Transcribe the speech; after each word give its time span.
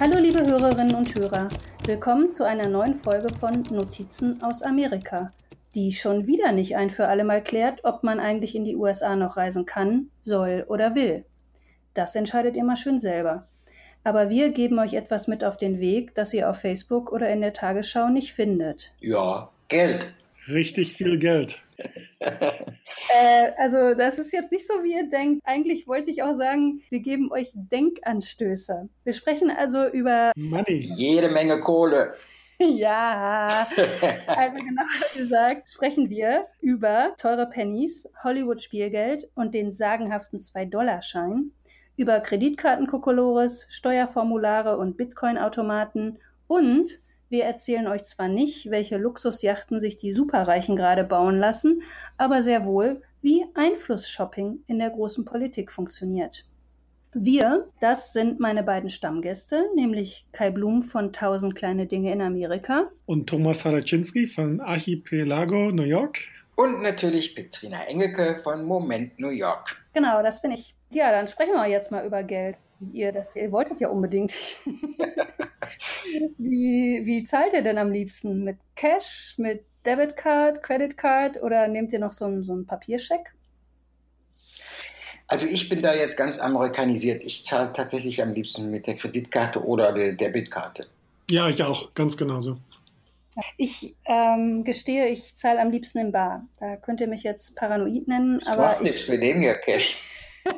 Hallo 0.00 0.16
liebe 0.18 0.46
Hörerinnen 0.46 0.94
und 0.94 1.14
Hörer, 1.14 1.46
willkommen 1.84 2.32
zu 2.32 2.46
einer 2.46 2.70
neuen 2.70 2.94
Folge 2.94 3.28
von 3.34 3.62
Notizen 3.70 4.42
aus 4.42 4.62
Amerika, 4.62 5.30
die 5.74 5.92
schon 5.92 6.26
wieder 6.26 6.52
nicht 6.52 6.74
ein 6.74 6.88
für 6.88 7.06
alle 7.08 7.22
Mal 7.22 7.44
klärt, 7.44 7.84
ob 7.84 8.02
man 8.02 8.18
eigentlich 8.18 8.54
in 8.54 8.64
die 8.64 8.76
USA 8.76 9.14
noch 9.14 9.36
reisen 9.36 9.66
kann, 9.66 10.08
soll 10.22 10.64
oder 10.68 10.94
will. 10.94 11.26
Das 11.92 12.16
entscheidet 12.16 12.56
ihr 12.56 12.64
mal 12.64 12.76
schön 12.76 12.98
selber. 12.98 13.46
Aber 14.02 14.30
wir 14.30 14.52
geben 14.52 14.78
euch 14.78 14.94
etwas 14.94 15.28
mit 15.28 15.44
auf 15.44 15.58
den 15.58 15.80
Weg, 15.80 16.14
das 16.14 16.32
ihr 16.32 16.48
auf 16.48 16.56
Facebook 16.60 17.12
oder 17.12 17.28
in 17.28 17.42
der 17.42 17.52
Tagesschau 17.52 18.08
nicht 18.08 18.32
findet. 18.32 18.94
Ja, 19.00 19.50
Geld. 19.68 20.14
Richtig 20.48 20.94
viel 20.94 21.18
Geld. 21.18 21.60
äh, 22.20 23.52
also 23.58 23.94
das 23.94 24.18
ist 24.18 24.32
jetzt 24.32 24.52
nicht 24.52 24.66
so, 24.66 24.82
wie 24.82 24.94
ihr 24.94 25.08
denkt. 25.08 25.42
Eigentlich 25.44 25.86
wollte 25.86 26.10
ich 26.10 26.22
auch 26.22 26.34
sagen, 26.34 26.82
wir 26.90 27.00
geben 27.00 27.30
euch 27.32 27.50
Denkanstöße. 27.54 28.88
Wir 29.04 29.12
sprechen 29.12 29.50
also 29.50 29.86
über 29.86 30.32
Money. 30.36 30.88
Jede 30.96 31.28
Menge 31.28 31.60
Kohle. 31.60 32.12
Ja, 32.62 33.66
also 34.26 34.56
genauer 34.56 35.16
gesagt 35.16 35.70
sprechen 35.70 36.10
wir 36.10 36.44
über 36.60 37.14
teure 37.16 37.46
Pennies, 37.46 38.06
Hollywood-Spielgeld 38.22 39.30
und 39.34 39.54
den 39.54 39.72
sagenhaften 39.72 40.38
2-Dollar-Schein, 40.38 41.52
über 41.96 42.20
Kreditkarten-Kokolores, 42.20 43.66
Steuerformulare 43.70 44.76
und 44.76 44.98
Bitcoin-Automaten 44.98 46.18
und 46.48 47.00
wir 47.30 47.44
erzählen 47.44 47.86
euch 47.86 48.04
zwar 48.04 48.28
nicht, 48.28 48.70
welche 48.70 48.98
Luxusjachten 48.98 49.80
sich 49.80 49.96
die 49.96 50.12
Superreichen 50.12 50.74
gerade 50.74 51.04
bauen 51.04 51.38
lassen, 51.38 51.82
aber 52.18 52.42
sehr 52.42 52.64
wohl, 52.64 53.02
wie 53.22 53.44
Einflussshopping 53.54 54.64
in 54.66 54.78
der 54.80 54.90
großen 54.90 55.24
Politik 55.24 55.70
funktioniert. 55.70 56.44
Wir, 57.12 57.68
das 57.80 58.12
sind 58.12 58.40
meine 58.40 58.62
beiden 58.62 58.90
Stammgäste, 58.90 59.64
nämlich 59.74 60.26
Kai 60.32 60.50
Blum 60.50 60.82
von 60.82 61.12
Tausend 61.12 61.54
kleine 61.54 61.86
Dinge 61.86 62.12
in 62.12 62.20
Amerika. 62.20 62.90
Und 63.06 63.28
Thomas 63.28 63.64
Haraczynski 63.64 64.26
von 64.26 64.60
Archipelago, 64.60 65.70
New 65.70 65.84
York. 65.84 66.18
Und 66.56 66.82
natürlich 66.82 67.34
Petrina 67.34 67.84
Engelke 67.84 68.38
von 68.38 68.64
Moment 68.64 69.18
New 69.18 69.30
York. 69.30 69.76
Genau, 69.92 70.22
das 70.22 70.42
bin 70.42 70.50
ich. 70.50 70.74
Ja, 70.92 71.10
dann 71.10 71.26
sprechen 71.26 71.54
wir 71.54 71.66
jetzt 71.68 71.90
mal 71.90 72.04
über 72.04 72.22
Geld. 72.22 72.58
Ihr, 72.92 73.12
das, 73.12 73.34
ihr 73.34 73.50
wolltet 73.50 73.80
ja 73.80 73.88
unbedingt. 73.88 74.32
wie, 76.50 77.06
wie 77.06 77.24
zahlt 77.24 77.52
ihr 77.52 77.62
denn 77.62 77.78
am 77.78 77.90
liebsten? 77.90 78.44
Mit 78.44 78.58
Cash, 78.74 79.34
mit 79.38 79.64
Debitcard, 79.86 80.62
Creditcard 80.62 81.42
oder 81.42 81.68
nehmt 81.68 81.92
ihr 81.92 81.98
noch 81.98 82.12
so 82.12 82.26
einen, 82.26 82.42
so 82.42 82.52
einen 82.52 82.66
Papierscheck? 82.66 83.32
Also 85.26 85.46
ich 85.46 85.68
bin 85.68 85.80
da 85.80 85.94
jetzt 85.94 86.16
ganz 86.16 86.40
amerikanisiert. 86.40 87.22
Ich 87.22 87.44
zahle 87.44 87.72
tatsächlich 87.72 88.20
am 88.20 88.32
liebsten 88.32 88.68
mit 88.68 88.86
der 88.88 88.96
Kreditkarte 88.96 89.64
oder 89.64 89.92
der 89.92 90.12
Debitkarte. 90.12 90.88
Ja, 91.30 91.48
ich 91.48 91.62
auch, 91.62 91.94
ganz 91.94 92.16
genauso. 92.16 92.56
Ich 93.56 93.94
ähm, 94.06 94.64
gestehe, 94.64 95.06
ich 95.06 95.36
zahle 95.36 95.60
am 95.60 95.70
liebsten 95.70 95.98
in 95.98 96.12
Bar. 96.12 96.48
Da 96.58 96.76
könnt 96.76 97.00
ihr 97.00 97.06
mich 97.06 97.22
jetzt 97.22 97.54
paranoid 97.54 98.08
nennen. 98.08 98.38
Das 98.40 98.48
aber 98.48 98.62
macht 98.62 98.76
ich, 98.78 98.90
nichts, 98.90 99.08
wir 99.08 99.18
nehmen 99.18 99.42
ja 99.42 99.54
Cash. 99.54 99.96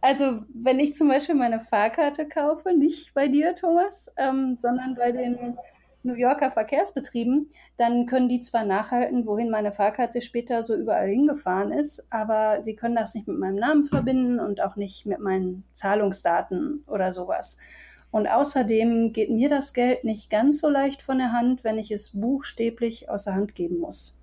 also, 0.00 0.42
wenn 0.52 0.80
ich 0.80 0.94
zum 0.94 1.08
Beispiel 1.08 1.34
meine 1.34 1.60
Fahrkarte 1.60 2.28
kaufe, 2.28 2.72
nicht 2.76 3.14
bei 3.14 3.28
dir, 3.28 3.54
Thomas, 3.54 4.12
ähm, 4.16 4.58
sondern 4.60 4.94
bei 4.94 5.12
den 5.12 5.56
New 6.04 6.14
Yorker 6.14 6.50
Verkehrsbetrieben, 6.50 7.48
dann 7.76 8.06
können 8.06 8.28
die 8.28 8.40
zwar 8.40 8.64
nachhalten, 8.64 9.26
wohin 9.26 9.50
meine 9.50 9.72
Fahrkarte 9.72 10.20
später 10.20 10.62
so 10.62 10.74
überall 10.74 11.08
hingefahren 11.08 11.72
ist, 11.72 12.04
aber 12.10 12.62
sie 12.64 12.74
können 12.74 12.96
das 12.96 13.14
nicht 13.14 13.28
mit 13.28 13.38
meinem 13.38 13.56
Namen 13.56 13.84
verbinden 13.84 14.40
und 14.40 14.60
auch 14.60 14.76
nicht 14.76 15.06
mit 15.06 15.20
meinen 15.20 15.64
Zahlungsdaten 15.74 16.84
oder 16.88 17.12
sowas. 17.12 17.56
Und 18.10 18.26
außerdem 18.26 19.12
geht 19.12 19.30
mir 19.30 19.48
das 19.48 19.72
Geld 19.72 20.04
nicht 20.04 20.28
ganz 20.28 20.60
so 20.60 20.68
leicht 20.68 21.02
von 21.02 21.18
der 21.18 21.32
Hand, 21.32 21.64
wenn 21.64 21.78
ich 21.78 21.90
es 21.90 22.10
buchstäblich 22.10 23.08
aus 23.08 23.24
der 23.24 23.34
Hand 23.34 23.54
geben 23.54 23.78
muss. 23.78 24.18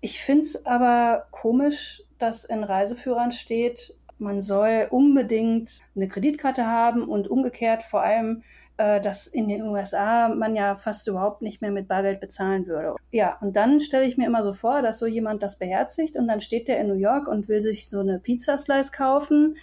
Ich 0.00 0.22
finde 0.22 0.42
es 0.42 0.66
aber 0.66 1.26
komisch, 1.30 2.02
dass 2.18 2.44
in 2.44 2.64
Reiseführern 2.64 3.30
steht, 3.30 3.94
man 4.18 4.40
soll 4.40 4.88
unbedingt 4.90 5.80
eine 5.94 6.08
Kreditkarte 6.08 6.66
haben 6.66 7.02
und 7.02 7.28
umgekehrt 7.28 7.82
vor 7.82 8.02
allem, 8.02 8.42
äh, 8.76 9.00
dass 9.00 9.26
in 9.26 9.48
den 9.48 9.62
USA 9.62 10.28
man 10.28 10.54
ja 10.54 10.76
fast 10.76 11.08
überhaupt 11.08 11.42
nicht 11.42 11.60
mehr 11.60 11.70
mit 11.70 11.88
Bargeld 11.88 12.20
bezahlen 12.20 12.66
würde. 12.66 12.96
Ja, 13.10 13.38
und 13.40 13.56
dann 13.56 13.80
stelle 13.80 14.04
ich 14.06 14.16
mir 14.16 14.26
immer 14.26 14.42
so 14.42 14.52
vor, 14.52 14.82
dass 14.82 14.98
so 14.98 15.06
jemand 15.06 15.42
das 15.42 15.58
beherzigt 15.58 16.16
und 16.16 16.28
dann 16.28 16.40
steht 16.40 16.68
der 16.68 16.80
in 16.80 16.88
New 16.88 16.94
York 16.94 17.28
und 17.28 17.48
will 17.48 17.62
sich 17.62 17.88
so 17.88 18.00
eine 18.00 18.18
Pizzaslice 18.18 18.92
kaufen 18.92 19.56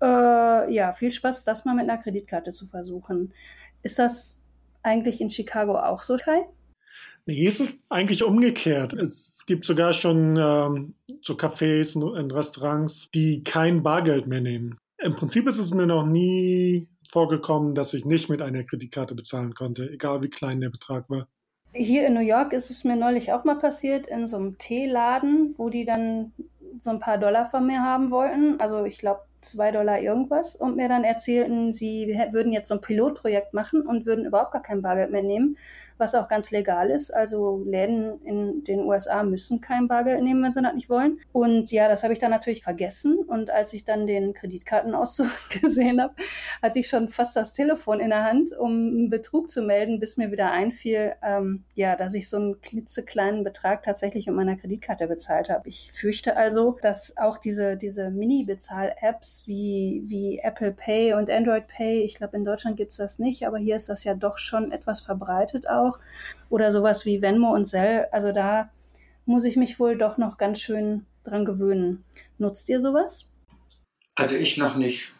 äh, 0.00 0.72
ja, 0.72 0.92
viel 0.92 1.10
Spaß, 1.10 1.44
das 1.44 1.64
mal 1.64 1.74
mit 1.74 1.88
einer 1.88 2.00
Kreditkarte 2.00 2.52
zu 2.52 2.66
versuchen. 2.66 3.32
Ist 3.82 3.98
das 3.98 4.40
eigentlich 4.82 5.20
in 5.20 5.30
Chicago 5.30 5.78
auch 5.78 6.02
so, 6.02 6.16
Kai? 6.16 6.46
Es 7.28 7.60
ist 7.60 7.78
eigentlich 7.90 8.24
umgekehrt. 8.24 8.94
Es 8.94 9.44
gibt 9.46 9.66
sogar 9.66 9.92
schon 9.92 10.36
ähm, 10.36 10.94
so 11.22 11.34
Cafés 11.34 11.94
und 11.94 12.32
Restaurants, 12.32 13.10
die 13.10 13.44
kein 13.44 13.82
Bargeld 13.82 14.26
mehr 14.26 14.40
nehmen. 14.40 14.78
Im 14.96 15.14
Prinzip 15.14 15.46
ist 15.46 15.58
es 15.58 15.72
mir 15.72 15.86
noch 15.86 16.06
nie 16.06 16.88
vorgekommen, 17.12 17.74
dass 17.74 17.92
ich 17.92 18.06
nicht 18.06 18.30
mit 18.30 18.40
einer 18.40 18.64
Kreditkarte 18.64 19.14
bezahlen 19.14 19.54
konnte, 19.54 19.90
egal 19.90 20.22
wie 20.22 20.28
klein 20.28 20.60
der 20.60 20.70
Betrag 20.70 21.08
war. 21.10 21.28
Hier 21.74 22.06
in 22.06 22.14
New 22.14 22.20
York 22.20 22.54
ist 22.54 22.70
es 22.70 22.84
mir 22.84 22.96
neulich 22.96 23.32
auch 23.32 23.44
mal 23.44 23.58
passiert, 23.58 24.06
in 24.06 24.26
so 24.26 24.38
einem 24.38 24.56
Teeladen, 24.56 25.54
wo 25.58 25.68
die 25.68 25.84
dann 25.84 26.32
so 26.80 26.90
ein 26.90 26.98
paar 27.00 27.18
Dollar 27.18 27.46
von 27.46 27.66
mir 27.66 27.82
haben 27.82 28.10
wollten. 28.10 28.58
Also 28.58 28.84
ich 28.84 28.98
glaube 28.98 29.20
zwei 29.40 29.70
Dollar 29.70 30.00
irgendwas 30.00 30.56
und 30.56 30.76
mir 30.76 30.88
dann 30.88 31.04
erzählten, 31.04 31.72
sie 31.72 32.18
würden 32.32 32.52
jetzt 32.52 32.68
so 32.68 32.74
ein 32.74 32.80
Pilotprojekt 32.80 33.54
machen 33.54 33.82
und 33.82 34.06
würden 34.06 34.24
überhaupt 34.24 34.52
gar 34.52 34.62
kein 34.62 34.82
Bargeld 34.82 35.10
mehr 35.10 35.22
nehmen, 35.22 35.56
was 35.96 36.14
auch 36.14 36.28
ganz 36.28 36.50
legal 36.50 36.90
ist. 36.90 37.10
Also 37.10 37.62
Läden 37.64 38.20
in 38.24 38.64
den 38.64 38.80
USA 38.80 39.22
müssen 39.22 39.60
kein 39.60 39.88
Bargeld 39.88 40.22
nehmen, 40.22 40.42
wenn 40.42 40.52
sie 40.52 40.62
das 40.62 40.74
nicht 40.74 40.88
wollen. 40.90 41.18
Und 41.32 41.70
ja, 41.70 41.88
das 41.88 42.02
habe 42.02 42.12
ich 42.12 42.18
dann 42.18 42.30
natürlich 42.30 42.62
vergessen. 42.62 43.18
Und 43.18 43.50
als 43.50 43.72
ich 43.72 43.84
dann 43.84 44.06
den 44.06 44.32
Kreditkartenauszug 44.32 45.28
gesehen 45.60 46.00
habe, 46.00 46.14
hatte 46.62 46.78
ich 46.78 46.88
schon 46.88 47.08
fast 47.08 47.36
das 47.36 47.52
Telefon 47.52 48.00
in 48.00 48.10
der 48.10 48.24
Hand, 48.24 48.56
um 48.56 48.70
einen 48.70 49.10
Betrug 49.10 49.50
zu 49.50 49.62
melden, 49.62 50.00
bis 50.00 50.16
mir 50.16 50.30
wieder 50.30 50.50
einfiel, 50.50 51.14
ähm, 51.22 51.64
ja, 51.74 51.96
dass 51.96 52.14
ich 52.14 52.28
so 52.28 52.36
einen 52.36 52.60
klitzekleinen 52.60 53.44
Betrag 53.44 53.82
tatsächlich 53.82 54.26
mit 54.26 54.36
meiner 54.36 54.56
Kreditkarte 54.56 55.06
bezahlt 55.06 55.50
habe. 55.50 55.68
Ich 55.68 55.92
fürchte 55.92 56.36
also, 56.36 56.76
dass 56.82 57.16
auch 57.16 57.38
diese, 57.38 57.76
diese 57.76 58.10
Mini-Bezahl-Apps 58.10 59.27
wie, 59.46 60.02
wie 60.06 60.38
Apple 60.38 60.72
Pay 60.72 61.14
und 61.14 61.30
Android 61.30 61.66
Pay, 61.68 62.02
ich 62.02 62.16
glaube, 62.16 62.36
in 62.36 62.44
Deutschland 62.44 62.76
gibt 62.76 62.92
es 62.92 62.98
das 62.98 63.18
nicht, 63.18 63.46
aber 63.46 63.58
hier 63.58 63.76
ist 63.76 63.88
das 63.88 64.04
ja 64.04 64.14
doch 64.14 64.38
schon 64.38 64.72
etwas 64.72 65.00
verbreitet 65.00 65.68
auch. 65.68 65.98
Oder 66.50 66.72
sowas 66.72 67.06
wie 67.06 67.22
Venmo 67.22 67.54
und 67.54 67.66
Zell. 67.66 68.06
Also 68.12 68.32
da 68.32 68.70
muss 69.24 69.44
ich 69.44 69.56
mich 69.56 69.78
wohl 69.78 69.96
doch 69.96 70.18
noch 70.18 70.38
ganz 70.38 70.60
schön 70.60 71.06
dran 71.24 71.44
gewöhnen. 71.44 72.04
Nutzt 72.38 72.68
ihr 72.68 72.80
sowas? 72.80 73.26
Also 74.14 74.36
ich 74.36 74.56
noch 74.56 74.76
nicht. 74.76 75.12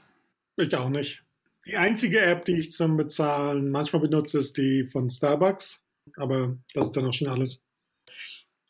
Ich 0.56 0.74
auch 0.74 0.88
nicht. 0.88 1.22
Die 1.66 1.76
einzige 1.76 2.20
App, 2.20 2.44
die 2.44 2.58
ich 2.58 2.72
zum 2.72 2.96
Bezahlen 2.96 3.70
manchmal 3.70 4.02
benutze, 4.02 4.38
ist 4.38 4.56
die 4.56 4.84
von 4.84 5.10
Starbucks. 5.10 5.84
Aber 6.16 6.56
das 6.74 6.86
ist 6.86 6.96
dann 6.96 7.06
auch 7.06 7.12
schon 7.12 7.28
alles. 7.28 7.66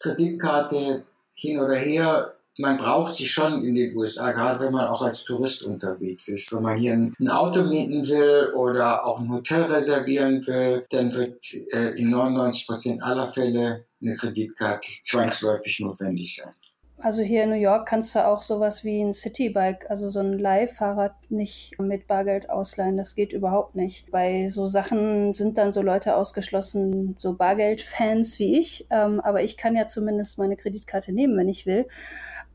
Kreditkarte 0.01 1.07
hin 1.35 1.61
oder 1.61 1.77
her 1.77 2.38
man 2.59 2.77
braucht 2.77 3.15
sie 3.15 3.27
schon 3.27 3.65
in 3.65 3.75
den 3.75 3.97
USA, 3.97 4.33
gerade 4.33 4.65
wenn 4.65 4.73
man 4.73 4.89
auch 4.89 5.01
als 5.01 5.25
Tourist 5.25 5.63
unterwegs 5.63 6.27
ist. 6.29 6.53
Wenn 6.53 6.63
man 6.63 6.79
hier 6.79 6.93
ein, 6.93 7.29
Auto 7.29 7.63
mieten 7.63 8.07
will 8.09 8.53
oder 8.55 9.07
auch 9.07 9.21
ein 9.21 9.33
Hotel 9.33 9.63
reservieren 9.63 10.45
will, 10.47 10.85
dann 10.91 11.13
wird 11.15 11.55
äh, 11.73 11.99
in 11.99 12.11
99 12.11 12.67
Prozent 12.67 13.03
aller 13.03 13.29
Fälle 13.29 13.85
eine 14.03 14.15
Kreditkarte 14.15 14.89
zwangsläufig 15.05 15.79
notwendig 15.81 16.37
sein. 16.37 16.53
Also 17.01 17.23
hier 17.23 17.45
in 17.45 17.51
New 17.51 17.55
York 17.55 17.87
kannst 17.87 18.17
du 18.17 18.27
auch 18.27 18.43
sowas 18.43 18.83
wie 18.83 19.01
ein 19.01 19.13
Citybike, 19.13 19.89
also 19.89 20.09
so 20.09 20.19
ein 20.19 20.37
Leihfahrrad 20.37 21.15
nicht 21.29 21.79
mit 21.79 22.09
Bargeld 22.09 22.51
ausleihen. 22.51 22.97
Das 22.97 23.15
geht 23.15 23.33
überhaupt 23.33 23.77
nicht. 23.77 24.11
Bei 24.11 24.49
so 24.49 24.67
Sachen 24.67 25.33
sind 25.33 25.59
dann 25.59 25.71
so 25.71 25.81
Leute 25.81 26.17
ausgeschlossen, 26.17 27.15
so 27.19 27.35
Bargeldfans 27.35 28.41
wie 28.41 28.59
ich. 28.59 28.89
Ähm, 28.91 29.21
aber 29.21 29.45
ich 29.45 29.57
kann 29.57 29.77
ja 29.77 29.87
zumindest 29.87 30.39
meine 30.39 30.57
Kreditkarte 30.57 31.13
nehmen, 31.13 31.39
wenn 31.39 31.49
ich 31.49 31.67
will 31.67 31.87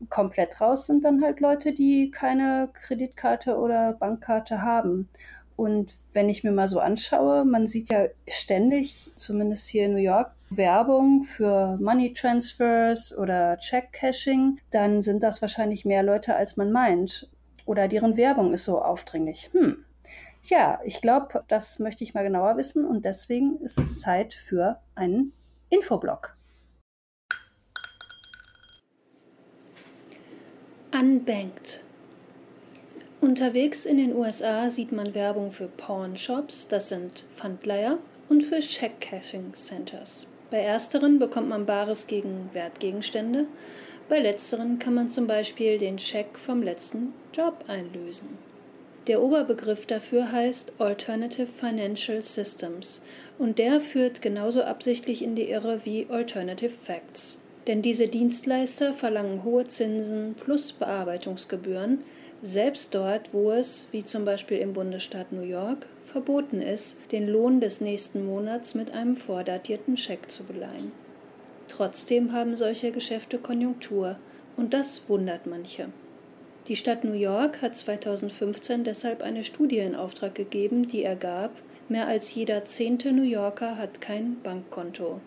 komplett 0.08 0.60
raus 0.60 0.86
sind 0.86 1.04
dann 1.04 1.22
halt 1.22 1.40
Leute, 1.40 1.72
die 1.72 2.10
keine 2.10 2.70
Kreditkarte 2.72 3.56
oder 3.56 3.92
Bankkarte 3.94 4.62
haben. 4.62 5.08
Und 5.56 5.92
wenn 6.12 6.28
ich 6.28 6.42
mir 6.42 6.50
mal 6.50 6.68
so 6.68 6.80
anschaue, 6.80 7.44
man 7.44 7.66
sieht 7.66 7.88
ja 7.88 8.06
ständig, 8.26 9.12
zumindest 9.16 9.68
hier 9.68 9.86
in 9.86 9.92
New 9.92 10.00
York, 10.00 10.32
Werbung 10.50 11.22
für 11.22 11.76
Money 11.80 12.12
Transfers 12.12 13.16
oder 13.16 13.56
Check 13.58 13.92
Cashing, 13.92 14.58
dann 14.70 15.00
sind 15.02 15.22
das 15.22 15.42
wahrscheinlich 15.42 15.84
mehr 15.84 16.02
Leute, 16.02 16.34
als 16.34 16.56
man 16.56 16.72
meint. 16.72 17.28
Oder 17.66 17.88
deren 17.88 18.16
Werbung 18.16 18.52
ist 18.52 18.64
so 18.64 18.82
aufdringlich. 18.82 19.50
Hm. 19.52 19.84
Ja, 20.42 20.80
ich 20.84 21.00
glaube, 21.00 21.44
das 21.48 21.78
möchte 21.78 22.04
ich 22.04 22.14
mal 22.14 22.24
genauer 22.24 22.56
wissen 22.56 22.84
und 22.84 23.06
deswegen 23.06 23.58
ist 23.60 23.78
es 23.78 24.00
Zeit 24.00 24.34
für 24.34 24.80
einen 24.94 25.32
Infoblog. 25.70 26.36
Unbanked. 30.96 31.82
Unterwegs 33.20 33.84
in 33.84 33.96
den 33.96 34.14
USA 34.14 34.70
sieht 34.70 34.92
man 34.92 35.12
Werbung 35.12 35.50
für 35.50 35.66
Pawn-Shops, 35.66 36.68
das 36.68 36.88
sind 36.88 37.24
Pfandleiher, 37.34 37.98
und 38.28 38.44
für 38.44 38.60
Check-Cashing-Centers. 38.60 40.28
Bei 40.52 40.58
ersteren 40.58 41.18
bekommt 41.18 41.48
man 41.48 41.66
Bares 41.66 42.06
gegen 42.06 42.48
Wertgegenstände, 42.52 43.46
bei 44.08 44.20
letzteren 44.20 44.78
kann 44.78 44.94
man 44.94 45.08
zum 45.08 45.26
Beispiel 45.26 45.78
den 45.78 45.98
Scheck 45.98 46.38
vom 46.38 46.62
letzten 46.62 47.12
Job 47.32 47.64
einlösen. 47.66 48.28
Der 49.08 49.20
Oberbegriff 49.20 49.86
dafür 49.86 50.30
heißt 50.30 50.74
Alternative 50.78 51.48
Financial 51.48 52.22
Systems 52.22 53.02
und 53.40 53.58
der 53.58 53.80
führt 53.80 54.22
genauso 54.22 54.62
absichtlich 54.62 55.22
in 55.22 55.34
die 55.34 55.50
Irre 55.50 55.84
wie 55.84 56.06
Alternative 56.08 56.70
Facts. 56.70 57.38
Denn 57.66 57.80
diese 57.80 58.08
Dienstleister 58.08 58.92
verlangen 58.92 59.42
hohe 59.44 59.66
Zinsen 59.66 60.34
plus 60.34 60.72
Bearbeitungsgebühren, 60.72 62.00
selbst 62.42 62.94
dort, 62.94 63.32
wo 63.32 63.52
es, 63.52 63.86
wie 63.90 64.04
zum 64.04 64.26
Beispiel 64.26 64.58
im 64.58 64.74
Bundesstaat 64.74 65.32
New 65.32 65.42
York, 65.42 65.86
verboten 66.04 66.60
ist, 66.60 66.98
den 67.10 67.26
Lohn 67.26 67.60
des 67.60 67.80
nächsten 67.80 68.26
Monats 68.26 68.74
mit 68.74 68.92
einem 68.92 69.16
vordatierten 69.16 69.96
Scheck 69.96 70.30
zu 70.30 70.44
beleihen. 70.44 70.92
Trotzdem 71.68 72.32
haben 72.32 72.56
solche 72.56 72.92
Geschäfte 72.92 73.38
Konjunktur, 73.38 74.16
und 74.56 74.74
das 74.74 75.08
wundert 75.08 75.46
manche. 75.46 75.88
Die 76.68 76.76
Stadt 76.76 77.04
New 77.04 77.14
York 77.14 77.62
hat 77.62 77.76
2015 77.76 78.84
deshalb 78.84 79.22
eine 79.22 79.44
Studie 79.44 79.78
in 79.78 79.94
Auftrag 79.94 80.34
gegeben, 80.34 80.86
die 80.86 81.02
ergab, 81.02 81.50
mehr 81.88 82.06
als 82.06 82.34
jeder 82.34 82.64
zehnte 82.64 83.12
New 83.12 83.22
Yorker 83.22 83.76
hat 83.78 84.00
kein 84.00 84.36
Bankkonto. 84.42 85.20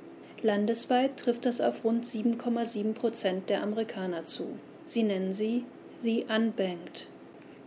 Landesweit 0.44 1.18
trifft 1.18 1.45
das 1.45 1.62
auf 1.62 1.84
rund 1.84 2.06
7,7 2.06 2.94
Prozent 2.94 3.50
der 3.50 3.63
Amerikaner 3.63 4.25
zu. 4.25 4.45
Sie 4.86 5.04
nennen 5.04 5.34
sie 5.34 5.63
The 6.04 6.25
Unbanked. 6.34 7.07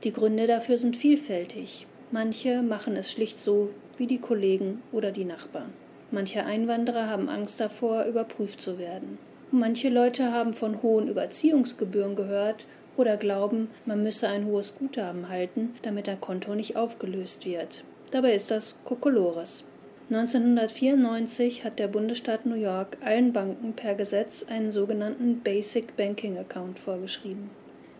Die 0.05 0.13
Gründe 0.13 0.47
dafür 0.47 0.79
sind 0.79 0.97
vielfältig. 0.97 1.87
Manche 2.13 2.63
machen 2.63 2.97
es 2.97 3.11
schlicht 3.11 3.39
so 3.39 3.71
wie 3.97 4.07
die 4.07 4.21
Kollegen 4.21 4.83
oder 4.93 5.11
die 5.11 5.25
Nachbarn. 5.25 5.73
Manche 6.11 6.45
Einwanderer 6.45 7.09
haben 7.09 7.29
Angst 7.29 7.61
davor, 7.61 8.05
überprüft 8.05 8.63
zu 8.63 8.79
werden. 8.79 9.19
Manche 9.51 9.89
Leute 9.89 10.33
haben 10.33 10.53
von 10.53 10.83
hohen 10.83 11.09
Überziehungsgebühren 11.09 12.17
gehört 12.17 12.67
oder 12.97 13.17
glauben, 13.17 13.69
man 13.85 14.03
müsse 14.03 14.29
ein 14.29 14.47
hohes 14.47 14.77
Guthaben 14.77 15.29
halten, 15.29 15.75
damit 15.83 16.09
ein 16.09 16.21
Konto 16.21 16.55
nicht 16.55 16.77
aufgelöst 16.77 17.47
wird. 17.47 17.85
Dabei 18.11 18.35
ist 18.35 18.51
das 18.51 18.77
Kokolores. 18.85 19.65
1994 20.13 21.63
hat 21.63 21.79
der 21.79 21.87
Bundesstaat 21.87 22.45
New 22.45 22.57
York 22.57 22.97
allen 23.01 23.33
Banken 23.33 23.75
per 23.75 23.95
Gesetz 23.95 24.45
einen 24.51 24.73
sogenannten 24.73 25.39
Basic 25.39 25.97
Banking 25.97 26.37
Account 26.37 26.81
vorgeschrieben. 26.81 27.49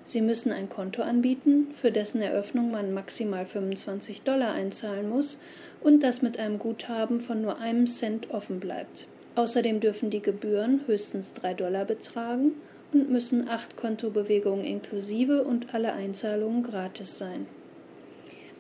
Sie 0.03 0.21
müssen 0.21 0.51
ein 0.51 0.69
Konto 0.69 1.03
anbieten, 1.03 1.69
für 1.71 1.93
dessen 1.93 2.21
Eröffnung 2.21 2.73
man 2.73 2.93
maximal 2.93 3.47
25 3.47 4.23
Dollar 4.23 4.55
einzahlen 4.55 5.09
muss 5.09 5.39
und 5.83 6.03
das 6.03 6.21
mit 6.21 6.37
einem 6.37 6.59
Guthaben 6.59 7.21
von 7.21 7.43
nur 7.43 7.61
einem 7.61 7.87
Cent 7.87 8.31
offen 8.33 8.59
bleibt. 8.59 9.07
Außerdem 9.37 9.79
dürfen 9.79 10.11
die 10.11 10.21
Gebühren 10.21 10.81
höchstens 10.87 11.33
3 11.35 11.55
Dollar 11.55 11.85
betragen 11.85 12.57
und 12.93 13.09
müssen 13.09 13.49
acht 13.49 13.77
Kontobewegungen 13.77 14.65
inklusive 14.65 15.45
und 15.45 15.75
alle 15.75 15.93
Einzahlungen 15.93 16.65
gratis 16.65 17.19
sein. 17.19 17.47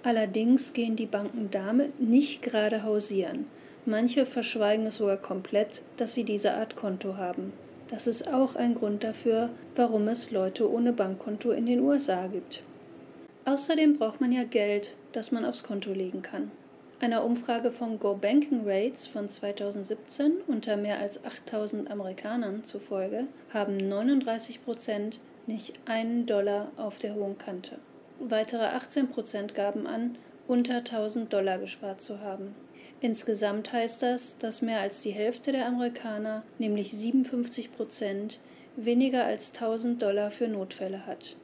Allerdings 0.02 0.72
gehen 0.72 0.96
die 0.96 1.06
Banken 1.06 1.48
damit 1.50 2.00
nicht 2.00 2.42
gerade 2.42 2.84
hausieren. 2.84 3.46
Manche 3.84 4.26
verschweigen 4.26 4.86
es 4.86 4.96
sogar 4.96 5.16
komplett, 5.16 5.82
dass 5.96 6.14
sie 6.14 6.24
diese 6.24 6.54
Art 6.54 6.76
Konto 6.76 7.16
haben. 7.16 7.52
Das 7.88 8.06
ist 8.06 8.32
auch 8.32 8.56
ein 8.56 8.74
Grund 8.74 9.04
dafür, 9.04 9.50
warum 9.74 10.06
es 10.08 10.30
Leute 10.30 10.70
ohne 10.70 10.92
Bankkonto 10.92 11.50
in 11.50 11.66
den 11.66 11.80
USA 11.80 12.28
gibt. 12.28 12.62
Außerdem 13.44 13.96
braucht 13.96 14.20
man 14.20 14.32
ja 14.32 14.44
Geld, 14.44 14.96
das 15.12 15.32
man 15.32 15.44
aufs 15.44 15.64
Konto 15.64 15.92
legen 15.92 16.22
kann. 16.22 16.50
Einer 17.00 17.24
Umfrage 17.24 17.72
von 17.72 17.98
Go 17.98 18.14
Banking 18.14 18.62
Rates 18.66 19.06
von 19.06 19.28
2017 19.28 20.32
unter 20.46 20.76
mehr 20.76 20.98
als 20.98 21.24
8000 21.24 21.90
Amerikanern 21.90 22.62
zufolge 22.62 23.24
haben 23.52 23.76
39 23.76 24.62
Prozent 24.62 25.20
nicht 25.46 25.72
einen 25.86 26.26
Dollar 26.26 26.70
auf 26.76 26.98
der 26.98 27.14
hohen 27.14 27.38
Kante. 27.38 27.78
Weitere 28.22 28.64
18 28.64 29.08
Prozent 29.08 29.54
gaben 29.54 29.86
an, 29.86 30.18
unter 30.46 30.76
1000 30.76 31.32
Dollar 31.32 31.58
gespart 31.58 32.02
zu 32.02 32.20
haben. 32.20 32.54
Insgesamt 33.00 33.72
heißt 33.72 34.02
das, 34.02 34.36
dass 34.36 34.60
mehr 34.60 34.80
als 34.80 35.00
die 35.00 35.10
Hälfte 35.10 35.52
der 35.52 35.66
Amerikaner, 35.66 36.42
nämlich 36.58 36.90
57 36.90 37.72
Prozent, 37.72 38.38
weniger 38.76 39.24
als 39.24 39.54
1000 39.54 40.02
Dollar 40.02 40.30
für 40.30 40.48
Notfälle 40.48 41.06
hat. 41.06 41.36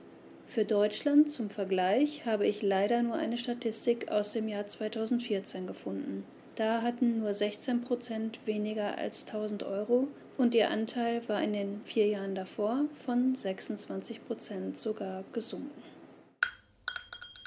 Für 0.44 0.67
Deutschland 0.67 1.32
zum 1.32 1.49
Vergleich 1.49 2.26
habe 2.26 2.46
ich 2.46 2.61
leider 2.61 3.02
nur 3.02 3.17
eine 3.17 3.38
Statistik 3.38 4.11
aus 4.11 4.32
dem 4.32 4.46
Jahr 4.46 4.67
2014 4.67 5.67
gefunden. 5.67 6.25
Da 6.56 6.82
hatten 6.82 7.20
nur 7.20 7.32
16 7.32 7.81
Prozent 7.81 8.46
weniger 8.46 8.99
als 8.99 9.26
1000 9.26 9.62
Euro 9.62 10.08
und 10.37 10.55
ihr 10.55 10.70
Anteil 10.70 11.26
war 11.26 11.43
in 11.43 11.55
den 11.55 11.81
vier 11.84 12.06
Jahren 12.06 12.34
davor 12.34 12.84
von 12.93 13.34
26 13.34 14.26
Prozent 14.26 14.76
sogar 14.76 15.25
gesunken. 15.32 15.95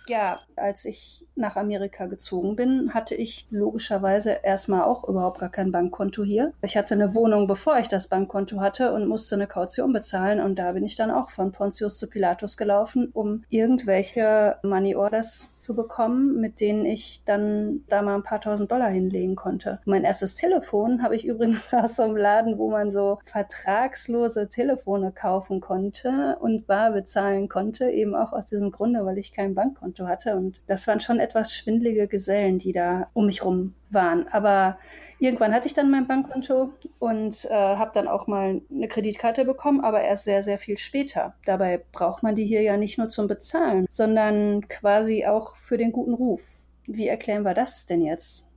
Ja, 0.09 0.39
als 0.55 0.85
ich 0.85 1.27
nach 1.35 1.55
Amerika 1.55 2.07
gezogen 2.07 2.55
bin, 2.55 2.95
hatte 2.95 3.13
ich 3.13 3.45
logischerweise 3.51 4.39
erstmal 4.41 4.81
auch 4.81 5.07
überhaupt 5.07 5.39
gar 5.39 5.49
kein 5.49 5.71
Bankkonto 5.71 6.23
hier. 6.23 6.51
Ich 6.63 6.75
hatte 6.75 6.95
eine 6.95 7.13
Wohnung, 7.13 7.45
bevor 7.45 7.77
ich 7.77 7.89
das 7.89 8.07
Bankkonto 8.07 8.59
hatte 8.59 8.91
und 8.91 9.07
musste 9.07 9.35
eine 9.35 9.45
Kaution 9.45 9.93
bezahlen. 9.93 10.39
Und 10.39 10.57
da 10.57 10.71
bin 10.71 10.83
ich 10.83 10.95
dann 10.95 11.11
auch 11.11 11.29
von 11.29 11.51
Pontius 11.51 11.99
zu 11.99 12.09
Pilatus 12.09 12.57
gelaufen, 12.57 13.11
um 13.13 13.43
irgendwelche 13.49 14.57
Money 14.63 14.95
Orders 14.95 15.55
zu 15.59 15.75
bekommen, 15.75 16.41
mit 16.41 16.59
denen 16.59 16.87
ich 16.87 17.23
dann 17.25 17.81
da 17.87 18.01
mal 18.01 18.15
ein 18.15 18.23
paar 18.23 18.41
tausend 18.41 18.71
Dollar 18.71 18.89
hinlegen 18.89 19.35
konnte. 19.35 19.79
Mein 19.85 20.05
erstes 20.05 20.33
Telefon 20.33 21.03
habe 21.03 21.15
ich 21.15 21.25
übrigens 21.25 21.71
aus 21.75 21.97
so 21.97 22.03
einem 22.03 22.17
Laden, 22.17 22.57
wo 22.57 22.71
man 22.71 22.89
so 22.89 23.19
vertragslose 23.23 24.49
Telefone 24.49 25.11
kaufen 25.11 25.61
konnte 25.61 26.37
und 26.41 26.65
bar 26.65 26.93
bezahlen 26.93 27.47
konnte, 27.47 27.91
eben 27.91 28.15
auch 28.15 28.33
aus 28.33 28.47
diesem 28.47 28.71
Grunde, 28.71 29.05
weil 29.05 29.19
ich 29.19 29.33
kein 29.33 29.53
Bankkonto 29.53 29.98
Bankkonto 29.99 30.07
hatte. 30.07 30.35
Und 30.35 30.61
das 30.67 30.87
waren 30.87 30.99
schon 30.99 31.19
etwas 31.19 31.53
schwindelige 31.53 32.07
Gesellen, 32.07 32.59
die 32.59 32.71
da 32.71 33.09
um 33.13 33.25
mich 33.25 33.43
rum 33.43 33.73
waren. 33.89 34.27
Aber 34.29 34.77
irgendwann 35.19 35.53
hatte 35.53 35.67
ich 35.67 35.73
dann 35.73 35.91
mein 35.91 36.07
Bankkonto 36.07 36.71
und 36.99 37.45
äh, 37.45 37.53
habe 37.53 37.91
dann 37.93 38.07
auch 38.07 38.27
mal 38.27 38.61
eine 38.71 38.87
Kreditkarte 38.87 39.45
bekommen, 39.45 39.81
aber 39.81 40.01
erst 40.01 40.25
sehr, 40.25 40.43
sehr 40.43 40.57
viel 40.57 40.77
später. 40.77 41.35
Dabei 41.45 41.83
braucht 41.91 42.23
man 42.23 42.35
die 42.35 42.45
hier 42.45 42.61
ja 42.61 42.77
nicht 42.77 42.97
nur 42.97 43.09
zum 43.09 43.27
Bezahlen, 43.27 43.85
sondern 43.89 44.67
quasi 44.67 45.25
auch 45.25 45.57
für 45.57 45.77
den 45.77 45.91
guten 45.91 46.13
Ruf. 46.13 46.55
Wie 46.85 47.07
erklären 47.07 47.43
wir 47.43 47.53
das 47.53 47.85
denn 47.85 48.01
jetzt? 48.01 48.48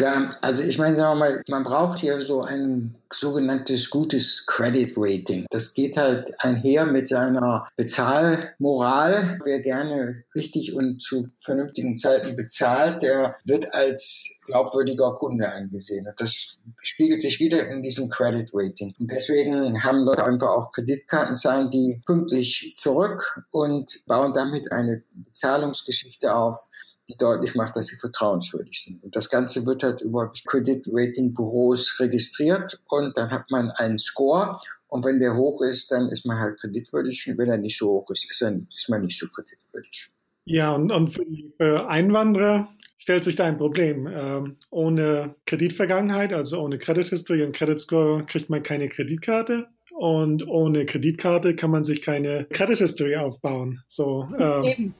Ja, 0.00 0.30
also 0.42 0.62
ich 0.62 0.78
meine, 0.78 0.94
sagen 0.94 1.18
wir 1.18 1.26
mal, 1.26 1.42
man 1.48 1.64
braucht 1.64 1.98
hier 1.98 2.20
so 2.20 2.42
ein 2.42 2.94
sogenanntes 3.12 3.90
gutes 3.90 4.46
Credit 4.46 4.92
Rating. 4.96 5.46
Das 5.50 5.74
geht 5.74 5.96
halt 5.96 6.32
einher 6.40 6.86
mit 6.86 7.08
seiner 7.08 7.66
Bezahlmoral. 7.76 9.38
Wer 9.44 9.60
gerne 9.60 10.24
richtig 10.34 10.74
und 10.74 11.02
zu 11.02 11.28
vernünftigen 11.38 11.96
Zeiten 11.96 12.36
bezahlt, 12.36 13.02
der 13.02 13.36
wird 13.44 13.72
als 13.74 14.38
glaubwürdiger 14.46 15.14
Kunde 15.14 15.50
angesehen. 15.52 16.06
Und 16.06 16.20
das 16.20 16.58
spiegelt 16.80 17.22
sich 17.22 17.40
wieder 17.40 17.68
in 17.68 17.82
diesem 17.82 18.08
Credit 18.08 18.48
Rating. 18.52 18.94
Und 18.98 19.10
deswegen 19.10 19.82
haben 19.82 20.04
Leute 20.04 20.24
einfach 20.24 20.48
auch 20.48 20.70
Kreditkarten 20.72 21.36
zahlen 21.36 21.70
die 21.70 22.02
pünktlich 22.06 22.74
zurück 22.76 23.42
und 23.50 24.00
bauen 24.06 24.32
damit 24.32 24.70
eine 24.70 25.02
Bezahlungsgeschichte 25.12 26.34
auf, 26.34 26.68
die 27.08 27.16
deutlich 27.16 27.54
macht, 27.54 27.76
dass 27.76 27.86
sie 27.86 27.96
vertrauenswürdig 27.96 28.84
sind. 28.84 29.02
Und 29.02 29.16
das 29.16 29.30
Ganze 29.30 29.64
wird 29.66 29.82
halt 29.82 30.02
über 30.02 30.32
Credit 30.46 30.86
Rating 30.92 31.34
Büros 31.34 31.98
registriert 31.98 32.80
und 32.88 33.16
dann 33.16 33.30
hat 33.30 33.50
man 33.50 33.70
einen 33.70 33.98
Score 33.98 34.58
und 34.88 35.04
wenn 35.04 35.20
der 35.20 35.36
hoch 35.36 35.62
ist, 35.62 35.90
dann 35.92 36.08
ist 36.08 36.26
man 36.26 36.38
halt 36.38 36.58
kreditwürdig 36.60 37.28
und 37.28 37.38
wenn 37.38 37.50
er 37.50 37.58
nicht 37.58 37.78
so 37.78 37.88
hoch 37.88 38.10
ist, 38.10 38.28
ist, 38.30 38.42
dann 38.42 38.66
ist 38.68 38.88
man 38.88 39.02
nicht 39.02 39.18
so 39.18 39.26
kreditwürdig. 39.28 40.10
Ja, 40.44 40.74
und, 40.74 40.90
und 40.90 41.10
für 41.10 41.26
die 41.26 41.52
Einwanderer 41.60 42.68
stellt 42.96 43.24
sich 43.24 43.36
da 43.36 43.44
ein 43.44 43.58
Problem. 43.58 44.06
Ähm, 44.06 44.56
ohne 44.70 45.34
Kreditvergangenheit, 45.44 46.32
also 46.32 46.58
ohne 46.58 46.78
Credit 46.78 47.06
History 47.06 47.42
und 47.42 47.54
Credit 47.54 47.78
Score, 47.78 48.24
kriegt 48.24 48.48
man 48.48 48.62
keine 48.62 48.88
Kreditkarte. 48.88 49.68
Und 49.94 50.46
ohne 50.46 50.86
Kreditkarte 50.86 51.54
kann 51.54 51.70
man 51.70 51.84
sich 51.84 52.00
keine 52.00 52.46
Credit 52.46 52.78
History 52.78 53.16
aufbauen. 53.16 53.82
So, 53.88 54.26
ähm, 54.38 54.94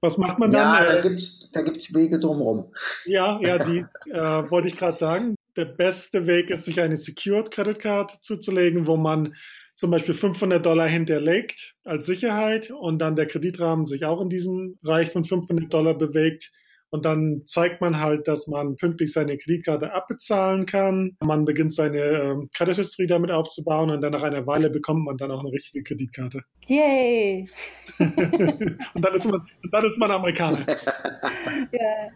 was 0.00 0.18
macht 0.18 0.38
man 0.38 0.50
dann? 0.50 0.84
Ja, 0.84 0.92
da 0.92 1.00
gibt 1.00 1.20
es 1.20 1.50
da 1.52 1.62
gibt's 1.62 1.94
Wege 1.94 2.18
drumherum. 2.18 2.72
Ja, 3.04 3.38
ja, 3.42 3.58
die 3.58 3.84
äh, 4.10 4.50
wollte 4.50 4.68
ich 4.68 4.76
gerade 4.76 4.96
sagen. 4.96 5.34
Der 5.56 5.64
beste 5.64 6.26
Weg 6.26 6.48
ist, 6.50 6.64
sich 6.64 6.80
eine 6.80 6.96
Secured 6.96 7.50
Credit 7.50 7.78
Card 7.78 8.18
zuzulegen, 8.22 8.86
wo 8.86 8.96
man 8.96 9.34
zum 9.74 9.90
Beispiel 9.90 10.14
500 10.14 10.64
Dollar 10.64 10.86
hinterlegt 10.86 11.74
als 11.84 12.06
Sicherheit 12.06 12.70
und 12.70 12.98
dann 12.98 13.16
der 13.16 13.26
Kreditrahmen 13.26 13.86
sich 13.86 14.04
auch 14.04 14.20
in 14.20 14.28
diesem 14.28 14.78
Bereich 14.82 15.10
von 15.10 15.24
500 15.24 15.72
Dollar 15.72 15.94
bewegt 15.94 16.52
Und 16.90 17.04
dann 17.04 17.42
zeigt 17.46 17.80
man 17.80 18.00
halt, 18.00 18.26
dass 18.26 18.48
man 18.48 18.76
pünktlich 18.76 19.12
seine 19.12 19.38
Kreditkarte 19.38 19.94
abbezahlen 19.94 20.66
kann. 20.66 21.16
Man 21.20 21.44
beginnt 21.44 21.72
seine 21.72 21.98
äh, 21.98 22.36
Credit 22.52 22.76
History 22.76 23.06
damit 23.06 23.30
aufzubauen 23.30 23.90
und 23.90 24.00
dann 24.00 24.12
nach 24.12 24.22
einer 24.22 24.46
Weile 24.46 24.70
bekommt 24.70 25.04
man 25.04 25.16
dann 25.16 25.30
auch 25.30 25.40
eine 25.40 25.52
richtige 25.52 25.84
Kreditkarte. 25.84 26.42
Yay! 26.66 27.48
und 27.98 29.04
dann 29.04 29.14
ist 29.14 29.24
man, 29.24 29.40
dann 29.70 29.84
ist 29.84 29.98
man 29.98 30.10
Amerikaner. 30.10 30.66
ja. 31.72 32.08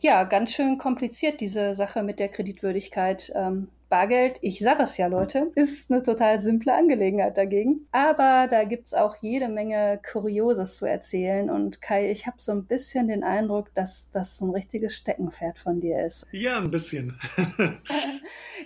ja, 0.00 0.24
ganz 0.24 0.52
schön 0.52 0.78
kompliziert, 0.78 1.40
diese 1.40 1.74
Sache 1.74 2.02
mit 2.02 2.20
der 2.20 2.28
Kreditwürdigkeit. 2.28 3.32
Ähm, 3.34 3.68
Bargeld, 3.88 4.38
ich 4.42 4.58
sage 4.58 4.82
es 4.82 4.96
ja, 4.96 5.06
Leute, 5.06 5.50
ist 5.54 5.90
eine 5.90 6.02
total 6.02 6.40
simple 6.40 6.74
Angelegenheit 6.74 7.36
dagegen. 7.36 7.86
Aber 7.90 8.46
da 8.48 8.64
gibt's 8.64 8.94
auch 8.94 9.16
jede 9.20 9.48
Menge 9.48 10.00
Kurioses 10.10 10.76
zu 10.76 10.86
erzählen. 10.86 11.50
Und 11.50 11.80
Kai, 11.80 12.10
ich 12.10 12.26
habe 12.26 12.36
so 12.38 12.52
ein 12.52 12.66
bisschen 12.66 13.08
den 13.08 13.24
Eindruck, 13.24 13.72
dass 13.74 14.10
das 14.10 14.38
so 14.38 14.46
ein 14.46 14.50
richtiges 14.50 14.94
Steckenpferd 14.96 15.58
von 15.58 15.80
dir 15.80 16.04
ist. 16.04 16.26
Ja, 16.32 16.58
ein 16.58 16.70
bisschen. 16.70 17.18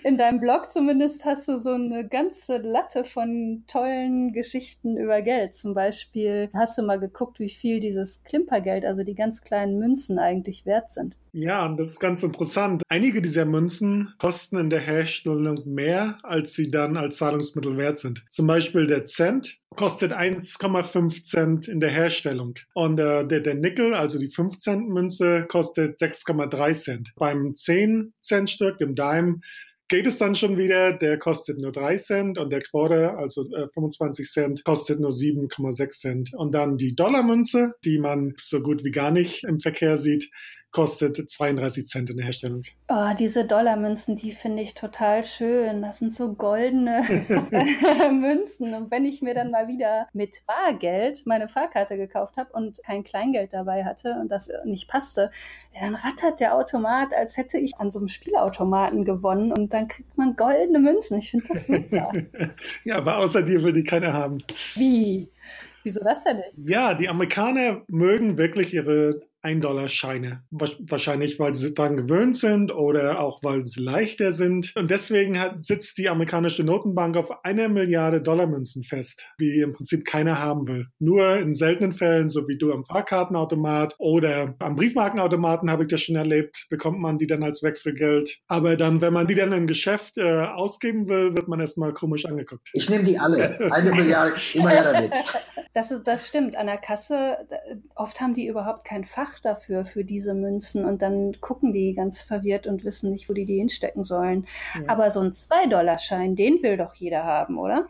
In 0.03 0.17
deinem 0.17 0.39
Blog 0.41 0.69
zumindest 0.69 1.23
hast 1.23 1.47
du 1.47 1.55
so 1.57 1.71
eine 1.71 2.05
ganze 2.05 2.57
Latte 2.57 3.05
von 3.05 3.63
tollen 3.67 4.33
Geschichten 4.33 4.97
über 4.97 5.21
Geld. 5.21 5.55
Zum 5.55 5.73
Beispiel 5.73 6.49
hast 6.53 6.77
du 6.77 6.83
mal 6.83 6.99
geguckt, 6.99 7.39
wie 7.39 7.49
viel 7.49 7.79
dieses 7.79 8.23
Klimpergeld, 8.23 8.85
also 8.85 9.03
die 9.03 9.15
ganz 9.15 9.41
kleinen 9.41 9.79
Münzen, 9.79 10.19
eigentlich 10.19 10.65
wert 10.65 10.89
sind. 10.89 11.17
Ja, 11.31 11.65
und 11.65 11.77
das 11.77 11.89
ist 11.89 11.99
ganz 11.99 12.21
interessant. 12.21 12.83
Einige 12.89 13.21
dieser 13.21 13.45
Münzen 13.45 14.13
kosten 14.19 14.57
in 14.57 14.69
der 14.69 14.81
Herstellung 15.13 15.61
mehr, 15.65 16.17
als 16.23 16.53
sie 16.53 16.69
dann 16.69 16.97
als 16.97 17.17
Zahlungsmittel 17.17 17.77
wert 17.77 17.99
sind. 17.99 18.25
Zum 18.31 18.47
Beispiel 18.47 18.87
der 18.87 19.05
Cent 19.05 19.59
kostet 19.75 20.11
1,5 20.11 21.23
Cent 21.23 21.67
in 21.67 21.79
der 21.79 21.91
Herstellung. 21.91 22.55
Und 22.73 22.99
äh, 22.99 23.25
der, 23.27 23.41
der 23.41 23.55
Nickel, 23.55 23.93
also 23.93 24.17
die 24.17 24.29
5 24.29 24.57
Cent 24.57 24.89
Münze, 24.89 25.45
kostet 25.47 25.99
6,3 25.99 26.73
Cent. 26.73 27.13
Beim 27.15 27.53
10 27.53 28.13
Cent 28.21 28.49
Stück, 28.49 28.77
dem 28.79 28.95
Dime, 28.95 29.39
geht 29.87 30.07
es 30.07 30.17
dann 30.17 30.35
schon 30.35 30.57
wieder, 30.57 30.93
der 30.93 31.19
kostet 31.19 31.59
nur 31.59 31.71
3 31.71 31.97
Cent 31.97 32.37
und 32.37 32.51
der 32.51 32.61
Quarter, 32.61 33.17
also 33.17 33.43
äh, 33.53 33.67
25 33.73 34.27
Cent, 34.27 34.63
kostet 34.63 34.99
nur 34.99 35.11
7,6 35.11 35.89
Cent. 35.91 36.33
Und 36.33 36.53
dann 36.53 36.77
die 36.77 36.95
Dollarmünze, 36.95 37.73
die 37.83 37.99
man 37.99 38.33
so 38.37 38.61
gut 38.61 38.83
wie 38.83 38.91
gar 38.91 39.11
nicht 39.11 39.43
im 39.43 39.59
Verkehr 39.59 39.97
sieht, 39.97 40.29
kostet 40.73 41.29
32 41.29 41.85
Cent 41.85 42.09
in 42.09 42.17
der 42.17 42.25
Herstellung. 42.25 42.63
Oh, 42.89 43.11
diese 43.17 43.45
Dollarmünzen, 43.45 44.15
die 44.15 44.31
finde 44.31 44.63
ich 44.63 44.73
total 44.73 45.23
schön. 45.23 45.83
Das 45.83 45.99
sind 45.99 46.11
so 46.11 46.33
goldene 46.33 47.03
Münzen. 48.11 48.73
Und 48.73 48.91
wenn 48.91 49.05
ich 49.05 49.21
mir 49.21 49.35
dann 49.35 49.51
mal 49.51 49.67
wieder 49.67 50.07
mit 50.13 50.43
Bargeld 50.47 51.25
meine 51.25 51.47
Fahrkarte 51.47 51.95
gekauft 51.95 52.37
habe 52.37 52.51
und 52.53 52.81
kein 52.83 53.03
Kleingeld 53.03 53.53
dabei 53.53 53.85
hatte 53.85 54.17
und 54.19 54.29
das 54.31 54.49
nicht 54.65 54.89
passte, 54.89 55.29
dann 55.79 55.93
rattert 55.95 56.39
der 56.39 56.55
Automat, 56.55 57.13
als 57.13 57.37
hätte 57.37 57.59
ich 57.59 57.77
an 57.77 57.91
so 57.91 57.99
einem 57.99 58.07
Spielautomaten 58.07 59.05
gewonnen 59.05 59.51
und 59.51 59.73
dann 59.73 59.87
kriegt 59.87 60.17
man 60.17 60.35
goldene 60.35 60.79
Münzen. 60.79 61.19
Ich 61.19 61.29
finde 61.29 61.49
das 61.49 61.67
super. 61.67 62.11
ja, 62.83 62.97
aber 62.97 63.17
außer 63.17 63.43
dir 63.43 63.61
will 63.61 63.73
die 63.73 63.83
keiner 63.83 64.11
haben. 64.11 64.39
Wie? 64.73 65.29
Wieso 65.83 66.03
das 66.03 66.23
denn 66.23 66.37
nicht? 66.37 66.57
Ja, 66.57 66.95
die 66.95 67.09
Amerikaner 67.09 67.83
mögen 67.87 68.37
wirklich 68.37 68.73
ihre 68.73 69.21
1-Dollar-Scheine. 69.43 70.43
Wahrscheinlich, 70.51 71.39
weil 71.39 71.53
sie 71.53 71.73
daran 71.73 71.97
gewöhnt 71.97 72.37
sind 72.37 72.73
oder 72.73 73.19
auch, 73.19 73.43
weil 73.43 73.65
sie 73.65 73.81
leichter 73.81 74.31
sind. 74.31 74.73
Und 74.75 74.89
deswegen 74.89 75.39
hat, 75.39 75.63
sitzt 75.63 75.97
die 75.97 76.09
amerikanische 76.09 76.63
Notenbank 76.63 77.17
auf 77.17 77.43
einer 77.43 77.67
Milliarde 77.69 78.21
Dollarmünzen 78.21 78.83
fest, 78.83 79.25
die 79.39 79.59
im 79.59 79.73
Prinzip 79.73 80.05
keiner 80.05 80.39
haben 80.39 80.67
will. 80.67 80.87
Nur 80.99 81.37
in 81.37 81.53
seltenen 81.53 81.91
Fällen, 81.91 82.29
so 82.29 82.47
wie 82.47 82.57
du 82.57 82.71
am 82.71 82.85
Fahrkartenautomat 82.85 83.95
oder 83.97 84.55
am 84.59 84.75
Briefmarkenautomaten, 84.75 85.69
habe 85.69 85.83
ich 85.83 85.89
das 85.89 86.01
schon 86.01 86.15
erlebt, 86.15 86.67
bekommt 86.69 86.99
man 86.99 87.17
die 87.17 87.27
dann 87.27 87.43
als 87.43 87.63
Wechselgeld. 87.63 88.39
Aber 88.47 88.77
dann, 88.77 89.01
wenn 89.01 89.13
man 89.13 89.27
die 89.27 89.35
dann 89.35 89.51
im 89.51 89.67
Geschäft 89.67 90.17
äh, 90.17 90.43
ausgeben 90.43 91.07
will, 91.09 91.35
wird 91.35 91.47
man 91.47 91.59
erstmal 91.59 91.93
komisch 91.93 92.25
angeguckt. 92.25 92.69
Ich 92.73 92.89
nehme 92.89 93.03
die 93.03 93.19
alle. 93.19 93.59
Eine 93.71 93.91
Milliarde, 93.91 94.35
immer 94.53 94.69
her 94.69 94.93
damit. 94.93 95.11
Das, 95.73 95.91
ist, 95.91 96.03
das 96.03 96.27
stimmt. 96.27 96.55
An 96.55 96.67
der 96.67 96.77
Kasse, 96.77 97.37
oft 97.95 98.21
haben 98.21 98.33
die 98.33 98.47
überhaupt 98.47 98.85
kein 98.85 99.03
Fach 99.03 99.32
Fach 99.33 99.39
dafür, 99.39 99.85
für 99.85 100.03
diese 100.03 100.33
Münzen 100.33 100.85
und 100.85 101.01
dann 101.01 101.39
gucken 101.41 101.73
die 101.73 101.93
ganz 101.93 102.21
verwirrt 102.21 102.67
und 102.67 102.83
wissen 102.83 103.11
nicht, 103.11 103.29
wo 103.29 103.33
die 103.33 103.45
die 103.45 103.57
hinstecken 103.57 104.03
sollen. 104.03 104.47
Ja. 104.75 104.81
Aber 104.87 105.09
so 105.09 105.19
ein 105.21 105.31
2-Dollar-Schein, 105.31 106.35
den 106.35 106.61
will 106.61 106.77
doch 106.77 106.93
jeder 106.95 107.23
haben, 107.23 107.57
oder? 107.57 107.87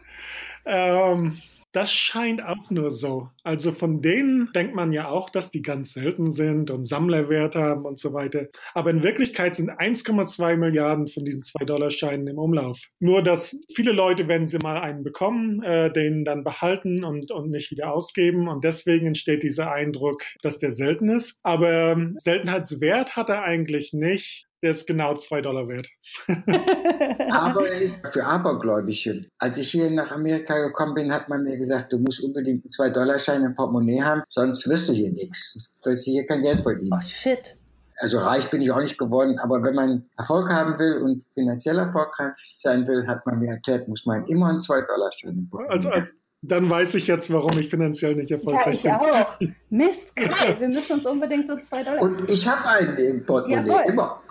Ähm, 0.65 1.41
das 1.73 1.91
scheint 1.91 2.43
auch 2.43 2.69
nur 2.69 2.91
so. 2.91 3.29
Also 3.43 3.71
von 3.71 4.01
denen 4.01 4.49
denkt 4.53 4.75
man 4.75 4.93
ja 4.93 5.09
auch, 5.09 5.29
dass 5.31 5.49
die 5.49 5.63
ganz 5.63 5.93
selten 5.93 6.29
sind 6.29 6.69
und 6.69 6.83
Sammlerwert 6.83 7.55
haben 7.55 7.85
und 7.85 7.97
so 7.97 8.13
weiter. 8.13 8.47
Aber 8.75 8.91
in 8.91 9.01
Wirklichkeit 9.01 9.55
sind 9.55 9.71
1,2 9.71 10.55
Milliarden 10.55 11.07
von 11.07 11.25
diesen 11.25 11.41
2-Dollar-Scheinen 11.41 12.27
im 12.27 12.37
Umlauf. 12.37 12.83
Nur, 12.99 13.23
dass 13.23 13.57
viele 13.73 13.91
Leute, 13.91 14.27
wenn 14.27 14.45
sie 14.45 14.59
mal 14.59 14.79
einen 14.81 15.03
bekommen, 15.03 15.63
äh, 15.63 15.91
den 15.91 16.23
dann 16.23 16.43
behalten 16.43 17.03
und, 17.03 17.31
und 17.31 17.49
nicht 17.49 17.71
wieder 17.71 17.91
ausgeben. 17.91 18.47
Und 18.47 18.63
deswegen 18.63 19.07
entsteht 19.07 19.41
dieser 19.41 19.71
Eindruck, 19.71 20.23
dass 20.43 20.59
der 20.59 20.71
selten 20.71 21.09
ist. 21.09 21.39
Aber 21.41 21.71
ähm, 21.71 22.15
Seltenheitswert 22.19 23.15
hat 23.15 23.29
er 23.29 23.43
eigentlich 23.43 23.93
nicht 23.93 24.47
der 24.63 24.71
ist 24.71 24.87
genau 24.87 25.15
zwei 25.15 25.41
Dollar 25.41 25.67
wert. 25.67 25.87
Aber 27.29 27.67
er 27.67 27.81
ist 27.81 27.97
für 28.13 28.23
Abergläubige. 28.25 29.25
Als 29.37 29.57
ich 29.57 29.69
hier 29.69 29.91
nach 29.91 30.11
Amerika 30.11 30.57
gekommen 30.57 30.93
bin, 30.93 31.13
hat 31.13 31.27
man 31.27 31.43
mir 31.43 31.57
gesagt, 31.57 31.91
du 31.91 31.99
musst 31.99 32.23
unbedingt 32.23 32.63
einen 32.63 32.71
zwei 32.71 32.89
Dollar 32.89 33.19
Schein 33.19 33.43
im 33.43 33.55
Portemonnaie 33.55 34.01
haben, 34.01 34.23
sonst 34.29 34.67
wirst 34.69 34.87
du 34.87 34.93
hier 34.93 35.11
nichts. 35.11 35.75
Du 35.83 35.91
wirst 35.91 36.05
hier 36.05 36.25
kein 36.25 36.41
Geld 36.41 36.63
verdienen. 36.63 36.91
Oh 36.93 37.01
shit. 37.01 37.57
Also 37.97 38.19
reich 38.19 38.49
bin 38.49 38.61
ich 38.61 38.71
auch 38.71 38.81
nicht 38.81 38.97
geworden, 38.97 39.37
aber 39.39 39.61
wenn 39.63 39.75
man 39.75 40.05
Erfolg 40.17 40.49
haben 40.49 40.79
will 40.79 40.97
und 41.03 41.23
finanziell 41.33 41.77
erfolgreich 41.77 42.57
sein 42.59 42.87
will, 42.87 43.05
hat 43.05 43.25
man 43.25 43.39
mir 43.39 43.51
erklärt, 43.51 43.87
muss 43.87 44.05
man 44.05 44.25
immer 44.27 44.47
einen 44.47 44.59
zwei 44.59 44.81
Dollar 44.81 45.11
Schein 45.11 45.49
im 45.51 45.59
Also 45.69 45.89
als, 45.89 46.09
dann 46.45 46.69
weiß 46.69 46.95
ich 46.95 47.07
jetzt, 47.07 47.31
warum 47.31 47.57
ich 47.57 47.69
finanziell 47.69 48.15
nicht 48.15 48.29
erfolgreich 48.29 48.83
bin. 48.83 48.91
Ja, 48.91 49.01
ich 49.01 49.15
auch. 49.15 49.39
Mist, 49.69 50.15
geil. 50.15 50.57
Wir 50.59 50.67
müssen 50.67 50.93
uns 50.93 51.05
unbedingt 51.05 51.47
so 51.47 51.57
zwei 51.57 51.83
Dollar. 51.83 52.01
Und 52.01 52.29
ich 52.29 52.45
habe 52.47 52.67
einen 52.67 52.97
im 52.97 53.25
Portemonnaie, 53.25 53.69
Jawohl. 53.69 53.91
immer. 53.91 54.21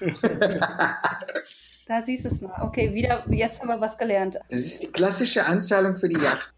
da 1.86 2.00
siehst 2.00 2.24
du 2.24 2.28
es 2.30 2.40
mal. 2.40 2.60
Okay, 2.62 2.92
wieder, 2.92 3.24
jetzt 3.30 3.60
haben 3.60 3.68
wir 3.68 3.80
was 3.80 3.96
gelernt. 3.96 4.40
Das 4.50 4.60
ist 4.60 4.82
die 4.82 4.88
klassische 4.88 5.46
Anzahlung 5.46 5.94
für 5.96 6.08
die 6.08 6.20
Yacht. 6.20 6.52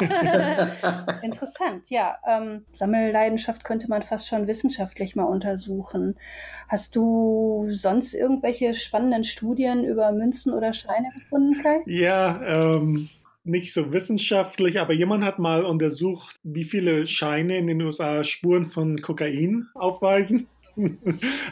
Interessant, 1.22 1.90
ja. 1.90 2.16
Ähm, 2.26 2.64
Sammelleidenschaft 2.72 3.64
könnte 3.64 3.88
man 3.88 4.02
fast 4.02 4.28
schon 4.28 4.46
wissenschaftlich 4.46 5.16
mal 5.16 5.24
untersuchen. 5.24 6.16
Hast 6.68 6.96
du 6.96 7.66
sonst 7.68 8.14
irgendwelche 8.14 8.72
spannenden 8.72 9.24
Studien 9.24 9.84
über 9.84 10.12
Münzen 10.12 10.54
oder 10.54 10.72
Scheine 10.72 11.10
gefunden, 11.18 11.60
Kai? 11.60 11.82
Ja, 11.86 12.40
ähm, 12.46 13.10
nicht 13.44 13.72
so 13.72 13.92
wissenschaftlich, 13.92 14.78
aber 14.80 14.92
jemand 14.92 15.24
hat 15.24 15.38
mal 15.38 15.64
untersucht, 15.64 16.36
wie 16.42 16.64
viele 16.64 17.06
Scheine 17.06 17.58
in 17.58 17.66
den 17.66 17.82
USA 17.82 18.22
Spuren 18.24 18.66
von 18.66 18.96
Kokain 18.96 19.66
aufweisen. 19.74 20.46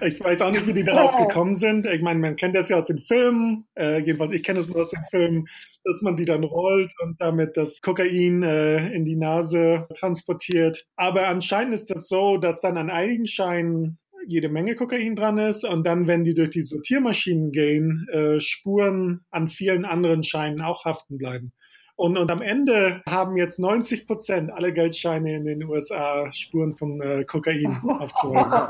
Ich 0.01 0.21
weiß 0.21 0.41
auch 0.43 0.51
nicht, 0.51 0.67
wie 0.67 0.73
die 0.73 0.85
darauf 0.85 1.17
gekommen 1.17 1.55
sind. 1.55 1.87
Ich 1.87 2.01
meine, 2.01 2.21
man 2.21 2.37
kennt 2.37 2.57
das 2.57 2.69
ja 2.69 2.77
aus 2.79 2.87
den 2.87 3.01
Filmen. 3.01 3.67
Äh, 3.75 3.99
jedenfalls, 4.01 4.33
ich 4.33 4.43
kenne 4.43 4.61
es 4.61 4.69
nur 4.69 4.81
aus 4.81 4.91
den 4.91 5.03
Filmen, 5.11 5.49
dass 5.85 6.03
man 6.03 6.17
die 6.17 6.25
dann 6.25 6.45
rollt 6.45 6.93
und 7.03 7.21
damit 7.21 7.57
das 7.57 7.81
Kokain 7.81 8.43
äh, 8.43 8.89
in 8.89 9.05
die 9.05 9.17
Nase 9.17 9.87
transportiert. 9.95 10.87
Aber 10.97 11.29
anscheinend 11.29 11.75
ist 11.75 11.91
das 11.91 12.09
so, 12.09 12.37
dass 12.39 12.61
dann 12.61 12.79
an 12.79 12.91
einigen 12.91 13.27
Scheinen 13.27 13.99
jede 14.27 14.49
Menge 14.49 14.75
Kokain 14.75 15.17
dran 15.17 15.39
ist 15.39 15.65
und 15.65 15.87
dann, 15.87 16.07
wenn 16.07 16.25
die 16.25 16.35
durch 16.35 16.51
die 16.51 16.61
Sortiermaschinen 16.61 17.51
gehen, 17.51 18.07
äh, 18.13 18.41
Spuren 18.41 19.21
an 19.31 19.49
vielen 19.49 19.85
anderen 19.85 20.23
Scheinen 20.23 20.61
auch 20.61 20.85
haften 20.85 21.19
bleiben. 21.19 21.53
Und, 21.99 22.17
und 22.17 22.31
am 22.31 22.41
Ende 22.43 23.03
haben 23.09 23.37
jetzt 23.37 23.59
90 23.59 24.07
Prozent 24.07 24.53
aller 24.53 24.71
Geldscheine 24.71 25.35
in 25.35 25.45
den 25.45 25.65
USA 25.65 26.33
Spuren 26.33 26.77
von 26.77 27.01
äh, 27.01 27.25
Kokain 27.25 27.77
aufzuweisen. 27.89 28.69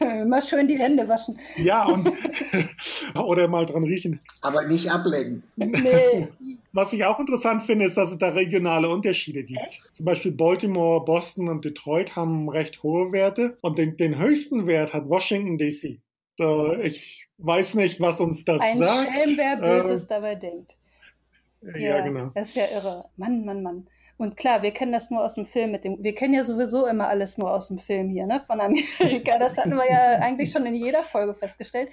Immer 0.00 0.40
schön 0.40 0.66
die 0.66 0.78
Hände 0.78 1.06
waschen. 1.06 1.38
Ja, 1.58 1.84
und 1.84 2.10
oder 3.14 3.46
mal 3.46 3.66
dran 3.66 3.84
riechen. 3.84 4.20
Aber 4.40 4.66
nicht 4.66 4.90
ablenken. 4.90 5.42
Nee. 5.56 6.28
Was 6.72 6.94
ich 6.94 7.04
auch 7.04 7.20
interessant 7.20 7.62
finde, 7.62 7.84
ist, 7.84 7.98
dass 7.98 8.10
es 8.10 8.16
da 8.16 8.30
regionale 8.30 8.88
Unterschiede 8.88 9.44
gibt. 9.44 9.82
Zum 9.92 10.06
Beispiel 10.06 10.32
Baltimore, 10.32 11.04
Boston 11.04 11.50
und 11.50 11.62
Detroit 11.62 12.16
haben 12.16 12.48
recht 12.48 12.82
hohe 12.82 13.12
Werte 13.12 13.58
und 13.60 13.76
den, 13.76 13.98
den 13.98 14.18
höchsten 14.18 14.66
Wert 14.66 14.94
hat 14.94 15.10
Washington 15.10 15.58
DC. 15.58 16.00
So, 16.38 16.72
ich 16.72 17.28
weiß 17.36 17.74
nicht, 17.74 18.00
was 18.00 18.18
uns 18.18 18.46
das 18.46 18.62
Ein 18.62 18.78
sagt. 18.78 19.08
Ein 19.08 19.14
Schelm, 19.14 19.36
wer 19.36 19.56
Böses 19.56 20.04
äh, 20.04 20.06
dabei 20.08 20.36
denkt. 20.36 20.74
Ja, 21.74 21.78
ja, 21.78 22.00
genau. 22.00 22.30
Das 22.34 22.48
ist 22.48 22.56
ja 22.56 22.66
irre. 22.66 23.08
Mann, 23.16 23.44
Mann, 23.44 23.62
Mann. 23.62 23.86
Und 24.18 24.38
klar, 24.38 24.62
wir 24.62 24.70
kennen 24.70 24.92
das 24.92 25.10
nur 25.10 25.22
aus 25.22 25.34
dem 25.34 25.44
Film 25.44 25.72
mit 25.72 25.84
dem. 25.84 26.02
Wir 26.02 26.14
kennen 26.14 26.32
ja 26.32 26.42
sowieso 26.42 26.86
immer 26.86 27.08
alles 27.08 27.36
nur 27.36 27.52
aus 27.52 27.68
dem 27.68 27.78
Film 27.78 28.08
hier, 28.08 28.26
ne? 28.26 28.40
Von 28.40 28.60
Amerika. 28.60 29.38
Das 29.38 29.58
hatten 29.58 29.74
wir 29.74 29.90
ja 29.90 30.18
eigentlich 30.20 30.50
schon 30.50 30.64
in 30.64 30.74
jeder 30.74 31.04
Folge 31.04 31.34
festgestellt. 31.34 31.90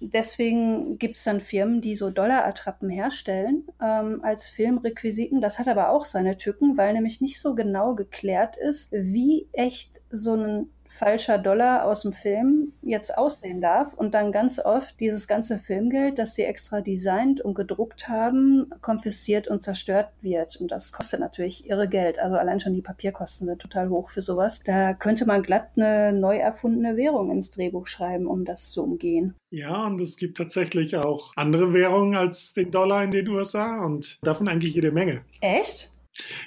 deswegen 0.01 0.97
gibt 0.97 1.17
es 1.17 1.23
dann 1.23 1.39
Firmen, 1.39 1.79
die 1.79 1.95
so 1.95 2.09
Dollarattrappen 2.09 2.89
herstellen 2.89 3.67
ähm, 3.81 4.21
als 4.23 4.47
Filmrequisiten. 4.47 5.41
Das 5.41 5.59
hat 5.59 5.67
aber 5.67 5.89
auch 5.89 6.05
seine 6.05 6.37
Tücken, 6.37 6.77
weil 6.77 6.93
nämlich 6.93 7.21
nicht 7.21 7.39
so 7.39 7.55
genau 7.55 7.95
geklärt 7.95 8.57
ist, 8.57 8.91
wie 8.91 9.47
echt 9.53 10.01
so 10.09 10.35
ein 10.35 10.69
falscher 10.91 11.37
Dollar 11.37 11.85
aus 11.85 12.01
dem 12.01 12.11
Film 12.11 12.73
jetzt 12.81 13.17
aussehen 13.17 13.61
darf 13.61 13.93
und 13.93 14.13
dann 14.13 14.31
ganz 14.31 14.59
oft 14.59 14.99
dieses 14.99 15.27
ganze 15.27 15.57
Filmgeld, 15.57 16.19
das 16.19 16.35
sie 16.35 16.43
extra 16.43 16.81
designt 16.81 17.39
und 17.41 17.55
gedruckt 17.55 18.09
haben, 18.09 18.69
konfisziert 18.81 19.47
und 19.47 19.63
zerstört 19.63 20.09
wird. 20.21 20.57
Und 20.57 20.71
das 20.71 20.91
kostet 20.91 21.21
natürlich 21.21 21.69
irre 21.69 21.87
Geld. 21.87 22.19
Also 22.19 22.35
allein 22.35 22.59
schon 22.59 22.73
die 22.73 22.81
Papierkosten 22.81 23.47
sind 23.47 23.61
total 23.61 23.89
hoch 23.89 24.09
für 24.09 24.21
sowas. 24.21 24.59
Da 24.65 24.93
könnte 24.93 25.25
man 25.25 25.43
glatt 25.43 25.69
eine 25.77 26.11
neu 26.11 26.37
erfundene 26.37 26.97
Währung 26.97 27.31
ins 27.31 27.51
Drehbuch 27.51 27.87
schreiben, 27.87 28.27
um 28.27 28.43
das 28.43 28.71
zu 28.71 28.83
umgehen. 28.83 29.35
Ja, 29.49 29.85
und 29.85 29.99
es 30.01 30.17
gibt 30.17 30.37
tatsächlich 30.37 30.95
auch 30.95 31.31
andere 31.35 31.73
Währungen 31.73 32.15
als 32.15 32.53
den 32.53 32.71
Dollar 32.71 33.03
in 33.03 33.11
den 33.11 33.27
USA 33.29 33.83
und 33.83 34.19
davon 34.23 34.47
eigentlich 34.47 34.75
jede 34.75 34.91
Menge. 34.91 35.21
Echt? 35.41 35.90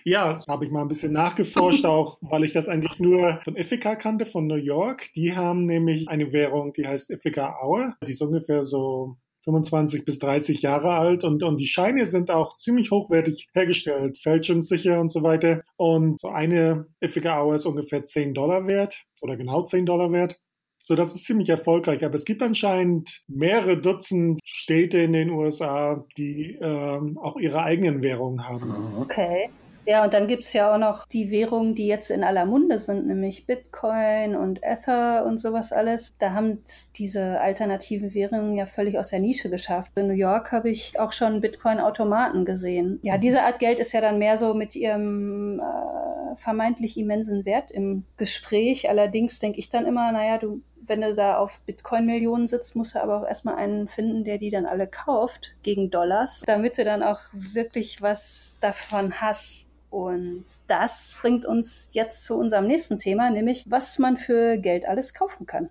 Ja, 0.04 0.40
habe 0.48 0.64
ich 0.64 0.70
mal 0.70 0.82
ein 0.82 0.88
bisschen 0.88 1.12
nachgeforscht, 1.12 1.84
auch 1.84 2.18
weil 2.20 2.44
ich 2.44 2.52
das 2.52 2.68
eigentlich 2.68 2.98
nur 2.98 3.40
von 3.44 3.56
Ithaca 3.56 3.96
kannte, 3.96 4.26
von 4.26 4.46
New 4.46 4.56
York. 4.56 5.12
Die 5.14 5.34
haben 5.34 5.66
nämlich 5.66 6.08
eine 6.08 6.32
Währung, 6.32 6.72
die 6.72 6.86
heißt 6.86 7.10
Ithaca 7.10 7.58
Hour. 7.62 7.94
Die 8.06 8.12
ist 8.12 8.22
ungefähr 8.22 8.64
so 8.64 9.16
25 9.44 10.04
bis 10.04 10.18
30 10.18 10.62
Jahre 10.62 10.94
alt 10.94 11.22
und, 11.22 11.42
und 11.42 11.60
die 11.60 11.66
Scheine 11.66 12.06
sind 12.06 12.30
auch 12.30 12.56
ziemlich 12.56 12.90
hochwertig 12.90 13.48
hergestellt, 13.52 14.18
fälschungssicher 14.18 15.00
und 15.00 15.10
so 15.10 15.22
weiter. 15.22 15.62
Und 15.76 16.20
so 16.20 16.28
eine 16.28 16.86
Ithaca 17.00 17.42
Hour 17.42 17.54
ist 17.54 17.66
ungefähr 17.66 18.02
10 18.04 18.34
Dollar 18.34 18.66
wert 18.66 19.04
oder 19.20 19.36
genau 19.36 19.62
10 19.62 19.86
Dollar 19.86 20.12
wert. 20.12 20.38
So, 20.86 20.94
das 20.94 21.14
ist 21.14 21.24
ziemlich 21.24 21.48
erfolgreich. 21.48 22.04
Aber 22.04 22.14
es 22.14 22.26
gibt 22.26 22.42
anscheinend 22.42 23.22
mehrere 23.26 23.80
Dutzend 23.80 24.38
Städte 24.44 24.98
in 24.98 25.14
den 25.14 25.30
USA, 25.30 26.04
die 26.18 26.58
ähm, 26.60 27.18
auch 27.18 27.36
ihre 27.36 27.62
eigenen 27.62 28.02
Währungen 28.02 28.46
haben. 28.46 28.98
Okay. 29.00 29.48
Ja, 29.86 30.02
und 30.02 30.14
dann 30.14 30.26
gibt 30.28 30.44
es 30.44 30.52
ja 30.54 30.72
auch 30.72 30.78
noch 30.78 31.04
die 31.04 31.30
Währungen, 31.30 31.74
die 31.74 31.86
jetzt 31.86 32.10
in 32.10 32.24
aller 32.24 32.46
Munde 32.46 32.78
sind, 32.78 33.06
nämlich 33.06 33.46
Bitcoin 33.46 34.34
und 34.34 34.62
Ether 34.62 35.26
und 35.26 35.38
sowas 35.38 35.72
alles. 35.72 36.14
Da 36.18 36.32
haben 36.32 36.62
diese 36.96 37.40
alternativen 37.40 38.14
Währungen 38.14 38.54
ja 38.54 38.64
völlig 38.64 38.98
aus 38.98 39.10
der 39.10 39.20
Nische 39.20 39.50
geschafft. 39.50 39.92
In 39.96 40.06
New 40.06 40.14
York 40.14 40.52
habe 40.52 40.70
ich 40.70 40.98
auch 40.98 41.12
schon 41.12 41.42
Bitcoin-Automaten 41.42 42.46
gesehen. 42.46 42.98
Ja, 43.02 43.18
diese 43.18 43.42
Art 43.42 43.58
Geld 43.58 43.78
ist 43.78 43.92
ja 43.92 44.00
dann 44.00 44.18
mehr 44.18 44.38
so 44.38 44.54
mit 44.54 44.74
ihrem 44.74 45.60
äh, 45.60 46.34
vermeintlich 46.36 46.96
immensen 46.96 47.44
Wert 47.44 47.70
im 47.70 48.04
Gespräch. 48.16 48.88
Allerdings 48.88 49.38
denke 49.38 49.58
ich 49.58 49.68
dann 49.68 49.84
immer, 49.84 50.10
naja, 50.12 50.38
du 50.38 50.62
wenn 50.86 51.00
du 51.00 51.14
da 51.14 51.38
auf 51.38 51.60
Bitcoin-Millionen 51.60 52.48
sitzt, 52.48 52.76
musst 52.76 52.94
du 52.94 53.02
aber 53.02 53.18
auch 53.20 53.26
erstmal 53.26 53.56
einen 53.56 53.88
finden, 53.88 54.24
der 54.24 54.38
die 54.38 54.50
dann 54.50 54.66
alle 54.66 54.86
kauft 54.86 55.54
gegen 55.62 55.90
Dollars, 55.90 56.42
damit 56.46 56.78
du 56.78 56.84
dann 56.84 57.02
auch 57.02 57.20
wirklich 57.32 58.02
was 58.02 58.56
davon 58.60 59.20
hast. 59.20 59.68
Und 59.90 60.44
das 60.66 61.16
bringt 61.20 61.46
uns 61.46 61.90
jetzt 61.92 62.24
zu 62.24 62.36
unserem 62.36 62.66
nächsten 62.66 62.98
Thema, 62.98 63.30
nämlich 63.30 63.64
was 63.68 63.98
man 63.98 64.16
für 64.16 64.58
Geld 64.58 64.86
alles 64.86 65.14
kaufen 65.14 65.46
kann. 65.46 65.70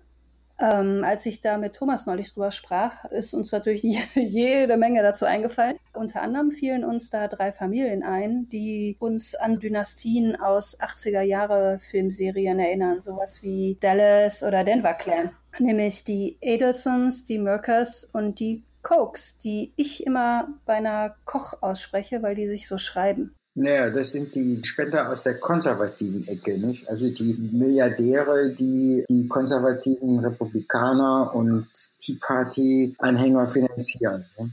Ähm, 0.60 1.02
als 1.04 1.26
ich 1.26 1.40
da 1.40 1.58
mit 1.58 1.74
Thomas 1.74 2.06
neulich 2.06 2.32
drüber 2.32 2.52
sprach, 2.52 3.04
ist 3.06 3.34
uns 3.34 3.50
natürlich 3.50 3.82
jede 4.14 4.76
Menge 4.76 5.02
dazu 5.02 5.24
eingefallen. 5.24 5.78
Unter 5.92 6.22
anderem 6.22 6.50
fielen 6.50 6.84
uns 6.84 7.10
da 7.10 7.26
drei 7.28 7.52
Familien 7.52 8.02
ein, 8.02 8.48
die 8.48 8.96
uns 9.00 9.34
an 9.34 9.54
Dynastien 9.54 10.40
aus 10.40 10.78
80er 10.80 11.22
Jahre 11.22 11.78
Filmserien 11.80 12.58
erinnern, 12.58 13.00
sowas 13.00 13.42
wie 13.42 13.76
Dallas 13.80 14.42
oder 14.42 14.64
Denver 14.64 14.94
Clan. 14.94 15.30
Nämlich 15.58 16.04
die 16.04 16.38
Adelsons, 16.44 17.24
die 17.24 17.38
Merkers 17.38 18.08
und 18.12 18.40
die 18.40 18.64
Cokes, 18.82 19.38
die 19.38 19.72
ich 19.76 20.06
immer 20.06 20.48
bei 20.66 20.74
einer 20.74 21.16
Koch 21.24 21.54
ausspreche, 21.62 22.22
weil 22.22 22.34
die 22.34 22.46
sich 22.46 22.68
so 22.68 22.78
schreiben. 22.78 23.34
Naja, 23.56 23.90
das 23.90 24.10
sind 24.10 24.34
die 24.34 24.60
Spender 24.64 25.08
aus 25.10 25.22
der 25.22 25.38
konservativen 25.38 26.26
Ecke, 26.26 26.58
nicht? 26.58 26.88
Also 26.88 27.08
die 27.08 27.34
Milliardäre, 27.52 28.50
die 28.50 29.04
die 29.08 29.28
konservativen 29.28 30.18
Republikaner 30.18 31.32
und 31.34 31.68
Tea 32.00 32.18
Party-Anhänger 32.20 33.46
finanzieren. 33.46 34.24
Ne? 34.38 34.50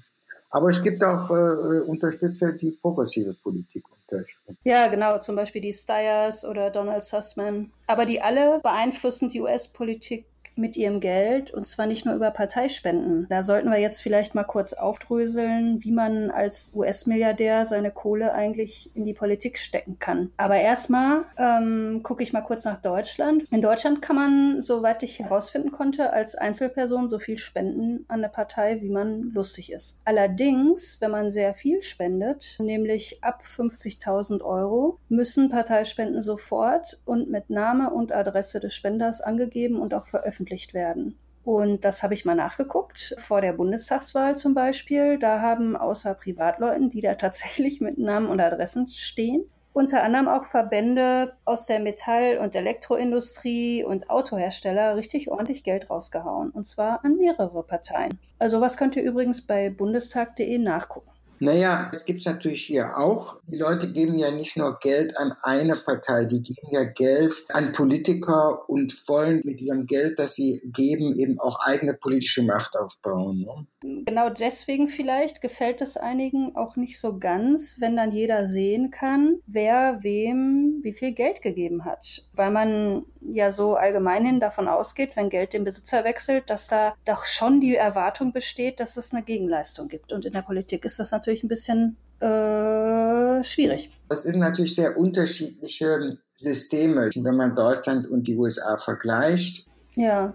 Aber 0.52 0.70
es 0.70 0.84
gibt 0.84 1.04
auch 1.04 1.32
äh, 1.32 1.80
Unterstützer, 1.82 2.52
die 2.52 2.72
progressive 2.72 3.34
Politik 3.34 3.86
unterstützen. 3.90 4.58
Ja, 4.64 4.88
genau, 4.88 5.18
zum 5.18 5.36
Beispiel 5.36 5.62
die 5.62 5.74
Stiers 5.74 6.46
oder 6.46 6.70
Donald 6.70 7.04
Sussman. 7.04 7.72
Aber 7.88 8.06
die 8.06 8.22
alle 8.22 8.60
beeinflussen 8.62 9.30
die 9.30 9.42
US-Politik 9.42 10.26
mit 10.56 10.78
ihrem 10.78 11.00
Geld 11.00 11.52
und 11.52 11.68
zwar 11.68 11.88
nicht 11.88 12.06
nur 12.06 12.16
über 12.16 12.32
Parteispenden. 12.32 13.28
Da 13.30 13.44
sollten 13.44 13.70
wir 13.70 13.80
jetzt 13.80 14.02
vielleicht 14.02 14.36
mal 14.36 14.44
kurz 14.44 14.74
aufdröseln, 14.74 15.84
wie 15.84 15.92
man 15.92 16.30
als 16.30 16.72
US-Milliardär 16.74 17.66
seine 17.66 17.92
Kohle 17.92 18.34
eigentlich 18.34 18.92
in 18.96 19.06
die 19.06 19.14
Politik 19.14 19.58
stecken 19.58 19.98
kann. 20.00 20.32
Aber 20.38 20.56
erstmal 20.56 21.24
ähm, 21.38 22.02
gucke 22.04 22.24
ich 22.24 22.34
mal 22.34 22.42
kurz 22.42 22.66
nach 22.66 22.78
Deutschland. 22.78 23.52
In 23.52 23.62
Deutschland 23.62 24.02
kann 24.02 24.16
man, 24.16 24.62
soweit 24.62 25.04
ich 25.04 25.20
herausfinden 25.20 25.72
konnte, 25.72 26.12
als 26.12 26.36
Einzelperson 26.36 27.10
so 27.10 27.20
viel 27.20 27.38
spenden 27.38 28.06
an 28.08 28.22
eine 28.22 28.30
Partei, 28.30 28.82
wie 28.82 28.90
man 28.90 29.32
lustig 29.34 29.72
ist. 29.72 30.00
Allerdings, 30.06 31.00
wenn 31.02 31.12
man 31.12 31.32
sehr 31.32 31.54
viel 31.54 31.82
spendet, 31.82 32.58
nämlich 32.60 33.24
ab 33.24 33.44
50.000 33.44 34.42
Euro, 34.42 35.00
müssen 35.10 35.50
Parteispenden 35.50 36.22
sofort 36.22 37.00
und 37.06 37.30
mit 37.30 37.50
Name 37.50 37.90
und 37.90 38.12
Adresse 38.12 38.60
des 38.60 38.76
Spenders 38.76 39.22
angegeben 39.22 39.80
und 39.80 39.94
auch 39.94 40.06
veröffentlicht 40.06 40.41
veröffentlicht 40.42 40.74
werden. 40.74 41.18
Und 41.44 41.86
das 41.86 42.04
habe 42.04 42.14
ich 42.14 42.24
mal 42.24 42.36
nachgeguckt, 42.36 43.16
vor 43.18 43.42
der 43.42 43.54
Bundestagswahl 43.54 44.38
zum 44.38 44.54
Beispiel. 44.54 45.18
Da 45.18 45.42
haben 45.42 45.76
außer 45.76 46.14
Privatleuten, 46.14 46.90
die 46.90 47.02
da 47.02 47.16
tatsächlich 47.16 47.82
mit 47.82 47.98
Namen 47.98 48.28
und 48.28 48.40
Adressen 48.40 48.88
stehen, 48.90 49.44
unter 49.74 50.04
anderem 50.04 50.28
auch 50.28 50.46
Verbände 50.46 51.34
aus 51.46 51.66
der 51.66 51.80
Metall- 51.80 52.38
und 52.38 52.56
Elektroindustrie 52.56 53.84
und 53.84 54.10
Autohersteller 54.10 54.96
richtig 54.98 55.32
ordentlich 55.32 55.64
Geld 55.64 55.90
rausgehauen. 55.90 56.52
Und 56.52 56.66
zwar 56.66 57.04
an 57.06 57.18
mehrere 57.18 57.64
Parteien. 57.64 58.20
Also 58.38 58.62
was 58.62 58.78
könnt 58.78 58.96
ihr 58.96 59.04
übrigens 59.04 59.42
bei 59.42 59.70
bundestag.de 59.70 60.58
nachgucken. 60.58 61.11
Naja, 61.42 61.90
es 61.92 62.06
gibt 62.06 62.20
es 62.20 62.26
natürlich 62.28 62.62
hier 62.62 63.00
auch. 63.00 63.40
Die 63.48 63.58
Leute 63.58 63.92
geben 63.92 64.16
ja 64.16 64.30
nicht 64.30 64.58
nur 64.58 64.78
Geld 64.78 65.18
an 65.18 65.34
eine 65.42 65.74
Partei, 65.74 66.26
die 66.26 66.44
geben 66.44 66.68
ja 66.72 66.84
Geld 66.84 67.34
an 67.50 67.72
Politiker 67.72 68.70
und 68.70 68.94
wollen 69.08 69.42
mit 69.44 69.60
ihrem 69.60 69.88
Geld, 69.88 70.20
das 70.20 70.36
sie 70.36 70.62
geben, 70.66 71.18
eben 71.18 71.40
auch 71.40 71.60
eigene 71.66 71.96
politische 71.96 72.44
Macht 72.44 72.78
aufbauen. 72.78 73.40
Ne? 73.82 74.04
Genau 74.06 74.30
deswegen 74.30 74.88
vielleicht 74.88 75.42
gefällt 75.42 75.82
es 75.82 75.98
einigen 75.98 76.56
auch 76.56 76.76
nicht 76.76 77.00
so 77.00 77.18
ganz, 77.18 77.78
wenn 77.80 77.98
dann 77.98 78.12
jeder 78.12 78.46
sehen 78.46 78.92
kann, 78.92 79.38
wer 79.48 80.04
wem 80.04 80.82
wie 80.84 80.94
viel 80.94 81.14
Geld 81.14 81.42
gegeben 81.42 81.86
hat. 81.86 82.24
Weil 82.36 82.52
man 82.52 83.04
ja 83.22 83.52
so 83.52 83.76
allgemeinhin 83.76 84.40
davon 84.40 84.68
ausgeht, 84.68 85.16
wenn 85.16 85.30
Geld 85.30 85.54
den 85.54 85.64
Besitzer 85.64 86.04
wechselt, 86.04 86.50
dass 86.50 86.68
da 86.68 86.96
doch 87.06 87.26
schon 87.26 87.62
die 87.62 87.76
Erwartung 87.76 88.34
besteht, 88.34 88.80
dass 88.80 88.98
es 88.98 89.14
eine 89.14 89.24
Gegenleistung 89.24 89.88
gibt. 89.88 90.12
Und 90.14 90.26
in 90.26 90.34
der 90.34 90.42
Politik 90.42 90.86
ist 90.86 91.00
das 91.00 91.12
natürlich 91.12 91.31
natürlich 91.32 91.44
ein 91.44 91.48
bisschen 91.48 91.98
äh, 92.20 93.44
schwierig. 93.44 93.90
Das 94.10 94.24
sind 94.24 94.40
natürlich 94.40 94.76
sehr 94.76 94.98
unterschiedliche 94.98 96.18
Systeme, 96.36 97.10
wenn 97.16 97.36
man 97.36 97.56
Deutschland 97.56 98.08
und 98.08 98.28
die 98.28 98.38
USA 98.38 98.78
vergleicht. 98.78 99.68
Ja, 99.96 100.34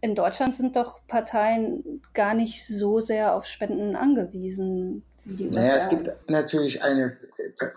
in 0.00 0.14
Deutschland 0.14 0.54
sind 0.54 0.76
doch 0.76 1.06
Parteien 1.06 2.02
gar 2.14 2.34
nicht 2.34 2.66
so 2.66 3.00
sehr 3.00 3.34
auf 3.34 3.44
Spenden 3.44 3.96
angewiesen. 3.96 5.02
Naja, 5.26 5.74
es 5.76 5.90
gibt 5.90 6.10
natürlich 6.28 6.82
eine, 6.82 7.16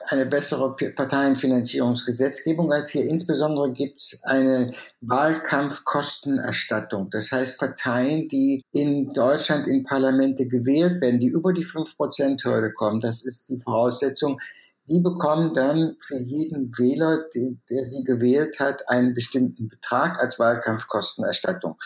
eine 0.07 0.25
bessere 0.25 0.75
Parteienfinanzierungsgesetzgebung 0.75 2.71
als 2.71 2.89
hier. 2.89 3.05
Insbesondere 3.05 3.73
gibt 3.73 3.97
es 3.97 4.21
eine 4.23 4.73
Wahlkampfkostenerstattung. 5.01 7.09
Das 7.09 7.31
heißt, 7.31 7.59
Parteien, 7.59 8.29
die 8.29 8.63
in 8.71 9.11
Deutschland 9.13 9.67
in 9.67 9.83
Parlamente 9.83 10.47
gewählt 10.47 11.01
werden, 11.01 11.19
die 11.19 11.27
über 11.27 11.51
die 11.53 11.65
5%-Hürde 11.65 12.71
kommen, 12.71 12.99
das 12.99 13.25
ist 13.25 13.49
die 13.49 13.59
Voraussetzung, 13.59 14.39
die 14.85 14.99
bekommen 14.99 15.53
dann 15.53 15.95
für 15.99 16.17
jeden 16.17 16.77
Wähler, 16.77 17.25
der 17.69 17.85
sie 17.85 18.03
gewählt 18.03 18.59
hat, 18.59 18.89
einen 18.89 19.13
bestimmten 19.13 19.69
Betrag 19.69 20.19
als 20.19 20.39
Wahlkampfkostenerstattung. 20.39 21.77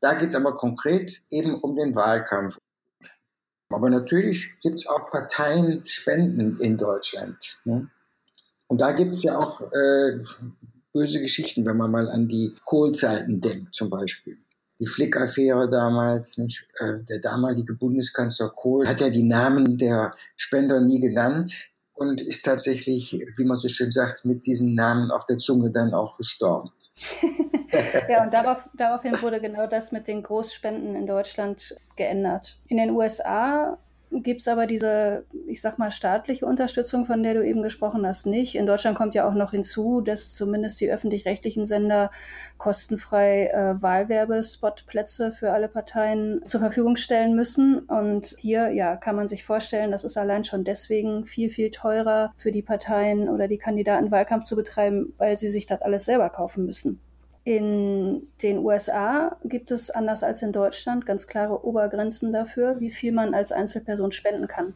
Da 0.00 0.14
geht 0.14 0.28
es 0.28 0.34
aber 0.34 0.54
konkret 0.54 1.20
eben 1.30 1.56
um 1.56 1.76
den 1.76 1.94
Wahlkampf. 1.94 2.58
Aber 3.70 3.90
natürlich 3.90 4.58
gibt 4.60 4.80
es 4.80 4.86
auch 4.86 5.10
Parteienspenden 5.10 6.58
in 6.60 6.78
Deutschland. 6.78 7.58
Ne? 7.64 7.90
Und 8.66 8.80
da 8.80 8.92
gibt 8.92 9.14
es 9.14 9.22
ja 9.22 9.38
auch 9.38 9.60
äh, 9.72 10.18
böse 10.92 11.20
Geschichten, 11.20 11.66
wenn 11.66 11.76
man 11.76 11.90
mal 11.90 12.08
an 12.08 12.28
die 12.28 12.54
Kohlzeiten 12.64 13.40
denkt 13.40 13.74
zum 13.74 13.90
Beispiel. 13.90 14.38
Die 14.80 14.86
Flick-Affäre 14.86 15.68
damals, 15.68 16.38
nicht? 16.38 16.66
Äh, 16.78 16.98
der 17.08 17.20
damalige 17.20 17.74
Bundeskanzler 17.74 18.50
Kohl 18.50 18.86
hat 18.86 19.00
ja 19.00 19.10
die 19.10 19.24
Namen 19.24 19.76
der 19.76 20.14
Spender 20.36 20.80
nie 20.80 21.00
genannt 21.00 21.70
und 21.94 22.20
ist 22.20 22.44
tatsächlich, 22.44 23.26
wie 23.36 23.44
man 23.44 23.58
so 23.58 23.68
schön 23.68 23.90
sagt, 23.90 24.24
mit 24.24 24.46
diesen 24.46 24.74
Namen 24.74 25.10
auf 25.10 25.26
der 25.26 25.38
Zunge 25.38 25.70
dann 25.72 25.94
auch 25.94 26.16
gestorben. 26.16 26.70
ja, 28.08 28.22
und 28.22 28.32
darauf, 28.32 28.68
daraufhin 28.74 29.20
wurde 29.20 29.40
genau 29.40 29.66
das 29.66 29.92
mit 29.92 30.08
den 30.08 30.22
Großspenden 30.22 30.94
in 30.94 31.06
Deutschland 31.06 31.76
geändert. 31.96 32.58
In 32.68 32.76
den 32.76 32.90
USA 32.90 33.78
gibt 34.10 34.40
es 34.40 34.48
aber 34.48 34.66
diese, 34.66 35.24
ich 35.46 35.60
sag 35.60 35.78
mal, 35.78 35.90
staatliche 35.90 36.46
Unterstützung, 36.46 37.04
von 37.04 37.22
der 37.22 37.34
du 37.34 37.44
eben 37.44 37.62
gesprochen 37.62 38.06
hast, 38.06 38.26
nicht. 38.26 38.54
In 38.54 38.66
Deutschland 38.66 38.96
kommt 38.96 39.14
ja 39.14 39.28
auch 39.28 39.34
noch 39.34 39.50
hinzu, 39.50 40.00
dass 40.00 40.34
zumindest 40.34 40.80
die 40.80 40.90
öffentlich-rechtlichen 40.90 41.66
Sender 41.66 42.10
kostenfrei 42.56 43.48
äh, 43.48 43.82
Wahlwerbespotplätze 43.82 45.32
für 45.32 45.52
alle 45.52 45.68
Parteien 45.68 46.40
zur 46.46 46.60
Verfügung 46.60 46.96
stellen 46.96 47.34
müssen. 47.34 47.80
Und 47.80 48.34
hier, 48.38 48.70
ja, 48.70 48.96
kann 48.96 49.16
man 49.16 49.28
sich 49.28 49.44
vorstellen, 49.44 49.90
das 49.90 50.04
ist 50.04 50.16
allein 50.16 50.44
schon 50.44 50.64
deswegen 50.64 51.24
viel, 51.24 51.50
viel 51.50 51.70
teurer 51.70 52.32
für 52.36 52.52
die 52.52 52.62
Parteien 52.62 53.28
oder 53.28 53.48
die 53.48 53.58
Kandidaten 53.58 54.10
Wahlkampf 54.10 54.44
zu 54.44 54.56
betreiben, 54.56 55.12
weil 55.18 55.36
sie 55.36 55.50
sich 55.50 55.66
das 55.66 55.82
alles 55.82 56.06
selber 56.06 56.30
kaufen 56.30 56.64
müssen. 56.64 57.00
In 57.48 58.28
den 58.42 58.58
USA 58.58 59.38
gibt 59.42 59.70
es, 59.70 59.90
anders 59.90 60.22
als 60.22 60.42
in 60.42 60.52
Deutschland, 60.52 61.06
ganz 61.06 61.26
klare 61.26 61.64
Obergrenzen 61.64 62.30
dafür, 62.30 62.78
wie 62.78 62.90
viel 62.90 63.10
man 63.10 63.32
als 63.32 63.52
Einzelperson 63.52 64.12
spenden 64.12 64.48
kann. 64.48 64.74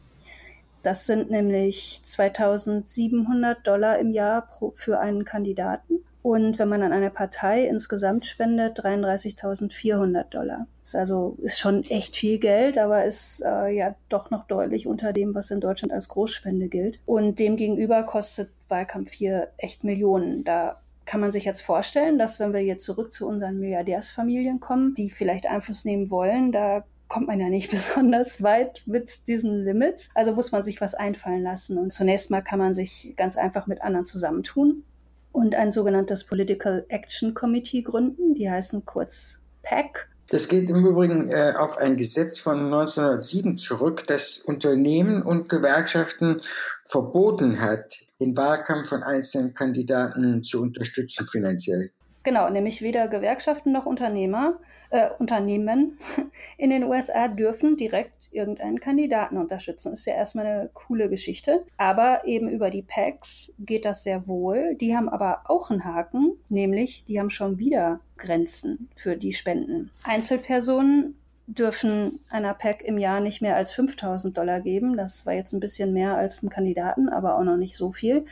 Das 0.81 1.05
sind 1.05 1.29
nämlich 1.29 2.01
2700 2.03 3.67
Dollar 3.67 3.99
im 3.99 4.09
Jahr 4.09 4.47
pro, 4.47 4.71
für 4.71 4.99
einen 4.99 5.23
Kandidaten. 5.23 5.99
Und 6.23 6.57
wenn 6.57 6.67
man 6.67 6.81
an 6.81 6.93
eine 6.93 7.11
Partei 7.11 7.63
insgesamt 7.67 8.25
spendet, 8.25 8.79
33.400 8.79 10.23
Dollar. 10.31 10.65
Das 10.79 10.89
ist 10.89 10.95
also 10.95 11.37
ist 11.43 11.59
schon 11.59 11.83
echt 11.83 12.15
viel 12.15 12.39
Geld, 12.39 12.79
aber 12.79 13.05
ist 13.05 13.43
äh, 13.45 13.69
ja 13.69 13.93
doch 14.09 14.31
noch 14.31 14.45
deutlich 14.45 14.87
unter 14.87 15.13
dem, 15.13 15.35
was 15.35 15.51
in 15.51 15.59
Deutschland 15.59 15.93
als 15.93 16.07
Großspende 16.07 16.69
gilt. 16.69 17.01
Und 17.05 17.37
demgegenüber 17.37 18.01
kostet 18.01 18.49
Wahlkampf 18.67 19.11
hier 19.11 19.49
echt 19.57 19.83
Millionen. 19.83 20.43
Da 20.43 20.79
kann 21.05 21.21
man 21.21 21.31
sich 21.31 21.45
jetzt 21.45 21.61
vorstellen, 21.61 22.17
dass 22.17 22.39
wenn 22.39 22.53
wir 22.53 22.61
jetzt 22.61 22.85
zurück 22.85 23.11
zu 23.11 23.27
unseren 23.27 23.59
Milliardärsfamilien 23.59 24.59
kommen, 24.59 24.93
die 24.93 25.09
vielleicht 25.09 25.47
Einfluss 25.47 25.85
nehmen 25.85 26.09
wollen, 26.09 26.51
da 26.51 26.85
kommt 27.07 27.27
man 27.27 27.39
ja 27.39 27.49
nicht 27.49 27.69
besonders 27.71 28.41
weit 28.41 28.83
mit 28.85 29.27
diesen 29.27 29.53
Limits. 29.65 30.09
Also 30.15 30.33
muss 30.33 30.51
man 30.51 30.63
sich 30.63 30.81
was 30.81 30.95
einfallen 30.95 31.43
lassen. 31.43 31.77
Und 31.77 31.93
zunächst 31.93 32.31
mal 32.31 32.41
kann 32.41 32.59
man 32.59 32.73
sich 32.73 33.13
ganz 33.17 33.37
einfach 33.37 33.67
mit 33.67 33.81
anderen 33.81 34.05
zusammentun 34.05 34.83
und 35.31 35.55
ein 35.55 35.71
sogenanntes 35.71 36.23
Political 36.23 36.85
Action 36.89 37.33
Committee 37.33 37.81
gründen. 37.81 38.33
Die 38.33 38.49
heißen 38.49 38.85
kurz 38.85 39.41
PAC. 39.63 40.09
Das 40.29 40.47
geht 40.47 40.69
im 40.69 40.85
Übrigen 40.85 41.29
äh, 41.29 41.53
auf 41.55 41.77
ein 41.77 41.97
Gesetz 41.97 42.39
von 42.39 42.65
1907 42.65 43.59
zurück, 43.59 44.05
das 44.07 44.39
Unternehmen 44.39 45.21
und 45.21 45.49
Gewerkschaften 45.49 46.41
verboten 46.85 47.61
hat, 47.61 47.99
den 48.19 48.35
Wahlkampf 48.37 48.89
von 48.89 49.03
einzelnen 49.03 49.53
Kandidaten 49.53 50.43
zu 50.43 50.61
unterstützen 50.61 51.25
finanziell. 51.25 51.91
Genau, 52.23 52.49
nämlich 52.49 52.81
weder 52.81 53.09
Gewerkschaften 53.09 53.73
noch 53.73 53.85
Unternehmer, 53.85 54.59
äh, 54.91 55.09
Unternehmen 55.19 55.97
in 56.57 56.69
den 56.69 56.85
USA 56.85 57.27
dürfen 57.27 57.75
direkt 57.75 58.29
irgendeinen 58.31 58.79
Kandidaten 58.79 59.37
unterstützen. 59.37 59.93
Ist 59.93 60.05
ja 60.07 60.13
erstmal 60.13 60.45
eine 60.45 60.69
coole 60.73 61.09
Geschichte. 61.09 61.65
Aber 61.77 62.25
eben 62.25 62.47
über 62.47 62.69
die 62.69 62.81
PACs 62.81 63.51
geht 63.59 63.85
das 63.85 64.03
sehr 64.03 64.27
wohl. 64.27 64.75
Die 64.75 64.95
haben 64.95 65.09
aber 65.09 65.41
auch 65.45 65.69
einen 65.69 65.83
Haken, 65.83 66.37
nämlich 66.47 67.03
die 67.03 67.19
haben 67.19 67.29
schon 67.29 67.59
wieder 67.59 67.99
Grenzen 68.17 68.89
für 68.95 69.17
die 69.17 69.33
Spenden. 69.33 69.91
Einzelpersonen 70.03 71.15
dürfen 71.47 72.19
einer 72.29 72.53
PAC 72.53 72.83
im 72.83 72.97
Jahr 72.97 73.19
nicht 73.19 73.41
mehr 73.41 73.55
als 73.55 73.71
5000 73.73 74.37
Dollar 74.37 74.61
geben. 74.61 74.95
Das 74.95 75.25
war 75.25 75.33
jetzt 75.33 75.53
ein 75.53 75.59
bisschen 75.59 75.91
mehr 75.91 76.15
als 76.15 76.41
ein 76.41 76.49
Kandidaten, 76.49 77.09
aber 77.09 77.37
auch 77.37 77.43
noch 77.43 77.57
nicht 77.57 77.75
so 77.75 77.91
viel. 77.91 78.25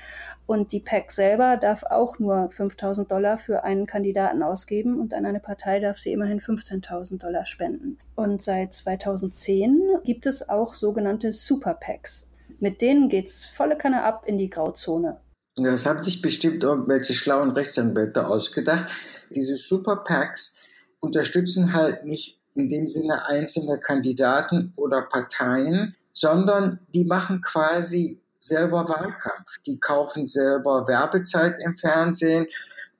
Und 0.45 0.71
die 0.71 0.79
PAC 0.79 1.11
selber 1.11 1.57
darf 1.57 1.83
auch 1.83 2.19
nur 2.19 2.49
5000 2.49 3.11
Dollar 3.11 3.37
für 3.37 3.63
einen 3.63 3.85
Kandidaten 3.85 4.43
ausgeben 4.43 4.99
und 4.99 5.13
an 5.13 5.25
eine 5.25 5.39
Partei 5.39 5.79
darf 5.79 5.97
sie 5.97 6.13
immerhin 6.13 6.39
15.000 6.39 7.19
Dollar 7.19 7.45
spenden. 7.45 7.97
Und 8.15 8.41
seit 8.41 8.73
2010 8.73 9.79
gibt 10.03 10.25
es 10.25 10.47
auch 10.47 10.73
sogenannte 10.73 11.33
Super 11.33 11.73
PACs. 11.73 12.29
Mit 12.59 12.81
denen 12.81 13.09
geht's 13.09 13.45
volle 13.45 13.77
Kanne 13.77 14.03
ab 14.03 14.23
in 14.25 14.37
die 14.37 14.49
Grauzone. 14.49 15.19
Das 15.55 15.85
haben 15.85 16.01
sich 16.01 16.21
bestimmt 16.21 16.63
irgendwelche 16.63 17.13
schlauen 17.13 17.51
Rechtsanwälte 17.51 18.25
ausgedacht. 18.25 18.89
Diese 19.31 19.57
Super 19.57 19.97
PACs 19.97 20.61
unterstützen 20.99 21.73
halt 21.73 22.05
nicht 22.05 22.40
in 22.55 22.69
dem 22.69 22.87
Sinne 22.87 23.25
einzelne 23.25 23.79
Kandidaten 23.79 24.73
oder 24.75 25.03
Parteien, 25.03 25.95
sondern 26.13 26.79
die 26.93 27.05
machen 27.05 27.41
quasi 27.41 28.19
selber 28.39 28.87
Wahlkampf. 28.89 29.61
Die 29.65 29.79
kaufen 29.79 30.27
selber 30.27 30.87
Werbezeit 30.87 31.55
im 31.63 31.77
Fernsehen, 31.77 32.47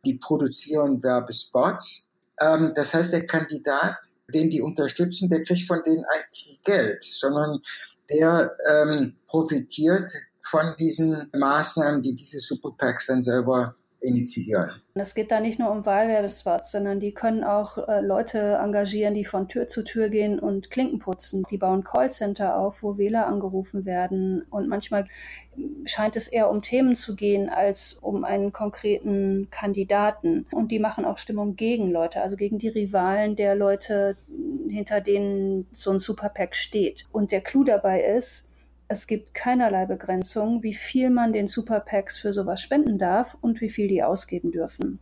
die 0.06 0.16
produzieren 0.16 1.04
Werbespots. 1.04 2.10
Ähm, 2.40 2.72
das 2.76 2.94
heißt, 2.94 3.14
der 3.14 3.28
Kandidat, 3.28 3.98
den 4.34 4.50
die 4.50 4.62
unterstützen, 4.62 5.30
der 5.30 5.44
kriegt 5.44 5.68
von 5.68 5.82
denen 5.84 6.06
eigentlich 6.06 6.48
nicht 6.48 6.64
Geld, 6.64 7.04
sondern 7.04 7.62
der 8.10 8.56
ähm, 8.70 9.16
profitiert 9.28 10.12
von 10.44 10.76
diesen 10.80 11.30
Maßnahmen, 11.34 12.02
die 12.02 12.16
diese 12.16 12.40
Superpacks 12.40 13.08
dann 13.08 13.22
selber 13.22 13.76
initiieren. 14.02 14.70
Es 14.94 15.16
geht 15.16 15.32
da 15.32 15.40
nicht 15.40 15.60
nur 15.60 15.72
um 15.72 15.86
Wahlwerbespots, 15.86 16.72
sondern 16.72 17.00
die 17.00 17.14
können 17.14 17.44
auch 17.44 17.78
äh, 17.88 18.02
Leute 18.02 18.60
engagieren, 18.62 19.14
die 19.14 19.26
von 19.26 19.48
Tür 19.48 19.68
zu 19.68 19.84
Tür 19.84 20.10
gehen 20.10 20.40
und 20.40 20.70
Klinken 20.70 21.00
putzen. 21.00 21.44
Die 21.50 21.58
bauen 21.58 21.84
Callcenter 21.84 22.58
auf, 22.58 22.84
wo 22.84 22.98
Wähler 22.98 23.28
angerufen 23.28 23.86
werden. 23.86 24.44
Und 24.50 24.68
manchmal 24.68 25.06
scheint 25.86 26.16
es 26.16 26.28
eher 26.28 26.50
um 26.50 26.62
Themen 26.62 26.96
zu 26.96 27.16
gehen 27.16 27.50
als 27.50 27.94
um 27.94 28.24
einen 28.24 28.52
konkreten 28.52 29.50
Kandidaten. 29.52 30.46
Und 30.52 30.72
die 30.72 30.80
machen 30.80 31.06
auch 31.06 31.18
Stimmung 31.18 31.56
gegen 31.56 31.92
Leute, 31.92 32.22
also 32.22 32.36
gegen 32.36 32.58
die 32.58 32.70
Rivalen 32.70 33.36
der 33.36 33.56
Leute, 33.56 34.18
hinter 34.70 35.02
denen 35.02 35.68
so 35.72 35.92
ein 35.92 36.00
Superpack 36.00 36.56
steht. 36.56 37.08
Und 37.12 37.32
der 37.32 37.42
Clou 37.42 37.64
dabei 37.64 38.04
ist, 38.04 38.51
es 38.91 39.08
gibt 39.08 39.34
keinerlei 39.34 39.86
Begrenzung, 39.86 40.63
wie 40.63 40.73
viel 40.73 41.10
man 41.10 41.32
den 41.32 41.47
Superpacks 41.47 42.17
für 42.17 42.34
sowas 42.34 42.62
spenden 42.62 42.97
darf 42.97 43.38
und 43.39 43.62
wie 43.62 43.69
viel 43.69 43.88
die 43.88 44.04
ausgeben 44.04 44.51
dürfen. 44.51 44.99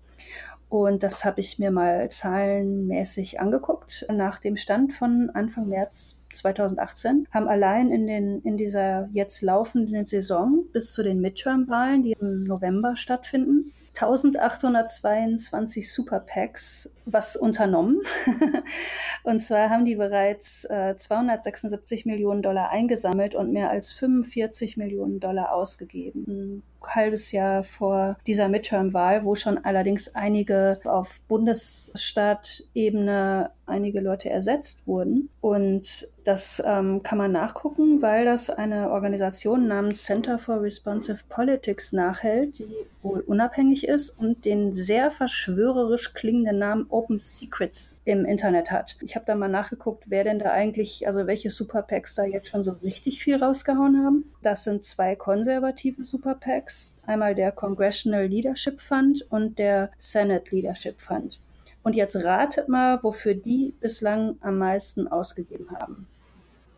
Und 0.70 1.02
das 1.02 1.26
habe 1.26 1.40
ich 1.40 1.58
mir 1.58 1.72
mal 1.72 2.10
zahlenmäßig 2.12 3.40
angeguckt. 3.40 4.06
Nach 4.14 4.38
dem 4.38 4.58
Stand 4.58 4.94
von 4.94 5.32
Anfang 5.34 5.68
März 5.70 6.20
2018 6.34 7.28
haben 7.32 7.48
allein 7.48 7.92
in, 7.92 8.06
den, 8.06 8.44
in 8.44 8.58
dieser 8.58 9.10
jetzt 9.12 9.42
laufenden 9.42 10.06
Saison 10.06 10.66
bis 10.72 10.94
zu 10.94 11.02
den 11.02 11.20
Midterm-Wahlen, 11.20 12.04
die 12.04 12.12
im 12.12 12.44
November 12.44 12.96
stattfinden, 12.96 13.74
1822 14.02 15.92
Superpacks 15.92 16.92
was 17.06 17.36
unternommen. 17.36 18.02
und 19.24 19.40
zwar 19.40 19.70
haben 19.70 19.86
die 19.86 19.96
bereits 19.96 20.66
äh, 20.66 20.96
276 20.96 22.06
Millionen 22.06 22.42
Dollar 22.42 22.70
eingesammelt 22.70 23.36
und 23.36 23.52
mehr 23.52 23.70
als 23.70 23.92
45 23.94 24.78
Millionen 24.78 25.20
Dollar 25.20 25.54
ausgegeben. 25.54 26.64
Halbes 26.82 27.32
Jahr 27.32 27.64
vor 27.64 28.18
dieser 28.28 28.50
Midterm-Wahl, 28.50 29.24
wo 29.24 29.36
schon 29.36 29.64
allerdings 29.64 30.16
einige 30.16 30.80
auf 30.84 31.22
Bundesstaatebene 31.28 33.52
einige 33.70 34.02
Leute 34.02 34.30
ersetzt 34.30 34.86
wurden. 34.88 35.30
Und 35.42 36.10
das 36.26 36.62
ähm, 36.66 37.02
kann 37.02 37.18
man 37.18 37.32
nachgucken, 37.32 38.02
weil 38.02 38.26
das 38.26 38.50
eine 38.50 38.92
Organisation 38.92 39.68
namens 39.68 40.04
Center 40.04 40.38
for 40.38 40.62
Responsive 40.62 41.20
Politics 41.30 41.94
nachhält, 41.94 42.60
die 42.60 42.68
wohl 43.02 43.22
unabhängig 43.22 43.88
ist 43.88 44.12
und 44.12 44.46
den 44.46 44.74
sehr 44.74 45.12
verschwörerisch 45.12 46.14
klingenden 46.14 46.60
Namen 46.60 46.86
Open 46.90 47.20
Secrets 47.20 47.96
im 48.06 48.26
Internet 48.26 48.72
hat. 48.72 48.98
Ich 49.02 49.16
habe 49.16 49.26
da 49.26 49.36
mal 49.36 49.48
nachgeguckt, 49.48 50.10
wer 50.10 50.24
denn 50.24 50.40
da 50.40 50.52
eigentlich, 50.52 51.08
also 51.08 51.26
welche 51.26 51.50
Super 51.50 51.84
PACs 51.84 52.16
da 52.16 52.26
jetzt 52.26 52.50
schon 52.50 52.64
so 52.64 52.74
richtig 52.84 53.24
viel 53.24 53.38
rausgehauen 53.38 54.04
haben. 54.04 54.32
Das 54.42 54.64
sind 54.64 54.84
zwei 54.84 55.16
konservative 55.16 56.06
Super 56.06 56.36
PACs, 56.36 56.94
einmal 57.06 57.36
der 57.36 57.52
Congressional 57.52 58.26
Leadership 58.26 58.80
Fund 58.80 59.26
und 59.30 59.60
der 59.60 59.92
Senate 59.98 60.56
Leadership 60.56 61.02
Fund. 61.02 61.42
Und 61.84 61.96
jetzt 61.96 62.16
ratet 62.24 62.70
mal, 62.70 63.04
wofür 63.04 63.34
die 63.34 63.74
bislang 63.80 64.38
am 64.42 64.58
meisten 64.58 65.08
ausgegeben 65.08 65.72
haben. 65.72 66.08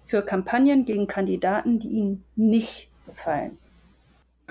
Für 0.06 0.24
Kampagnen 0.24 0.86
gegen 0.86 1.08
Kandidaten, 1.08 1.80
die 1.80 1.90
ihnen 1.90 2.24
nicht 2.36 2.90
gefallen. 3.06 3.58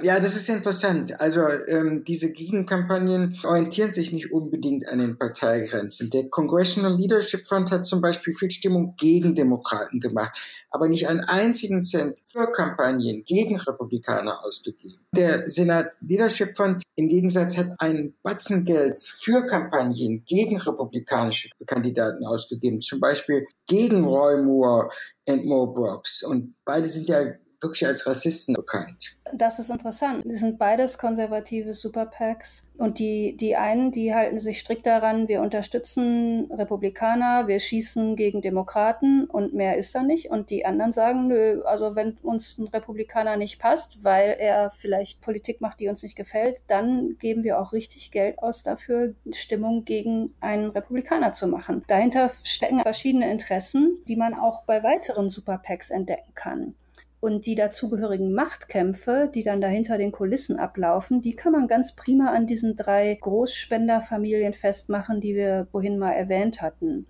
Ja, 0.02 0.18
das 0.18 0.36
ist 0.36 0.48
interessant. 0.48 1.20
Also 1.20 1.42
ähm, 1.66 2.04
diese 2.04 2.32
Gegenkampagnen 2.32 3.38
orientieren 3.44 3.90
sich 3.90 4.12
nicht 4.12 4.32
unbedingt 4.32 4.88
an 4.88 4.98
den 4.98 5.18
Parteigrenzen. 5.18 6.10
Der 6.10 6.28
Congressional 6.28 6.96
Leadership 6.96 7.46
Fund 7.46 7.70
hat 7.70 7.84
zum 7.84 8.00
Beispiel 8.00 8.34
viel 8.34 8.50
Stimmung 8.50 8.94
gegen 8.96 9.34
Demokraten 9.34 10.00
gemacht, 10.00 10.38
aber 10.70 10.88
nicht 10.88 11.08
einen 11.08 11.20
einzigen 11.20 11.82
Cent 11.82 12.20
für 12.26 12.50
Kampagnen 12.50 13.24
gegen 13.24 13.56
Republikaner 13.56 14.44
ausgegeben. 14.44 15.00
Der 15.14 15.50
Senat 15.50 15.92
Leadership 16.00 16.56
Fund 16.56 16.82
im 16.96 17.08
Gegensatz 17.08 17.56
hat 17.56 17.72
ein 17.78 18.14
Batzen 18.22 18.64
Geld 18.64 19.00
für 19.00 19.44
Kampagnen 19.46 20.24
gegen 20.24 20.58
republikanische 20.58 21.50
Kandidaten 21.66 22.24
ausgegeben, 22.24 22.80
zum 22.80 23.00
Beispiel 23.00 23.46
gegen 23.66 24.04
Roy 24.04 24.42
Moore 24.42 24.90
und 25.26 25.44
Mo 25.44 25.66
Brooks. 25.66 26.22
Und 26.22 26.54
beide 26.64 26.88
sind 26.88 27.08
ja 27.08 27.34
wirklich 27.60 27.86
als 27.86 28.06
Rassisten 28.06 28.54
bekannt. 28.54 29.16
Das 29.32 29.58
ist 29.58 29.70
interessant. 29.70 30.24
Die 30.24 30.34
sind 30.34 30.58
beides 30.58 30.98
konservative 30.98 31.74
Superpacks. 31.74 32.66
Und 32.78 32.98
die, 32.98 33.36
die 33.36 33.56
einen, 33.56 33.90
die 33.90 34.14
halten 34.14 34.38
sich 34.38 34.60
strikt 34.60 34.86
daran, 34.86 35.28
wir 35.28 35.42
unterstützen 35.42 36.50
Republikaner, 36.50 37.46
wir 37.46 37.60
schießen 37.60 38.16
gegen 38.16 38.40
Demokraten 38.40 39.26
und 39.26 39.52
mehr 39.52 39.76
ist 39.76 39.94
da 39.94 40.02
nicht. 40.02 40.30
Und 40.30 40.50
die 40.50 40.64
anderen 40.64 40.92
sagen, 40.92 41.28
nö, 41.28 41.62
also 41.64 41.94
wenn 41.94 42.16
uns 42.22 42.58
ein 42.58 42.68
Republikaner 42.68 43.36
nicht 43.36 43.60
passt, 43.60 44.02
weil 44.02 44.36
er 44.38 44.70
vielleicht 44.70 45.20
Politik 45.20 45.60
macht, 45.60 45.80
die 45.80 45.88
uns 45.88 46.02
nicht 46.02 46.16
gefällt, 46.16 46.62
dann 46.68 47.16
geben 47.18 47.44
wir 47.44 47.60
auch 47.60 47.72
richtig 47.74 48.10
Geld 48.10 48.38
aus 48.38 48.62
dafür, 48.62 49.14
Stimmung 49.32 49.84
gegen 49.84 50.34
einen 50.40 50.70
Republikaner 50.70 51.34
zu 51.34 51.46
machen. 51.46 51.84
Dahinter 51.86 52.30
stecken 52.42 52.80
verschiedene 52.80 53.30
Interessen, 53.30 53.98
die 54.08 54.16
man 54.16 54.34
auch 54.34 54.64
bei 54.64 54.82
weiteren 54.82 55.28
Superpacks 55.28 55.90
entdecken 55.90 56.34
kann. 56.34 56.74
Und 57.20 57.44
die 57.44 57.54
dazugehörigen 57.54 58.33
Machtkämpfe, 58.33 59.30
die 59.35 59.42
dann 59.42 59.61
dahinter 59.61 59.98
den 59.98 60.11
Kulissen 60.11 60.59
ablaufen, 60.59 61.20
die 61.20 61.37
kann 61.37 61.52
man 61.52 61.68
ganz 61.68 61.94
prima 61.94 62.33
an 62.33 62.46
diesen 62.46 62.76
drei 62.76 63.14
Großspenderfamilien 63.20 64.54
festmachen, 64.54 65.20
die 65.20 65.35
wir 65.35 65.68
vorhin 65.70 65.98
mal 65.98 66.12
erwähnt 66.12 66.62
hatten. 66.62 67.06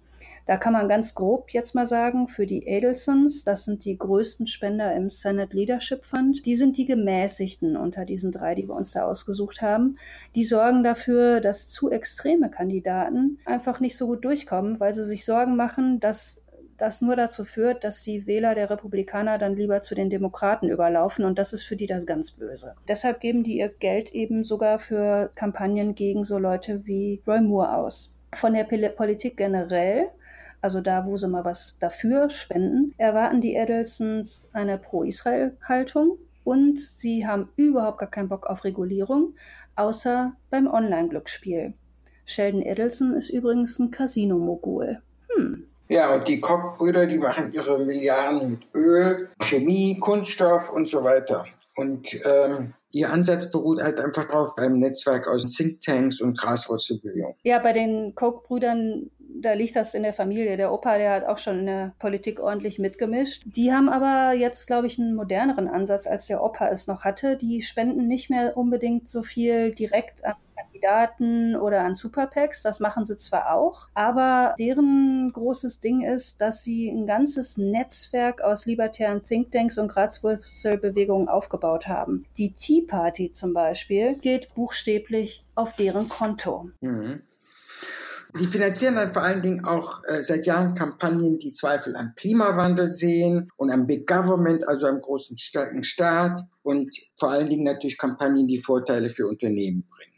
Da 0.46 0.57
kann 0.57 0.73
man 0.73 0.88
ganz 0.88 1.14
grob 1.14 1.51
jetzt 1.51 1.77
mal 1.77 1.87
sagen, 1.87 2.27
für 2.27 2.44
die 2.44 2.66
Adelsons, 2.66 3.44
das 3.44 3.64
sind 3.64 3.85
die 3.85 3.96
größten 3.96 4.49
Spender 4.49 4.94
im 4.96 5.09
Senate 5.11 5.55
Leadership 5.55 6.05
Fund, 6.05 6.44
die 6.44 6.57
sind 6.57 6.77
die 6.77 6.87
gemäßigten 6.87 7.77
unter 7.77 8.05
diesen 8.05 8.33
drei, 8.33 8.57
die 8.57 8.66
wir 8.66 8.75
uns 8.75 8.90
da 8.90 9.05
ausgesucht 9.05 9.62
haben. 9.62 9.96
Die 10.35 10.42
sorgen 10.42 10.83
dafür, 10.83 11.40
dass 11.40 11.68
zu 11.68 11.90
extreme 11.90 12.51
Kandidaten 12.51 13.38
einfach 13.44 13.79
nicht 13.79 13.96
so 13.96 14.09
gut 14.09 14.25
durchkommen, 14.25 14.81
weil 14.81 14.92
sie 14.92 15.05
sich 15.05 15.25
Sorgen 15.25 15.57
machen, 15.57 16.01
dass 16.01 16.42
das 16.81 17.01
nur 17.01 17.16
dazu 17.16 17.45
führt, 17.45 17.85
dass 17.85 18.03
die 18.03 18.27
Wähler 18.27 18.55
der 18.55 18.71
Republikaner 18.71 19.38
dann 19.38 19.57
lieber 19.57 19.83
zu 19.83 19.95
den 19.95 20.11
Demokraten 20.11 20.69
überlaufen 20.69 21.25
und 21.25 21.38
das 21.38 21.53
ist 21.53 21.64
für 21.64 21.77
die 21.77 21.87
das 21.87 22.07
ganz 22.07 22.31
Böse. 22.33 22.75
Deshalb 22.88 23.21
geben 23.21 23.43
die 23.43 23.59
ihr 23.59 23.69
Geld 23.69 24.12
eben 24.12 24.45
sogar 24.45 24.79
für 24.79 25.31
Kampagnen 25.35 25.95
gegen 25.95 26.25
so 26.25 26.38
Leute 26.38 26.87
wie 26.87 27.23
Roy 27.27 27.40
Moore 27.40 27.75
aus. 27.77 28.14
Von 28.33 28.55
der 28.55 28.64
Politik 28.64 29.37
generell 29.37 30.09
also 30.62 30.81
da, 30.81 31.07
wo 31.07 31.16
sie 31.16 31.29
mal 31.29 31.45
was 31.45 31.79
dafür 31.79 32.29
spenden, 32.29 32.95
erwarten 32.99 33.40
die 33.40 33.55
Edelsons 33.55 34.49
eine 34.53 34.77
Pro-Israel-Haltung 34.79 36.19
und 36.45 36.79
sie 36.79 37.27
haben 37.27 37.49
überhaupt 37.57 37.99
gar 37.99 38.11
keinen 38.11 38.29
Bock 38.29 38.47
auf 38.47 38.64
Regulierung, 38.64 39.35
außer 39.77 40.37
beim 40.51 40.66
Online-Glücksspiel. 40.66 41.75
Sheldon 42.27 42.62
Edelson 42.62 43.14
ist 43.14 43.31
übrigens 43.31 43.79
ein 43.79 43.90
Casino-Mogul. 43.90 44.99
Hm, 45.35 45.66
ja, 45.90 46.14
und 46.14 46.29
die 46.29 46.40
Koch-Brüder, 46.40 47.07
die 47.07 47.18
machen 47.18 47.53
ihre 47.53 47.85
Milliarden 47.85 48.50
mit 48.50 48.61
Öl, 48.74 49.29
Chemie, 49.40 49.98
Kunststoff 49.98 50.72
und 50.72 50.88
so 50.88 51.05
weiter. 51.05 51.44
Und 51.76 52.20
ähm, 52.24 52.74
ihr 52.92 53.12
Ansatz 53.12 53.50
beruht 53.50 53.83
halt 53.83 53.98
einfach 54.00 54.29
drauf 54.29 54.55
beim 54.57 54.79
Netzwerk 54.79 55.26
aus 55.29 55.44
Thinktanks 55.53 56.20
und 56.20 56.38
Graswurzelbewegungen. 56.38 57.37
Ja, 57.42 57.59
bei 57.59 57.72
den 57.72 58.14
Koch-Brüdern 58.14 59.11
da 59.40 59.53
liegt 59.53 59.76
das 59.76 59.94
in 59.94 60.03
der 60.03 60.12
Familie. 60.12 60.57
Der 60.57 60.72
Opa, 60.72 60.98
der 60.98 61.12
hat 61.12 61.24
auch 61.24 61.38
schon 61.38 61.61
in 61.61 61.66
der 61.66 61.92
Politik 61.98 62.40
ordentlich 62.40 62.79
mitgemischt. 62.79 63.42
Die 63.46 63.72
haben 63.72 63.88
aber 63.88 64.35
jetzt, 64.35 64.66
glaube 64.66 64.87
ich, 64.87 64.98
einen 64.98 65.14
moderneren 65.14 65.68
Ansatz, 65.68 66.07
als 66.07 66.26
der 66.26 66.42
Opa 66.42 66.68
es 66.68 66.87
noch 66.87 67.05
hatte. 67.05 67.37
Die 67.37 67.61
spenden 67.62 68.07
nicht 68.07 68.31
mehr 68.31 68.57
unbedingt 68.57 69.09
so 69.09 69.22
viel 69.22 69.72
direkt 69.72 70.24
an 70.24 70.35
Kandidaten 70.81 71.57
oder 71.57 71.83
an 71.83 71.95
Superpacks. 71.95 72.62
Das 72.62 72.81
machen 72.81 73.05
sie 73.05 73.16
zwar 73.16 73.55
auch, 73.55 73.88
aber 73.95 74.55
deren 74.59 75.31
großes 75.33 75.81
Ding 75.81 76.03
ist, 76.03 76.40
dass 76.40 76.62
sie 76.62 76.88
ein 76.88 77.07
ganzes 77.07 77.57
Netzwerk 77.57 78.40
aus 78.40 78.66
libertären 78.66 79.23
Thinktanks 79.23 79.79
und 79.79 79.88
Grazwurzelbewegungen 79.88 81.29
aufgebaut 81.29 81.88
haben. 81.88 82.25
Die 82.38 82.53
Tea 82.53 82.83
Party 82.83 83.33
zum 83.33 83.53
Beispiel 83.53 84.14
geht 84.14 84.55
buchstäblich 84.55 85.45
auf 85.55 85.77
deren 85.77 86.09
Konto. 86.09 86.71
Mhm. 86.81 87.23
Die 88.38 88.47
finanzieren 88.47 88.95
dann 88.95 89.09
vor 89.09 89.23
allen 89.23 89.43
Dingen 89.43 89.64
auch 89.64 90.05
äh, 90.05 90.23
seit 90.23 90.47
Jahren 90.47 90.77
Kampagnen, 90.77 91.40
die 91.40 91.51
Zweifel 91.51 91.97
am 91.97 92.12
Klimawandel 92.14 92.93
sehen 92.93 93.51
und 93.57 93.73
am 93.73 93.88
Big 93.88 94.07
Government, 94.07 94.69
also 94.69 94.87
am 94.87 95.01
großen 95.01 95.37
starken 95.37 95.83
Staat 95.83 96.40
und 96.62 96.95
vor 97.16 97.31
allen 97.31 97.51
Dingen 97.51 97.64
natürlich 97.64 97.99
Kampagnen, 97.99 98.47
die 98.47 98.61
Vorteile 98.61 99.09
für 99.09 99.27
Unternehmen 99.27 99.85
bringen. 99.90 100.10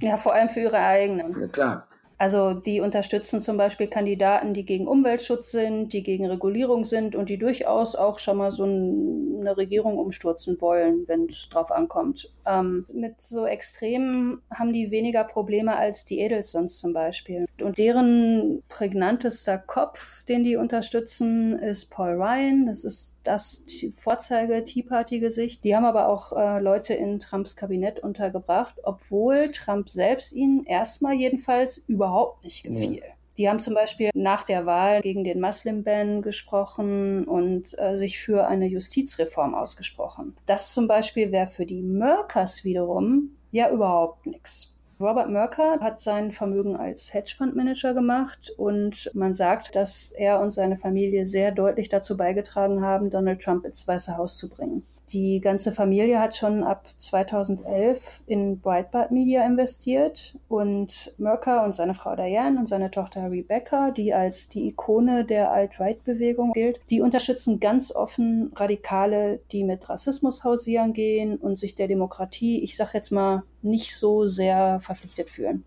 Ja, 0.00 0.16
vor 0.16 0.34
allem 0.34 0.48
für 0.48 0.60
ihre 0.60 0.78
eigenen. 0.78 1.38
Ja, 1.40 1.48
klar. 1.48 1.86
Also 2.22 2.54
die 2.54 2.80
unterstützen 2.80 3.40
zum 3.40 3.56
Beispiel 3.56 3.88
Kandidaten, 3.88 4.54
die 4.54 4.64
gegen 4.64 4.86
Umweltschutz 4.86 5.50
sind, 5.50 5.92
die 5.92 6.04
gegen 6.04 6.24
Regulierung 6.24 6.84
sind 6.84 7.16
und 7.16 7.28
die 7.28 7.36
durchaus 7.36 7.96
auch 7.96 8.20
schon 8.20 8.36
mal 8.36 8.52
so 8.52 8.62
eine 8.62 9.56
Regierung 9.56 9.98
umstürzen 9.98 10.60
wollen, 10.60 11.02
wenn 11.08 11.24
es 11.24 11.48
drauf 11.48 11.72
ankommt. 11.72 12.30
Ähm, 12.46 12.86
mit 12.94 13.20
so 13.20 13.44
Extremen 13.44 14.40
haben 14.54 14.72
die 14.72 14.92
weniger 14.92 15.24
Probleme 15.24 15.76
als 15.76 16.04
die 16.04 16.20
Edelsons 16.20 16.78
zum 16.78 16.92
Beispiel. 16.92 17.46
Und 17.60 17.78
deren 17.78 18.62
prägnantester 18.68 19.58
Kopf, 19.58 20.22
den 20.22 20.44
die 20.44 20.54
unterstützen, 20.54 21.58
ist 21.58 21.90
Paul 21.90 22.22
Ryan. 22.22 22.66
Das 22.66 22.84
ist 22.84 23.16
das 23.24 23.64
Vorzeige-Tea 23.96 24.82
Party-Gesicht. 24.84 25.64
Die 25.64 25.74
haben 25.74 25.84
aber 25.84 26.08
auch 26.08 26.32
äh, 26.36 26.60
Leute 26.60 26.94
in 26.94 27.18
Trumps 27.20 27.56
Kabinett 27.56 28.00
untergebracht, 28.00 28.76
obwohl 28.84 29.50
Trump 29.52 29.88
selbst 29.88 30.32
ihnen 30.32 30.64
erstmal 30.64 31.14
jedenfalls 31.14 31.78
überhaupt 31.78 32.11
nicht 32.42 32.64
gefiel. 32.64 32.96
Ja. 32.96 33.04
Die 33.38 33.48
haben 33.48 33.60
zum 33.60 33.74
Beispiel 33.74 34.10
nach 34.14 34.44
der 34.44 34.66
Wahl 34.66 35.00
gegen 35.00 35.24
den 35.24 35.40
Muslim-Ban 35.40 36.20
gesprochen 36.20 37.24
und 37.24 37.78
äh, 37.78 37.96
sich 37.96 38.18
für 38.18 38.46
eine 38.46 38.66
Justizreform 38.66 39.54
ausgesprochen. 39.54 40.36
Das 40.46 40.74
zum 40.74 40.86
Beispiel 40.86 41.32
wäre 41.32 41.46
für 41.46 41.64
die 41.64 41.82
Merkers 41.82 42.64
wiederum 42.64 43.36
ja 43.50 43.70
überhaupt 43.70 44.26
nichts. 44.26 44.74
Robert 45.00 45.30
Merker 45.30 45.80
hat 45.80 45.98
sein 45.98 46.30
Vermögen 46.30 46.76
als 46.76 47.12
Hedgefondsmanager 47.12 47.92
gemacht 47.92 48.52
und 48.56 49.10
man 49.14 49.34
sagt, 49.34 49.74
dass 49.74 50.12
er 50.12 50.40
und 50.40 50.52
seine 50.52 50.76
Familie 50.76 51.26
sehr 51.26 51.50
deutlich 51.50 51.88
dazu 51.88 52.16
beigetragen 52.16 52.82
haben, 52.82 53.10
Donald 53.10 53.42
Trump 53.42 53.64
ins 53.64 53.88
Weiße 53.88 54.16
Haus 54.16 54.36
zu 54.36 54.48
bringen. 54.48 54.86
Die 55.12 55.40
ganze 55.40 55.72
Familie 55.72 56.20
hat 56.20 56.36
schon 56.36 56.64
ab 56.64 56.86
2011 56.96 58.22
in 58.26 58.60
Breitbart 58.60 59.10
Media 59.10 59.44
investiert 59.44 60.38
und 60.48 61.14
Merker 61.18 61.64
und 61.64 61.74
seine 61.74 61.92
Frau 61.92 62.16
Diane 62.16 62.58
und 62.58 62.66
seine 62.66 62.90
Tochter 62.90 63.30
Rebecca, 63.30 63.90
die 63.90 64.14
als 64.14 64.48
die 64.48 64.68
Ikone 64.68 65.24
der 65.26 65.52
Alt-Right-Bewegung 65.52 66.52
gilt, 66.52 66.80
die 66.90 67.02
unterstützen 67.02 67.60
ganz 67.60 67.94
offen 67.94 68.52
Radikale, 68.56 69.40
die 69.52 69.64
mit 69.64 69.88
Rassismus 69.88 70.44
hausieren 70.44 70.94
gehen 70.94 71.36
und 71.36 71.58
sich 71.58 71.74
der 71.74 71.88
Demokratie, 71.88 72.62
ich 72.62 72.76
sag 72.76 72.94
jetzt 72.94 73.10
mal, 73.10 73.42
nicht 73.60 73.94
so 73.94 74.26
sehr 74.26 74.80
verpflichtet 74.80 75.28
fühlen. 75.28 75.64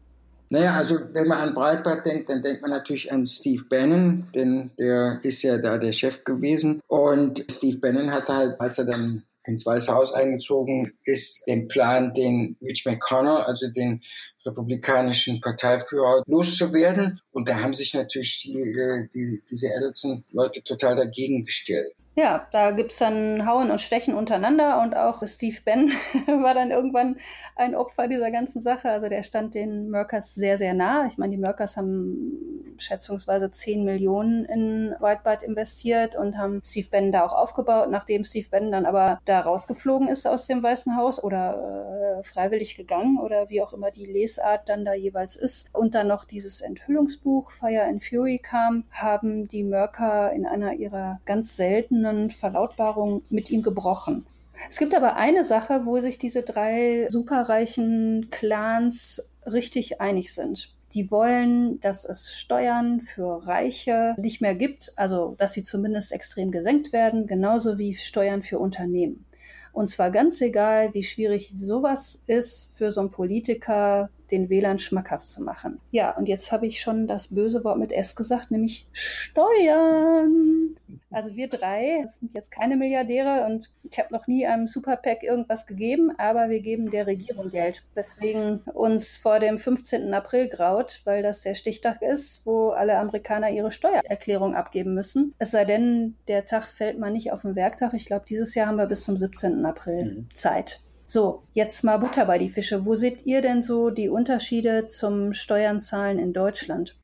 Naja, 0.49 0.75
also 0.75 0.99
wenn 1.11 1.27
man 1.27 1.39
an 1.39 1.53
Breitbart 1.53 2.05
denkt, 2.05 2.29
dann 2.29 2.41
denkt 2.41 2.61
man 2.61 2.71
natürlich 2.71 3.11
an 3.11 3.25
Steve 3.25 3.63
Bannon, 3.69 4.27
denn 4.33 4.71
der 4.77 5.19
ist 5.23 5.41
ja 5.41 5.57
da 5.57 5.77
der 5.77 5.91
Chef 5.91 6.23
gewesen. 6.23 6.81
Und 6.87 7.43
Steve 7.49 7.79
Bannon 7.79 8.11
hatte 8.11 8.35
halt, 8.35 8.61
als 8.61 8.77
er 8.77 8.85
dann 8.85 9.23
ins 9.47 9.65
Weiße 9.65 9.93
Haus 9.93 10.13
eingezogen 10.13 10.93
ist, 11.03 11.43
den 11.47 11.67
Plan, 11.67 12.13
den 12.13 12.57
Mitch 12.59 12.89
McConnell, 12.89 13.43
also 13.43 13.69
den 13.69 14.03
republikanischen 14.45 15.41
Parteiführer, 15.41 16.23
loszuwerden. 16.27 17.19
Und 17.31 17.49
da 17.49 17.61
haben 17.61 17.73
sich 17.73 17.93
natürlich 17.93 18.41
die, 18.43 18.57
äh, 18.57 19.07
die, 19.13 19.41
diese 19.49 19.69
Adelson-Leute 19.75 20.63
total 20.63 20.95
dagegen 20.95 21.43
gestellt. 21.43 21.93
Ja, 22.17 22.47
da 22.53 22.71
gibt's 22.71 22.99
dann 22.99 23.45
Hauen 23.45 23.69
und 23.71 23.81
Stechen 23.81 24.15
untereinander 24.15 24.81
und 24.81 24.95
auch 24.95 25.21
Steve 25.25 25.57
Bann 25.65 25.89
war 26.43 26.53
dann 26.53 26.71
irgendwann 26.71 27.17
ein 27.57 27.75
Opfer 27.75 28.07
dieser 28.07 28.31
ganzen 28.31 28.61
Sache. 28.61 28.89
Also 28.89 29.09
der 29.09 29.21
stand 29.21 29.53
den 29.53 29.89
Merkers 29.89 30.33
sehr, 30.33 30.57
sehr 30.57 30.73
nah. 30.73 31.05
Ich 31.07 31.17
meine, 31.17 31.31
die 31.31 31.41
Merkers 31.41 31.75
haben 31.75 32.73
schätzungsweise 32.77 33.51
10 33.51 33.83
Millionen 33.83 34.45
in 34.45 34.95
Whitebird 34.97 35.43
investiert 35.43 36.15
und 36.15 36.37
haben 36.37 36.61
Steve 36.63 36.87
Bannon 36.89 37.11
da 37.11 37.25
auch 37.25 37.33
aufgebaut. 37.33 37.89
Nachdem 37.91 38.23
Steve 38.23 38.47
Bannon 38.49 38.71
dann 38.71 38.85
aber 38.85 39.19
da 39.25 39.41
rausgeflogen 39.41 40.07
ist 40.07 40.25
aus 40.25 40.47
dem 40.47 40.63
Weißen 40.63 40.95
Haus 40.95 41.21
oder 41.21 42.19
äh, 42.19 42.23
freiwillig 42.23 42.77
gegangen 42.77 43.19
oder 43.19 43.49
wie 43.49 43.61
auch 43.61 43.73
immer 43.73 43.91
die 43.91 44.05
Lesart 44.05 44.69
dann 44.69 44.85
da 44.85 44.93
jeweils 44.93 45.35
ist 45.35 45.69
und 45.73 45.95
dann 45.95 46.07
noch 46.07 46.23
dieses 46.23 46.61
Enthüllungsbuch 46.61 47.51
Fire 47.51 47.83
and 47.83 48.05
Fury 48.05 48.39
kam, 48.39 48.85
haben 48.91 49.49
die 49.49 49.63
Merker 49.63 50.31
in 50.31 50.45
einer 50.45 50.73
ihrer 50.75 51.19
ganz 51.25 51.57
seltenen 51.57 52.04
Verlautbarungen 52.29 53.21
mit 53.29 53.49
ihm 53.49 53.61
gebrochen. 53.61 54.25
Es 54.69 54.77
gibt 54.77 54.95
aber 54.95 55.15
eine 55.15 55.43
Sache, 55.43 55.85
wo 55.85 55.99
sich 55.99 56.17
diese 56.17 56.43
drei 56.43 57.07
superreichen 57.09 58.29
Clans 58.31 59.27
richtig 59.45 60.01
einig 60.01 60.33
sind. 60.33 60.73
Die 60.93 61.11
wollen, 61.11 61.79
dass 61.81 62.05
es 62.05 62.33
Steuern 62.33 63.01
für 63.01 63.45
Reiche 63.45 64.15
nicht 64.17 64.41
mehr 64.41 64.55
gibt, 64.55 64.93
also 64.95 65.35
dass 65.37 65.53
sie 65.53 65.63
zumindest 65.63 66.13
extrem 66.13 66.51
gesenkt 66.51 66.93
werden, 66.93 67.27
genauso 67.27 67.77
wie 67.77 67.93
Steuern 67.93 68.41
für 68.41 68.59
Unternehmen. 68.59 69.25
Und 69.73 69.87
zwar 69.87 70.09
ganz 70.09 70.39
egal, 70.39 70.93
wie 70.93 71.03
schwierig 71.03 71.51
sowas 71.53 72.23
ist 72.27 72.71
für 72.77 72.91
so 72.91 73.01
einen 73.01 73.09
Politiker, 73.09 74.09
den 74.31 74.49
Wählern 74.49 74.77
schmackhaft 74.77 75.27
zu 75.27 75.43
machen. 75.43 75.79
Ja, 75.91 76.15
und 76.17 76.27
jetzt 76.27 76.51
habe 76.51 76.67
ich 76.67 76.81
schon 76.81 77.07
das 77.07 77.29
böse 77.29 77.63
Wort 77.63 77.77
mit 77.77 77.91
S 77.91 78.15
gesagt, 78.15 78.51
nämlich 78.51 78.87
Steuern. 78.91 80.75
Also 81.11 81.35
wir 81.35 81.47
drei 81.47 82.05
sind 82.07 82.33
jetzt 82.33 82.51
keine 82.51 82.75
Milliardäre 82.75 83.45
und 83.45 83.71
ich 83.89 83.97
habe 83.99 84.13
noch 84.13 84.27
nie 84.27 84.45
einem 84.45 84.67
Superpack 84.67 85.23
irgendwas 85.23 85.65
gegeben, 85.65 86.11
aber 86.17 86.49
wir 86.49 86.59
geben 86.59 86.91
der 86.91 87.07
Regierung 87.07 87.51
Geld. 87.51 87.83
Deswegen 87.95 88.59
uns 88.73 89.17
vor 89.17 89.39
dem 89.39 89.57
15. 89.57 90.13
April 90.13 90.49
graut, 90.49 91.01
weil 91.05 91.23
das 91.23 91.41
der 91.41 91.55
Stichtag 91.55 92.01
ist, 92.01 92.45
wo 92.45 92.69
alle 92.69 92.97
Amerikaner 92.97 93.49
ihre 93.49 93.71
Steuererklärung 93.71 94.55
abgeben 94.55 94.93
müssen. 94.93 95.33
Es 95.37 95.51
sei 95.51 95.65
denn, 95.65 96.15
der 96.27 96.45
Tag 96.45 96.63
fällt 96.63 96.99
mal 96.99 97.11
nicht 97.11 97.31
auf 97.31 97.43
den 97.43 97.55
Werktag. 97.55 97.93
Ich 97.93 98.05
glaube, 98.05 98.25
dieses 98.27 98.55
Jahr 98.55 98.67
haben 98.67 98.77
wir 98.77 98.87
bis 98.87 99.03
zum 99.03 99.17
17. 99.17 99.65
April 99.65 100.05
mhm. 100.05 100.27
Zeit. 100.33 100.81
So, 101.07 101.43
jetzt 101.53 101.83
mal 101.83 101.97
Butter 101.97 102.25
bei 102.25 102.39
die 102.39 102.49
Fische. 102.49 102.85
Wo 102.85 102.95
seht 102.95 103.25
ihr 103.25 103.41
denn 103.41 103.61
so 103.61 103.91
die 103.91 104.09
Unterschiede 104.09 104.87
zum 104.87 105.33
Steuernzahlen 105.33 106.17
in 106.17 106.33
Deutschland? 106.33 106.95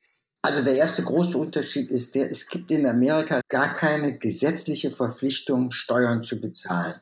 Also 0.44 0.64
der 0.64 0.76
erste 0.76 1.04
große 1.04 1.38
Unterschied 1.38 1.92
ist 1.92 2.16
der, 2.16 2.32
es 2.32 2.50
gibt 2.50 2.72
in 2.72 2.88
Amerika 2.88 3.42
gar 3.48 3.76
keine 3.76 4.18
gesetzliche 4.18 4.90
Verpflichtung, 4.90 5.72
Steuern 5.72 6.24
zu 6.24 6.42
bezahlen. 6.42 6.96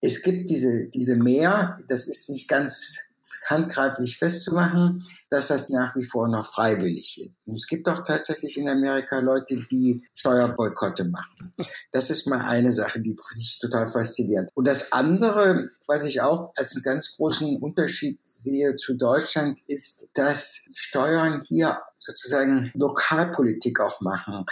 Es 0.00 0.22
gibt 0.22 0.48
diese, 0.48 0.86
diese 0.86 1.16
mehr, 1.16 1.80
das 1.88 2.08
ist 2.08 2.30
nicht 2.30 2.48
ganz 2.48 3.05
handgreiflich 3.46 4.18
festzumachen, 4.18 5.04
dass 5.30 5.48
das 5.48 5.68
nach 5.68 5.96
wie 5.96 6.04
vor 6.04 6.28
noch 6.28 6.46
freiwillig 6.46 7.20
ist. 7.20 7.30
Und 7.46 7.54
es 7.54 7.66
gibt 7.66 7.88
auch 7.88 8.04
tatsächlich 8.04 8.58
in 8.58 8.68
Amerika 8.68 9.18
Leute, 9.18 9.54
die 9.70 10.04
Steuerboykotte 10.14 11.04
machen. 11.04 11.52
Das 11.92 12.10
ist 12.10 12.26
mal 12.26 12.42
eine 12.42 12.72
Sache, 12.72 13.00
die 13.00 13.16
finde 13.16 13.42
ich 13.42 13.58
total 13.60 13.86
faszinierend. 13.86 14.50
Und 14.54 14.66
das 14.66 14.92
andere, 14.92 15.68
was 15.86 16.04
ich 16.04 16.20
auch 16.20 16.52
als 16.56 16.74
einen 16.74 16.82
ganz 16.82 17.16
großen 17.16 17.56
Unterschied 17.56 18.20
sehe 18.24 18.76
zu 18.76 18.94
Deutschland, 18.94 19.60
ist, 19.66 20.10
dass 20.14 20.66
Steuern 20.74 21.44
hier 21.48 21.80
sozusagen 21.96 22.70
Lokalpolitik 22.74 23.80
auch 23.80 24.00
machen. 24.00 24.46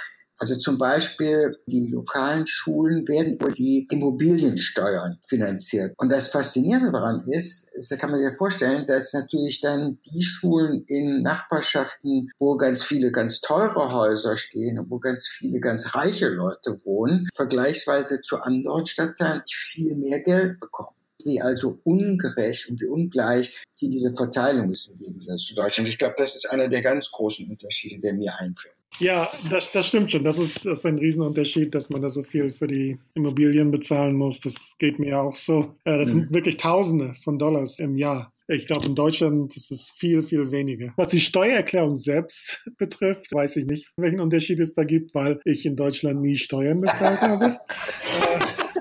Also 0.45 0.57
zum 0.57 0.77
Beispiel 0.77 1.57
die 1.65 1.87
lokalen 1.87 2.47
Schulen 2.47 3.09
werden 3.09 3.39
über 3.39 3.51
die 3.51 3.89
Immobiliensteuern 3.91 5.19
finanziert. 5.27 5.95
Und 5.97 6.11
das 6.11 6.29
Faszinierende 6.29 6.93
daran 6.93 7.27
ist, 7.27 7.73
ist, 7.73 7.91
da 7.91 7.97
kann 7.97 8.11
man 8.11 8.23
sich 8.23 8.37
vorstellen, 8.37 8.87
dass 8.87 9.15
natürlich 9.15 9.63
dann 9.63 10.01
die 10.13 10.21
Schulen 10.21 10.85
in 10.87 11.23
Nachbarschaften, 11.23 12.31
wo 12.39 12.57
ganz 12.57 12.85
viele 12.85 13.11
ganz 13.11 13.41
teure 13.41 13.91
Häuser 13.95 14.37
stehen 14.37 14.79
und 14.79 14.91
wo 14.91 14.99
ganz 14.99 15.27
viele 15.27 15.61
ganz 15.61 15.95
reiche 15.95 16.29
Leute 16.29 16.79
wohnen, 16.85 17.27
vergleichsweise 17.35 18.21
zu 18.21 18.37
anderen 18.43 18.85
Stadtteilen 18.85 19.45
viel 19.49 19.97
mehr 19.97 20.21
Geld 20.21 20.61
bekommen 20.61 20.95
wie 21.25 21.41
also 21.41 21.81
ungerecht 21.85 22.69
und 22.69 22.83
wie 22.83 22.87
ungleich 22.87 23.57
hier 23.77 23.89
diese 23.89 24.13
Verteilung 24.13 24.71
ist 24.71 24.89
im 24.89 24.99
Gegensatz 24.99 25.45
zu 25.45 25.55
Deutschland. 25.55 25.89
Ich 25.89 25.97
glaube, 25.97 26.17
das 26.19 26.35
ist 26.35 26.45
einer 26.51 26.69
der 26.69 26.83
ganz 26.83 27.11
großen 27.11 27.49
Unterschiede, 27.49 27.99
der 27.99 28.13
mir 28.13 28.39
einfällt. 28.39 28.75
Ja, 28.99 29.29
das, 29.51 29.73
das 29.73 29.89
stimmt 29.89 30.13
schon. 30.13 30.25
Das 30.25 30.39
ist, 30.39 30.65
das 30.65 30.79
ist 30.79 30.87
ein 30.87 30.99
Riesenunterschied, 30.99 31.75
dass 31.75 31.91
man 31.91 32.03
da 32.03 32.09
so 32.09 32.23
viel 32.23 32.53
für 32.53 32.67
die 32.67 32.99
Immobilien 33.15 33.71
bezahlen 33.71 34.15
muss. 34.15 34.41
Das 34.41 34.75
geht 34.79 34.99
mir 34.99 35.21
auch 35.21 35.35
so. 35.35 35.75
Das 35.85 36.11
sind 36.11 36.31
mhm. 36.31 36.35
wirklich 36.35 36.57
Tausende 36.57 37.15
von 37.23 37.39
Dollars 37.39 37.79
im 37.79 37.97
Jahr. 37.97 38.33
Ich 38.47 38.67
glaube, 38.67 38.87
in 38.87 38.95
Deutschland 38.95 39.57
ist 39.57 39.71
es 39.71 39.91
viel, 39.91 40.23
viel 40.23 40.51
weniger. 40.53 40.93
Was 40.97 41.09
die 41.09 41.21
Steuererklärung 41.21 41.97
selbst 41.97 42.63
betrifft, 42.79 43.33
weiß 43.33 43.57
ich 43.57 43.67
nicht, 43.67 43.91
welchen 43.97 44.21
Unterschied 44.21 44.61
es 44.61 44.75
da 44.75 44.85
gibt, 44.85 45.15
weil 45.15 45.41
ich 45.45 45.65
in 45.65 45.77
Deutschland 45.77 46.21
nie 46.21 46.37
Steuern 46.37 46.81
bezahlt 46.81 47.21
habe. 47.21 47.59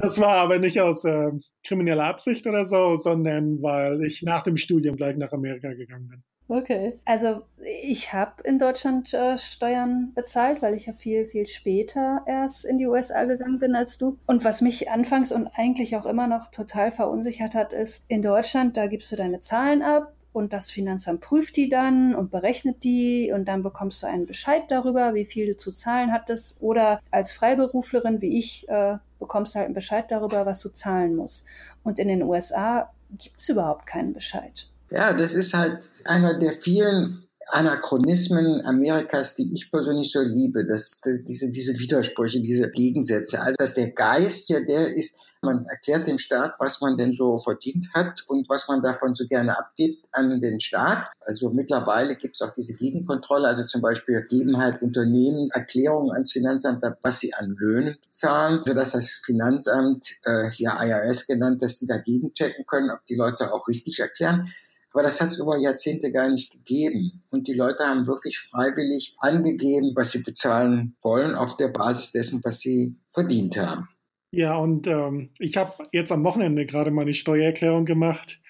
Das 0.00 0.20
war 0.20 0.36
aber 0.36 0.60
nicht 0.60 0.80
aus 0.80 1.04
äh, 1.04 1.32
krimineller 1.66 2.04
Absicht 2.04 2.46
oder 2.46 2.64
so, 2.64 2.96
sondern 2.98 3.60
weil 3.62 4.04
ich 4.04 4.22
nach 4.22 4.44
dem 4.44 4.56
Studium 4.56 4.96
gleich 4.96 5.16
nach 5.16 5.32
Amerika 5.32 5.72
gegangen 5.72 6.08
bin. 6.08 6.22
Okay. 6.48 6.98
Also 7.04 7.42
ich 7.82 8.14
habe 8.14 8.42
in 8.44 8.58
Deutschland 8.58 9.12
äh, 9.12 9.36
Steuern 9.36 10.12
bezahlt, 10.14 10.62
weil 10.62 10.72
ich 10.72 10.86
ja 10.86 10.94
viel, 10.94 11.26
viel 11.26 11.46
später 11.46 12.22
erst 12.26 12.64
in 12.64 12.78
die 12.78 12.86
USA 12.86 13.24
gegangen 13.24 13.58
bin 13.58 13.76
als 13.76 13.98
du. 13.98 14.16
Und 14.26 14.44
was 14.44 14.62
mich 14.62 14.90
anfangs 14.90 15.30
und 15.30 15.48
eigentlich 15.54 15.94
auch 15.96 16.06
immer 16.06 16.26
noch 16.26 16.50
total 16.50 16.90
verunsichert 16.90 17.54
hat, 17.54 17.74
ist, 17.74 18.04
in 18.08 18.22
Deutschland, 18.22 18.78
da 18.78 18.86
gibst 18.86 19.12
du 19.12 19.16
deine 19.16 19.40
Zahlen 19.40 19.82
ab 19.82 20.14
und 20.32 20.54
das 20.54 20.70
Finanzamt 20.70 21.20
prüft 21.20 21.56
die 21.56 21.68
dann 21.68 22.14
und 22.14 22.30
berechnet 22.30 22.82
die 22.82 23.30
und 23.34 23.46
dann 23.46 23.62
bekommst 23.62 24.02
du 24.02 24.06
einen 24.06 24.26
Bescheid 24.26 24.62
darüber, 24.68 25.12
wie 25.12 25.26
viel 25.26 25.48
du 25.48 25.56
zu 25.58 25.70
zahlen 25.70 26.12
hattest. 26.12 26.62
Oder 26.62 27.00
als 27.10 27.32
Freiberuflerin 27.32 28.22
wie 28.22 28.38
ich 28.38 28.66
äh, 28.70 28.96
bekommst 29.18 29.54
du 29.54 29.58
halt 29.58 29.66
einen 29.66 29.74
Bescheid 29.74 30.06
darüber, 30.10 30.46
was 30.46 30.62
du 30.62 30.70
zahlen 30.70 31.14
musst. 31.14 31.44
Und 31.82 31.98
in 31.98 32.08
den 32.08 32.22
USA 32.22 32.90
gibt 33.10 33.38
es 33.38 33.48
überhaupt 33.50 33.84
keinen 33.84 34.14
Bescheid. 34.14 34.70
Ja, 34.90 35.12
das 35.12 35.34
ist 35.34 35.54
halt 35.54 35.84
einer 36.06 36.38
der 36.38 36.52
vielen 36.52 37.28
Anachronismen 37.50 38.64
Amerikas, 38.64 39.36
die 39.36 39.54
ich 39.54 39.70
persönlich 39.70 40.12
so 40.12 40.20
liebe, 40.20 40.64
dass, 40.64 41.00
dass 41.00 41.24
diese, 41.24 41.50
diese 41.50 41.78
Widersprüche, 41.78 42.40
diese 42.40 42.70
Gegensätze. 42.70 43.40
Also, 43.40 43.56
dass 43.58 43.74
der 43.74 43.90
Geist 43.90 44.50
ja 44.50 44.60
der 44.60 44.94
ist, 44.94 45.18
man 45.40 45.64
erklärt 45.66 46.06
dem 46.06 46.18
Staat, 46.18 46.54
was 46.58 46.80
man 46.80 46.96
denn 46.96 47.12
so 47.12 47.38
verdient 47.38 47.86
hat 47.94 48.24
und 48.26 48.48
was 48.48 48.66
man 48.66 48.82
davon 48.82 49.14
so 49.14 49.26
gerne 49.28 49.56
abgibt 49.56 50.08
an 50.10 50.40
den 50.40 50.60
Staat. 50.60 51.10
Also 51.20 51.50
mittlerweile 51.50 52.16
gibt 52.16 52.34
es 52.34 52.42
auch 52.42 52.52
diese 52.54 52.74
Gegenkontrolle. 52.74 53.46
Also 53.46 53.62
zum 53.62 53.80
Beispiel 53.80 54.20
geben 54.22 54.58
halt 54.58 54.82
Unternehmen 54.82 55.48
Erklärungen 55.52 56.10
ans 56.10 56.32
Finanzamt, 56.32 56.82
was 57.02 57.20
sie 57.20 57.34
an 57.34 57.54
Löhnen 57.56 57.98
zahlen, 58.10 58.62
sodass 58.66 58.92
das 58.92 59.22
Finanzamt, 59.24 60.16
äh, 60.24 60.50
hier 60.50 60.76
IRS 60.80 61.28
genannt, 61.28 61.62
dass 61.62 61.78
sie 61.78 61.86
dagegen 61.86 62.32
checken 62.34 62.66
können, 62.66 62.90
ob 62.90 63.04
die 63.06 63.16
Leute 63.16 63.52
auch 63.52 63.68
richtig 63.68 64.00
erklären. 64.00 64.52
Aber 64.98 65.04
das 65.04 65.20
hat 65.20 65.28
es 65.28 65.38
über 65.38 65.56
Jahrzehnte 65.56 66.10
gar 66.10 66.28
nicht 66.28 66.50
gegeben. 66.50 67.22
Und 67.30 67.46
die 67.46 67.54
Leute 67.54 67.84
haben 67.84 68.08
wirklich 68.08 68.36
freiwillig 68.40 69.14
angegeben, 69.20 69.92
was 69.94 70.10
sie 70.10 70.24
bezahlen 70.24 70.96
wollen, 71.02 71.36
auf 71.36 71.56
der 71.56 71.68
Basis 71.68 72.10
dessen, 72.10 72.40
was 72.42 72.58
sie 72.58 72.96
verdient 73.12 73.56
haben. 73.56 73.88
Ja, 74.32 74.56
und 74.56 74.88
ähm, 74.88 75.30
ich 75.38 75.56
habe 75.56 75.72
jetzt 75.92 76.10
am 76.10 76.24
Wochenende 76.24 76.66
gerade 76.66 76.90
meine 76.90 77.14
Steuererklärung 77.14 77.84
gemacht. 77.84 78.40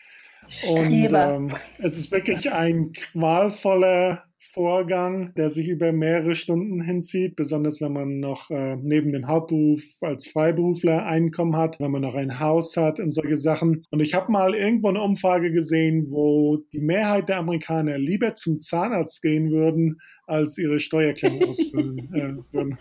Und 0.70 0.90
ähm, 0.90 1.48
es 1.80 1.98
ist 1.98 2.10
wirklich 2.10 2.50
ein 2.50 2.94
qualvoller 2.94 4.24
Vorgang, 4.38 5.34
der 5.34 5.50
sich 5.50 5.68
über 5.68 5.92
mehrere 5.92 6.34
Stunden 6.34 6.80
hinzieht, 6.80 7.34
besonders 7.34 7.80
wenn 7.80 7.92
man 7.92 8.20
noch 8.20 8.50
äh, 8.50 8.76
neben 8.76 9.12
dem 9.12 9.26
Hauptberuf 9.26 9.82
als 10.00 10.28
Freiberufler 10.28 11.04
Einkommen 11.06 11.56
hat, 11.56 11.80
wenn 11.80 11.90
man 11.90 12.02
noch 12.02 12.14
ein 12.14 12.38
Haus 12.38 12.76
hat 12.76 13.00
und 13.00 13.10
solche 13.10 13.36
Sachen. 13.36 13.84
Und 13.90 14.00
ich 14.00 14.14
habe 14.14 14.30
mal 14.30 14.54
irgendwo 14.54 14.88
eine 14.88 15.02
Umfrage 15.02 15.50
gesehen, 15.50 16.06
wo 16.10 16.58
die 16.72 16.80
Mehrheit 16.80 17.28
der 17.28 17.38
Amerikaner 17.38 17.98
lieber 17.98 18.34
zum 18.34 18.58
Zahnarzt 18.58 19.22
gehen 19.22 19.50
würden, 19.50 20.00
als 20.26 20.56
ihre 20.56 20.78
Steuererklärung 20.78 21.44
ausfüllen 21.48 21.98
äh, 22.14 22.54
würden. 22.54 22.78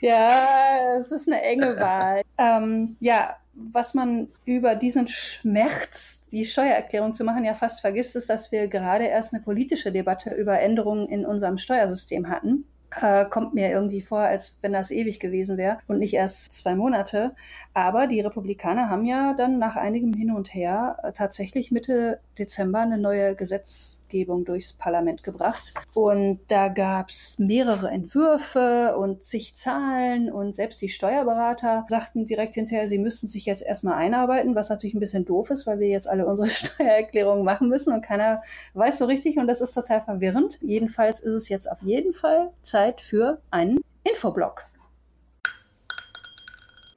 Ja, 0.00 0.96
es 0.98 1.10
ist 1.10 1.28
eine 1.28 1.42
enge 1.42 1.76
Wahl. 1.76 2.22
ähm, 2.38 2.96
ja, 3.00 3.36
was 3.72 3.94
man 3.94 4.28
über 4.44 4.74
diesen 4.74 5.08
Schmerz, 5.08 6.22
die 6.30 6.44
Steuererklärung 6.44 7.14
zu 7.14 7.24
machen, 7.24 7.44
ja 7.44 7.54
fast 7.54 7.80
vergisst, 7.80 8.16
ist, 8.16 8.30
dass 8.30 8.52
wir 8.52 8.68
gerade 8.68 9.04
erst 9.04 9.34
eine 9.34 9.42
politische 9.42 9.92
Debatte 9.92 10.30
über 10.30 10.60
Änderungen 10.60 11.08
in 11.08 11.26
unserem 11.26 11.58
Steuersystem 11.58 12.28
hatten. 12.28 12.64
Äh, 13.00 13.26
kommt 13.26 13.52
mir 13.52 13.70
irgendwie 13.70 14.00
vor, 14.00 14.20
als 14.20 14.56
wenn 14.62 14.72
das 14.72 14.90
ewig 14.90 15.20
gewesen 15.20 15.58
wäre 15.58 15.78
und 15.88 15.98
nicht 15.98 16.14
erst 16.14 16.52
zwei 16.52 16.74
Monate. 16.74 17.34
Aber 17.74 18.06
die 18.06 18.20
Republikaner 18.20 18.88
haben 18.88 19.04
ja 19.04 19.34
dann 19.34 19.58
nach 19.58 19.76
einigem 19.76 20.14
Hin 20.14 20.30
und 20.30 20.54
Her 20.54 20.98
äh, 21.02 21.12
tatsächlich 21.12 21.70
Mitte 21.70 22.20
Dezember 22.38 22.80
eine 22.80 22.98
neue 22.98 23.34
Gesetzgebung 23.34 24.44
durchs 24.44 24.72
Parlament 24.72 25.22
gebracht. 25.22 25.74
Und 25.94 26.40
da 26.48 26.68
gab 26.68 27.10
es 27.10 27.38
mehrere 27.38 27.88
Entwürfe 27.90 28.96
und 28.96 29.22
zig 29.22 29.54
Zahlen 29.54 30.30
und 30.30 30.54
selbst 30.54 30.80
die 30.80 30.88
Steuerberater 30.88 31.84
sagten 31.88 32.26
direkt 32.26 32.54
hinterher, 32.54 32.86
sie 32.86 32.98
müssten 32.98 33.26
sich 33.26 33.46
jetzt 33.46 33.62
erstmal 33.62 33.94
einarbeiten, 33.94 34.54
was 34.54 34.70
natürlich 34.70 34.94
ein 34.94 35.00
bisschen 35.00 35.24
doof 35.24 35.50
ist, 35.50 35.66
weil 35.66 35.80
wir 35.80 35.88
jetzt 35.88 36.08
alle 36.08 36.26
unsere 36.26 36.48
Steuererklärungen 36.48 37.44
machen 37.44 37.68
müssen 37.68 37.92
und 37.92 38.02
keiner 38.02 38.42
weiß 38.74 38.98
so 38.98 39.04
richtig 39.04 39.38
und 39.38 39.46
das 39.46 39.60
ist 39.60 39.74
total 39.74 40.00
verwirrend. 40.02 40.58
Jedenfalls 40.62 41.20
ist 41.20 41.34
es 41.34 41.48
jetzt 41.48 41.70
auf 41.70 41.82
jeden 41.82 42.12
Fall 42.12 42.50
Zeit 42.62 43.00
für 43.00 43.40
einen 43.50 43.80
Infoblog. 44.04 44.64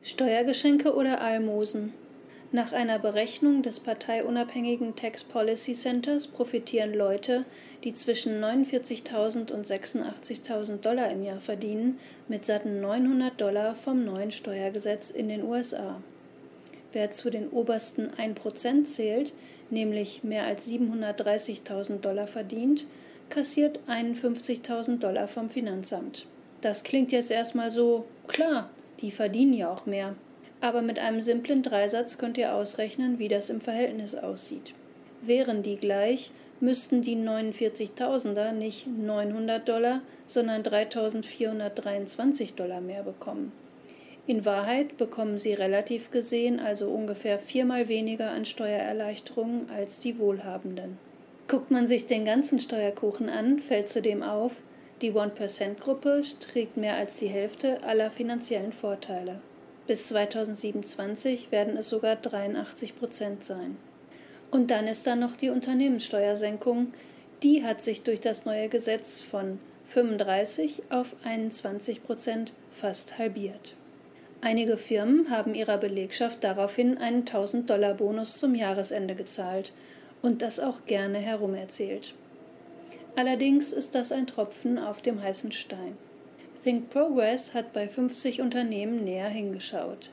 Steuergeschenke 0.04 0.96
oder 0.96 1.22
Almosen? 1.22 1.94
Nach 2.54 2.74
einer 2.74 2.99
Berechnung 2.99 3.62
des 3.62 3.80
parteiunabhängigen 3.80 4.97
Tax 4.97 5.24
Policy 5.24 5.72
Centers 5.72 6.28
profitieren 6.28 6.93
Leute, 6.93 7.45
die 7.86 7.93
zwischen 7.93 8.43
49.000 8.43 9.54
und 9.54 9.66
86.000 9.66 10.82
Dollar 10.82 11.10
im 11.12 11.24
Jahr 11.24 11.39
verdienen, 11.39 11.97
mit 12.28 12.43
satten 12.43 12.82
900 12.82 13.39
Dollar 13.39 13.74
vom 13.74 14.04
neuen 14.04 14.32
Steuergesetz 14.32 15.12
in 15.12 15.30
den 15.30 15.43
USA. 15.43 16.02
Wer 16.91 17.12
zu 17.12 17.30
den 17.30 17.47
obersten 17.47 18.10
1% 18.10 18.84
zählt, 18.84 19.34
nämlich 19.70 20.26
mehr 20.26 20.45
als 20.45 20.68
730.000 20.68 21.99
Dollar 22.02 22.28
verdient, 22.28 22.86
kassiert 23.30 23.80
51.000 23.88 24.99
Dollar 24.99 25.30
vom 25.30 25.49
Finanzamt. 25.49 26.28
Das 26.60 26.84
klingt 26.84 27.14
jetzt 27.14 27.32
erstmal 27.32 27.72
so 27.72 28.04
klar, 28.28 28.70
die 28.99 29.12
verdienen 29.12 29.54
ja 29.54 29.72
auch 29.72 29.86
mehr. 29.86 30.16
Aber 30.62 30.82
mit 30.82 30.99
einem 30.99 31.22
simplen 31.22 31.64
Dreisatz 31.64 32.18
könnt 32.18 32.38
ihr 32.38 32.53
ausrechnen, 32.53 33.20
wie 33.20 33.28
das 33.28 33.49
im 33.49 33.62
Verhältnis 33.62 34.16
aussieht. 34.16 34.74
Wären 35.22 35.64
die 35.64 35.78
gleich, 35.78 36.32
müssten 36.59 37.01
die 37.01 37.16
49.000er 37.16 38.51
nicht 38.51 38.86
900 38.88 39.68
Dollar, 39.68 40.01
sondern 40.28 40.62
3.423 40.62 42.55
Dollar 42.55 42.80
mehr 42.80 43.03
bekommen. 43.03 43.51
In 44.28 44.45
Wahrheit 44.45 44.97
bekommen 44.97 45.39
sie 45.39 45.53
relativ 45.53 46.12
gesehen 46.12 46.59
also 46.59 46.89
ungefähr 46.89 47.39
viermal 47.39 47.88
weniger 47.88 48.30
an 48.30 48.45
Steuererleichterungen 48.45 49.68
als 49.76 49.97
die 49.97 50.20
Wohlhabenden. 50.20 50.99
Guckt 51.47 51.72
man 51.72 51.88
sich 51.88 52.05
den 52.05 52.24
ganzen 52.24 52.59
Steuerkuchen 52.59 53.30
an, 53.30 53.59
fällt 53.59 53.89
zudem 53.89 54.22
auf, 54.22 54.62
die 55.01 55.12
1%-Gruppe 55.12 56.22
trägt 56.39 56.78
mehr 56.78 56.95
als 56.95 57.18
die 57.18 57.28
Hälfte 57.28 57.84
aller 57.84 58.12
finanziellen 58.12 58.72
Vorteile. 58.72 59.41
Bis 59.92 60.08
2027 60.08 61.52
werden 61.52 61.76
es 61.76 61.89
sogar 61.89 62.16
83% 62.16 63.42
sein. 63.42 63.76
Und 64.50 64.72
dann 64.72 64.88
ist 64.88 65.06
da 65.06 65.18
noch 65.18 65.36
die 65.36 65.50
Unternehmenssteuersenkung. 65.50 66.94
Die 67.44 67.66
hat 67.66 67.82
sich 67.82 68.02
durch 68.04 68.22
das 68.22 68.46
neue 68.46 68.70
Gesetz 68.70 69.20
von 69.20 69.60
35 69.84 70.84
auf 70.92 71.14
21% 71.26 72.52
fast 72.72 73.18
halbiert. 73.18 73.76
Einige 74.39 74.78
Firmen 74.78 75.30
haben 75.30 75.56
ihrer 75.56 75.78
Belegschaft 75.78 76.42
daraufhin 76.46 76.98
einen 76.98 77.26
1000-Dollar-Bonus 77.26 78.38
zum 78.38 78.56
Jahresende 78.56 79.16
gezahlt 79.16 79.74
und 80.22 80.42
das 80.42 80.62
auch 80.62 80.86
gerne 80.86 81.18
herumerzählt. 81.18 82.14
Allerdings 83.18 83.74
ist 83.74 83.94
das 83.94 84.14
ein 84.14 84.26
Tropfen 84.26 84.80
auf 84.80 85.02
dem 85.02 85.22
heißen 85.22 85.52
Stein. 85.52 85.98
Think 86.64 86.91
Progress 86.91 87.55
hat 87.55 87.74
bei 87.74 87.89
50 87.89 88.39
Unternehmen 88.39 89.03
näher 89.03 89.30
hingeschaut. 89.30 90.12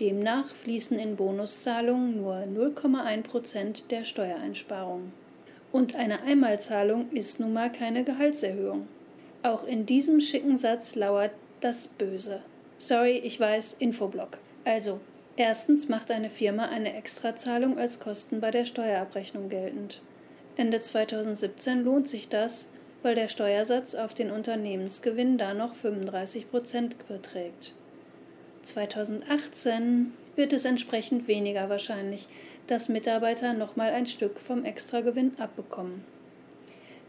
Demnach 0.00 0.48
fließen 0.48 0.98
in 0.98 1.14
Bonuszahlungen 1.14 2.16
nur 2.16 2.34
0,1 2.34 3.22
Prozent 3.22 3.90
der 3.92 4.04
Steuereinsparungen. 4.04 5.12
Und 5.70 5.94
eine 5.94 6.22
Einmalzahlung 6.22 7.10
ist 7.12 7.38
nun 7.38 7.52
mal 7.52 7.70
keine 7.70 8.02
Gehaltserhöhung. 8.02 8.88
Auch 9.44 9.64
in 9.64 9.86
diesem 9.86 10.20
schicken 10.20 10.56
Satz 10.56 10.96
lauert 10.96 11.30
das 11.60 11.86
Böse. 11.86 12.40
Sorry, 12.78 13.18
ich 13.18 13.38
weiß, 13.38 13.76
Infoblock. 13.78 14.38
Also, 14.64 14.98
erstens 15.36 15.88
macht 15.88 16.10
eine 16.10 16.30
Firma 16.30 16.64
eine 16.66 16.94
Extrazahlung 16.94 17.78
als 17.78 18.00
Kosten 18.00 18.40
bei 18.40 18.50
der 18.50 18.64
Steuerabrechnung 18.64 19.48
geltend. 19.48 20.00
Ende 20.56 20.80
2017 20.80 21.84
lohnt 21.84 22.08
sich 22.08 22.28
das, 22.28 22.66
weil 23.02 23.14
der 23.14 23.28
Steuersatz 23.28 23.94
auf 23.94 24.14
den 24.14 24.30
Unternehmensgewinn 24.30 25.38
da 25.38 25.54
noch 25.54 25.74
35 25.74 26.50
Prozent 26.50 26.96
beträgt. 27.08 27.74
2018 28.62 30.12
wird 30.36 30.52
es 30.52 30.64
entsprechend 30.64 31.28
weniger 31.28 31.68
wahrscheinlich, 31.68 32.28
dass 32.66 32.88
Mitarbeiter 32.88 33.54
nochmal 33.54 33.90
ein 33.90 34.06
Stück 34.06 34.38
vom 34.38 34.64
Extragewinn 34.64 35.32
abbekommen. 35.38 36.04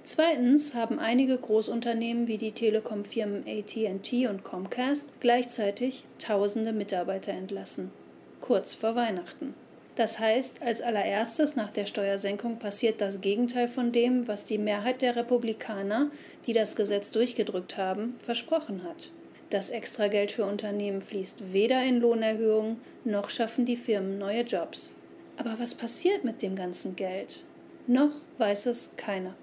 Zweitens 0.03 0.73
haben 0.73 0.97
einige 0.97 1.37
Großunternehmen 1.37 2.27
wie 2.27 2.37
die 2.37 2.53
Telekom-Firmen 2.53 3.43
AT&T 3.47 4.27
und 4.27 4.43
Comcast 4.43 5.13
gleichzeitig 5.19 6.05
tausende 6.17 6.71
Mitarbeiter 6.71 7.33
entlassen, 7.33 7.91
kurz 8.39 8.73
vor 8.73 8.95
Weihnachten. 8.95 9.53
Das 9.95 10.19
heißt, 10.19 10.61
als 10.61 10.81
allererstes 10.81 11.55
nach 11.55 11.71
der 11.71 11.85
Steuersenkung 11.85 12.57
passiert 12.57 13.01
das 13.01 13.21
Gegenteil 13.21 13.67
von 13.67 13.91
dem, 13.91 14.27
was 14.27 14.45
die 14.45 14.57
Mehrheit 14.57 15.01
der 15.01 15.15
Republikaner, 15.15 16.09
die 16.45 16.53
das 16.53 16.75
Gesetz 16.75 17.11
durchgedrückt 17.11 17.77
haben, 17.77 18.15
versprochen 18.19 18.83
hat. 18.83 19.11
Das 19.49 19.71
Extrageld 19.71 20.31
für 20.31 20.45
Unternehmen 20.45 21.01
fließt 21.01 21.51
weder 21.53 21.83
in 21.83 21.99
Lohnerhöhungen 21.99 22.79
noch 23.03 23.29
schaffen 23.29 23.65
die 23.65 23.75
Firmen 23.75 24.19
neue 24.19 24.43
Jobs. 24.43 24.93
Aber 25.37 25.57
was 25.57 25.73
passiert 25.73 26.23
mit 26.23 26.41
dem 26.41 26.55
ganzen 26.55 26.95
Geld? 26.95 27.43
Noch 27.87 28.11
weiß 28.37 28.67
es 28.67 28.91
keiner. 28.95 29.33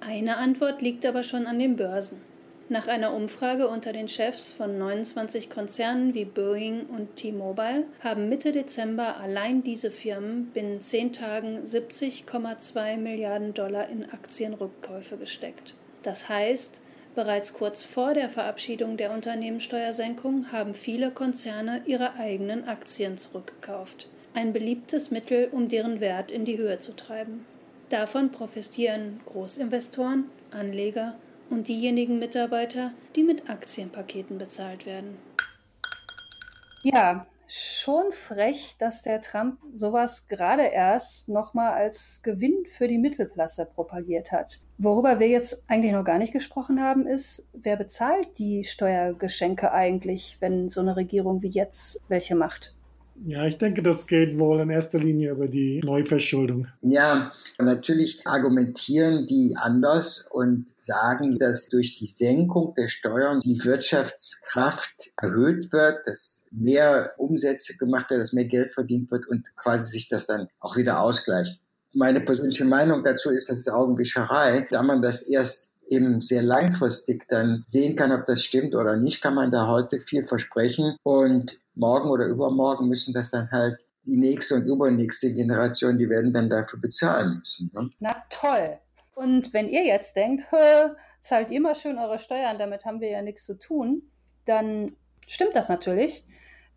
Eine 0.00 0.36
Antwort 0.36 0.82
liegt 0.82 1.06
aber 1.06 1.22
schon 1.22 1.46
an 1.46 1.58
den 1.58 1.76
Börsen. 1.76 2.20
Nach 2.72 2.88
einer 2.88 3.12
Umfrage 3.12 3.68
unter 3.68 3.92
den 3.92 4.08
Chefs 4.08 4.50
von 4.50 4.78
29 4.78 5.50
Konzernen 5.50 6.14
wie 6.14 6.24
Boeing 6.24 6.86
und 6.86 7.16
T-Mobile 7.16 7.84
haben 8.02 8.30
Mitte 8.30 8.50
Dezember 8.50 9.20
allein 9.20 9.62
diese 9.62 9.90
Firmen 9.90 10.46
binnen 10.54 10.80
zehn 10.80 11.12
Tagen 11.12 11.66
70,2 11.66 12.96
Milliarden 12.96 13.52
Dollar 13.52 13.90
in 13.90 14.10
Aktienrückkäufe 14.10 15.18
gesteckt. 15.18 15.74
Das 16.02 16.30
heißt, 16.30 16.80
bereits 17.14 17.52
kurz 17.52 17.84
vor 17.84 18.14
der 18.14 18.30
Verabschiedung 18.30 18.96
der 18.96 19.12
Unternehmenssteuersenkung 19.12 20.50
haben 20.50 20.72
viele 20.72 21.10
Konzerne 21.10 21.82
ihre 21.84 22.14
eigenen 22.14 22.66
Aktien 22.66 23.18
zurückgekauft. 23.18 24.08
Ein 24.32 24.54
beliebtes 24.54 25.10
Mittel, 25.10 25.48
um 25.52 25.68
deren 25.68 26.00
Wert 26.00 26.30
in 26.30 26.46
die 26.46 26.56
Höhe 26.56 26.78
zu 26.78 26.96
treiben. 26.96 27.44
Davon 27.90 28.30
profitieren 28.30 29.20
Großinvestoren, 29.26 30.30
Anleger 30.52 31.16
und 31.52 31.68
diejenigen 31.68 32.18
Mitarbeiter, 32.18 32.92
die 33.14 33.22
mit 33.22 33.48
Aktienpaketen 33.48 34.38
bezahlt 34.38 34.86
werden. 34.86 35.18
Ja, 36.82 37.26
schon 37.46 38.10
frech, 38.12 38.76
dass 38.78 39.02
der 39.02 39.20
Trump 39.20 39.58
sowas 39.72 40.26
gerade 40.26 40.62
erst 40.62 41.28
nochmal 41.28 41.74
als 41.74 42.20
Gewinn 42.22 42.64
für 42.64 42.88
die 42.88 42.98
Mittelklasse 42.98 43.66
propagiert 43.66 44.32
hat. 44.32 44.60
Worüber 44.78 45.20
wir 45.20 45.28
jetzt 45.28 45.62
eigentlich 45.68 45.92
noch 45.92 46.04
gar 46.04 46.18
nicht 46.18 46.32
gesprochen 46.32 46.82
haben, 46.82 47.06
ist, 47.06 47.46
wer 47.52 47.76
bezahlt 47.76 48.38
die 48.38 48.64
Steuergeschenke 48.64 49.72
eigentlich, 49.72 50.38
wenn 50.40 50.70
so 50.70 50.80
eine 50.80 50.96
Regierung 50.96 51.42
wie 51.42 51.50
jetzt 51.50 52.00
welche 52.08 52.34
macht? 52.34 52.74
Ja, 53.24 53.46
ich 53.46 53.58
denke, 53.58 53.82
das 53.82 54.06
geht 54.06 54.38
wohl 54.38 54.60
in 54.60 54.70
erster 54.70 54.98
Linie 54.98 55.30
über 55.30 55.46
die 55.46 55.80
Neuverschuldung. 55.84 56.66
Ja, 56.82 57.32
natürlich 57.58 58.26
argumentieren 58.26 59.26
die 59.26 59.56
anders 59.56 60.28
und 60.30 60.66
sagen, 60.78 61.38
dass 61.38 61.68
durch 61.68 61.98
die 61.98 62.06
Senkung 62.06 62.74
der 62.74 62.88
Steuern 62.88 63.40
die 63.40 63.64
Wirtschaftskraft 63.64 65.12
erhöht 65.20 65.72
wird, 65.72 66.06
dass 66.06 66.46
mehr 66.50 67.12
Umsätze 67.16 67.76
gemacht 67.76 68.10
werden, 68.10 68.20
dass 68.20 68.32
mehr 68.32 68.46
Geld 68.46 68.72
verdient 68.72 69.10
wird 69.10 69.28
und 69.28 69.54
quasi 69.54 69.90
sich 69.90 70.08
das 70.08 70.26
dann 70.26 70.48
auch 70.58 70.76
wieder 70.76 71.00
ausgleicht. 71.00 71.60
Meine 71.94 72.20
persönliche 72.20 72.64
Meinung 72.64 73.04
dazu 73.04 73.30
ist, 73.30 73.50
das 73.50 73.58
ist 73.58 73.70
Augenwischerei, 73.70 74.66
da 74.70 74.82
man 74.82 75.02
das 75.02 75.22
erst 75.28 75.72
eben 75.88 76.22
sehr 76.22 76.42
langfristig 76.42 77.28
dann 77.28 77.62
sehen 77.66 77.96
kann, 77.96 78.12
ob 78.12 78.24
das 78.24 78.42
stimmt 78.42 78.74
oder 78.74 78.96
nicht, 78.96 79.22
kann 79.22 79.34
man 79.34 79.50
da 79.50 79.68
heute 79.68 80.00
viel 80.00 80.24
versprechen. 80.24 80.96
Und 81.02 81.60
morgen 81.74 82.10
oder 82.10 82.26
übermorgen 82.26 82.88
müssen 82.88 83.14
das 83.14 83.30
dann 83.30 83.50
halt 83.50 83.78
die 84.04 84.16
nächste 84.16 84.56
und 84.56 84.66
übernächste 84.66 85.32
Generation, 85.32 85.98
die 85.98 86.08
werden 86.08 86.32
dann 86.32 86.50
dafür 86.50 86.80
bezahlen 86.80 87.38
müssen. 87.38 87.70
Ne? 87.72 87.90
Na 88.00 88.16
toll. 88.28 88.78
Und 89.14 89.52
wenn 89.52 89.68
ihr 89.68 89.84
jetzt 89.84 90.16
denkt, 90.16 90.46
zahlt 91.20 91.50
mal 91.60 91.74
schön 91.74 91.98
eure 91.98 92.18
Steuern, 92.18 92.58
damit 92.58 92.84
haben 92.84 93.00
wir 93.00 93.10
ja 93.10 93.22
nichts 93.22 93.44
zu 93.44 93.58
tun, 93.58 94.02
dann 94.44 94.96
stimmt 95.26 95.54
das 95.54 95.68
natürlich, 95.68 96.26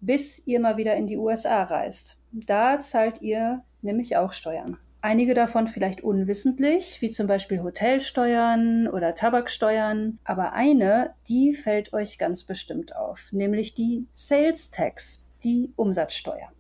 bis 0.02 0.46
ihr 0.46 0.60
mal 0.60 0.78
wieder 0.78 0.96
in 0.96 1.08
die 1.08 1.18
USA 1.18 1.64
reist. 1.64 2.18
Da 2.32 2.80
zahlt 2.80 3.22
ihr 3.22 3.64
nämlich 3.82 4.18
auch 4.18 4.34
Steuern. 4.34 4.78
Einige 5.06 5.36
davon 5.36 5.68
vielleicht 5.68 6.02
unwissentlich, 6.02 6.98
wie 7.00 7.12
zum 7.12 7.28
Beispiel 7.28 7.62
Hotelsteuern 7.62 8.88
oder 8.88 9.14
Tabaksteuern. 9.14 10.18
Aber 10.24 10.54
eine, 10.54 11.14
die 11.30 11.54
fällt 11.54 11.94
euch 11.94 12.18
ganz 12.18 12.44
bestimmt 12.44 12.96
auf, 12.96 13.32
nämlich 13.32 13.76
die 13.76 14.08
Sales 14.12 14.72
Tax, 14.72 15.24
die 15.44 15.72
Umsatzsteuer. 15.76 16.52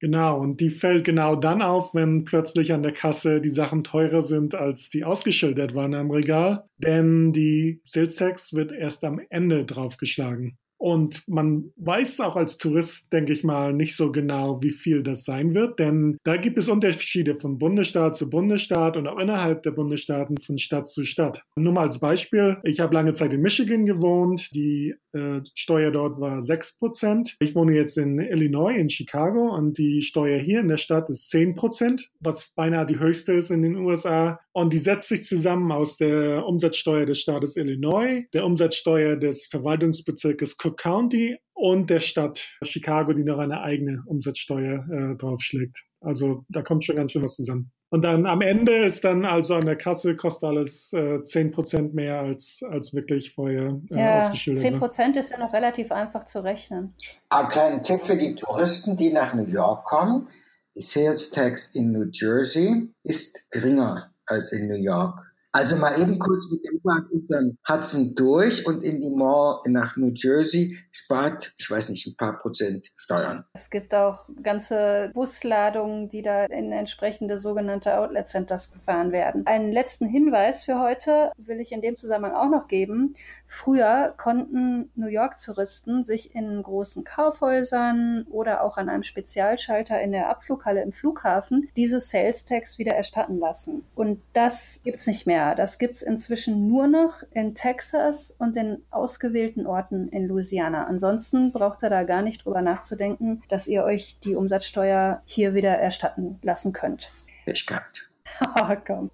Genau, 0.00 0.40
und 0.40 0.62
die 0.62 0.70
fällt 0.70 1.04
genau 1.04 1.36
dann 1.36 1.60
auf, 1.60 1.94
wenn 1.94 2.24
plötzlich 2.24 2.72
an 2.72 2.82
der 2.82 2.94
Kasse 2.94 3.42
die 3.42 3.50
Sachen 3.50 3.84
teurer 3.84 4.22
sind, 4.22 4.54
als 4.54 4.88
die 4.88 5.04
ausgeschildert 5.04 5.74
waren 5.74 5.92
am 5.92 6.10
Regal. 6.10 6.64
Denn 6.78 7.34
die 7.34 7.82
Sales 7.84 8.16
Tax 8.16 8.54
wird 8.54 8.72
erst 8.72 9.04
am 9.04 9.20
Ende 9.28 9.66
draufgeschlagen. 9.66 10.56
Und 10.78 11.26
man 11.26 11.72
weiß 11.76 12.20
auch 12.20 12.36
als 12.36 12.56
Tourist, 12.56 13.12
denke 13.12 13.32
ich 13.32 13.42
mal, 13.42 13.72
nicht 13.72 13.96
so 13.96 14.12
genau, 14.12 14.62
wie 14.62 14.70
viel 14.70 15.02
das 15.02 15.24
sein 15.24 15.54
wird, 15.54 15.78
denn 15.78 16.18
da 16.24 16.36
gibt 16.36 16.56
es 16.56 16.68
Unterschiede 16.68 17.34
von 17.34 17.58
Bundesstaat 17.58 18.16
zu 18.16 18.30
Bundesstaat 18.30 18.96
und 18.96 19.08
auch 19.08 19.18
innerhalb 19.18 19.64
der 19.64 19.72
Bundesstaaten 19.72 20.36
von 20.38 20.58
Stadt 20.58 20.88
zu 20.88 21.04
Stadt. 21.04 21.42
Nur 21.56 21.72
mal 21.72 21.82
als 21.82 21.98
Beispiel, 21.98 22.58
ich 22.62 22.80
habe 22.80 22.94
lange 22.94 23.12
Zeit 23.12 23.32
in 23.32 23.40
Michigan 23.40 23.86
gewohnt, 23.86 24.54
die 24.54 24.94
äh, 25.12 25.40
Steuer 25.54 25.90
dort 25.90 26.20
war 26.20 26.38
6%. 26.38 27.34
Ich 27.40 27.54
wohne 27.54 27.74
jetzt 27.74 27.98
in 27.98 28.18
Illinois, 28.18 28.76
in 28.76 28.90
Chicago 28.90 29.54
und 29.54 29.78
die 29.78 30.02
Steuer 30.02 30.38
hier 30.38 30.60
in 30.60 30.68
der 30.68 30.76
Stadt 30.76 31.10
ist 31.10 31.32
10%, 31.32 32.04
was 32.20 32.50
beinahe 32.54 32.86
die 32.86 32.98
höchste 32.98 33.32
ist 33.32 33.50
in 33.50 33.62
den 33.62 33.76
USA. 33.76 34.38
Und 34.52 34.72
die 34.72 34.78
setzt 34.78 35.08
sich 35.08 35.24
zusammen 35.24 35.72
aus 35.72 35.96
der 35.96 36.46
Umsatzsteuer 36.46 37.06
des 37.06 37.20
Staates 37.20 37.56
Illinois, 37.56 38.24
der 38.32 38.44
Umsatzsteuer 38.44 39.16
des 39.16 39.46
Verwaltungsbezirkes 39.46 40.58
Cook 40.68 40.78
County 40.78 41.38
und 41.54 41.90
der 41.90 42.00
Stadt 42.00 42.48
Chicago, 42.62 43.12
die 43.12 43.24
noch 43.24 43.38
eine 43.38 43.60
eigene 43.60 44.02
Umsatzsteuer 44.06 44.86
äh, 44.90 45.16
draufschlägt. 45.16 45.84
Also 46.00 46.44
da 46.48 46.62
kommt 46.62 46.84
schon 46.84 46.96
ganz 46.96 47.12
schön 47.12 47.22
was 47.22 47.34
zusammen. 47.34 47.72
Und 47.90 48.02
dann 48.02 48.26
am 48.26 48.42
Ende 48.42 48.84
ist 48.84 49.02
dann 49.02 49.24
also 49.24 49.54
an 49.54 49.64
der 49.64 49.76
Kasse 49.76 50.14
kostet 50.14 50.44
alles 50.44 50.92
äh, 50.92 51.16
10% 51.16 51.94
mehr 51.94 52.20
als, 52.20 52.60
als 52.70 52.92
wirklich 52.92 53.32
vorher 53.32 53.80
äh, 53.90 53.98
ja, 53.98 54.18
ausgeschildert. 54.18 54.64
10% 54.64 55.08
ne? 55.08 55.18
ist 55.18 55.30
ja 55.30 55.38
noch 55.38 55.52
relativ 55.52 55.90
einfach 55.90 56.24
zu 56.24 56.44
rechnen. 56.44 56.94
Ein 57.30 57.48
kleiner 57.48 57.82
Tipp 57.82 58.02
für 58.02 58.16
die 58.16 58.34
Touristen, 58.34 58.96
die 58.96 59.10
nach 59.10 59.32
New 59.34 59.46
York 59.46 59.84
kommen. 59.84 60.28
Die 60.74 60.82
Sales 60.82 61.30
Tax 61.30 61.74
in 61.74 61.92
New 61.92 62.08
Jersey 62.12 62.88
ist 63.02 63.50
geringer 63.50 64.12
als 64.26 64.52
in 64.52 64.68
New 64.68 64.76
York. 64.76 65.27
Also 65.58 65.74
mal 65.74 66.00
eben 66.00 66.20
kurz 66.20 66.52
mit 66.52 66.64
dem 66.64 66.76
U-Bahn 66.76 67.08
über 67.10 67.42
Hudson 67.68 68.14
durch 68.14 68.64
und 68.64 68.84
in 68.84 69.00
die 69.00 69.10
Mall 69.10 69.58
nach 69.66 69.96
New 69.96 70.12
Jersey 70.14 70.78
spart, 70.92 71.52
ich 71.58 71.68
weiß 71.68 71.88
nicht, 71.88 72.06
ein 72.06 72.16
paar 72.16 72.38
Prozent 72.38 72.92
Steuern. 72.94 73.44
Es 73.54 73.68
gibt 73.68 73.92
auch 73.92 74.28
ganze 74.40 75.10
Busladungen, 75.14 76.08
die 76.08 76.22
da 76.22 76.44
in 76.44 76.70
entsprechende 76.70 77.40
sogenannte 77.40 77.98
Outlet 77.98 78.28
Centers 78.28 78.70
gefahren 78.70 79.10
werden. 79.10 79.48
Einen 79.48 79.72
letzten 79.72 80.06
Hinweis 80.06 80.64
für 80.64 80.78
heute 80.78 81.32
will 81.36 81.58
ich 81.58 81.72
in 81.72 81.82
dem 81.82 81.96
Zusammenhang 81.96 82.36
auch 82.36 82.50
noch 82.50 82.68
geben. 82.68 83.16
Früher 83.50 84.12
konnten 84.18 84.90
New 84.94 85.06
York-Touristen 85.06 86.02
sich 86.02 86.34
in 86.34 86.62
großen 86.62 87.02
Kaufhäusern 87.02 88.26
oder 88.28 88.62
auch 88.62 88.76
an 88.76 88.90
einem 88.90 89.02
Spezialschalter 89.02 89.98
in 90.02 90.12
der 90.12 90.28
Abflughalle 90.28 90.82
im 90.82 90.92
Flughafen 90.92 91.70
diese 91.74 91.98
Sales 91.98 92.44
Tax 92.44 92.78
wieder 92.78 92.94
erstatten 92.94 93.38
lassen. 93.38 93.86
Und 93.94 94.20
das 94.34 94.82
gibt's 94.84 95.06
nicht 95.06 95.26
mehr. 95.26 95.54
Das 95.54 95.78
gibt's 95.78 96.02
inzwischen 96.02 96.68
nur 96.68 96.88
noch 96.88 97.22
in 97.32 97.54
Texas 97.54 98.36
und 98.38 98.54
in 98.58 98.82
ausgewählten 98.90 99.66
Orten 99.66 100.08
in 100.08 100.28
Louisiana. 100.28 100.86
Ansonsten 100.86 101.50
braucht 101.50 101.82
ihr 101.82 101.88
da 101.88 102.04
gar 102.04 102.20
nicht 102.20 102.44
drüber 102.44 102.60
nachzudenken, 102.60 103.42
dass 103.48 103.66
ihr 103.66 103.82
euch 103.82 104.20
die 104.20 104.34
Umsatzsteuer 104.34 105.22
hier 105.24 105.54
wieder 105.54 105.72
erstatten 105.72 106.38
lassen 106.42 106.74
könnt. 106.74 107.10
Ich 107.46 107.64
gehabt. 107.64 108.10
oh, 108.40 108.76
komm. 108.86 109.10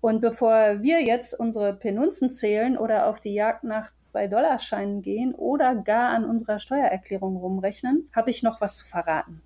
Und 0.00 0.20
bevor 0.20 0.82
wir 0.82 1.02
jetzt 1.02 1.38
unsere 1.38 1.74
Penunzen 1.74 2.30
zählen 2.30 2.78
oder 2.78 3.06
auf 3.06 3.20
die 3.20 3.34
Jagd 3.34 3.64
nach 3.64 3.90
2-Dollar-Scheinen 4.12 5.02
gehen 5.02 5.34
oder 5.34 5.74
gar 5.74 6.10
an 6.10 6.24
unserer 6.24 6.58
Steuererklärung 6.58 7.36
rumrechnen, 7.36 8.08
habe 8.14 8.30
ich 8.30 8.42
noch 8.42 8.60
was 8.60 8.76
zu 8.76 8.86
verraten. 8.86 9.42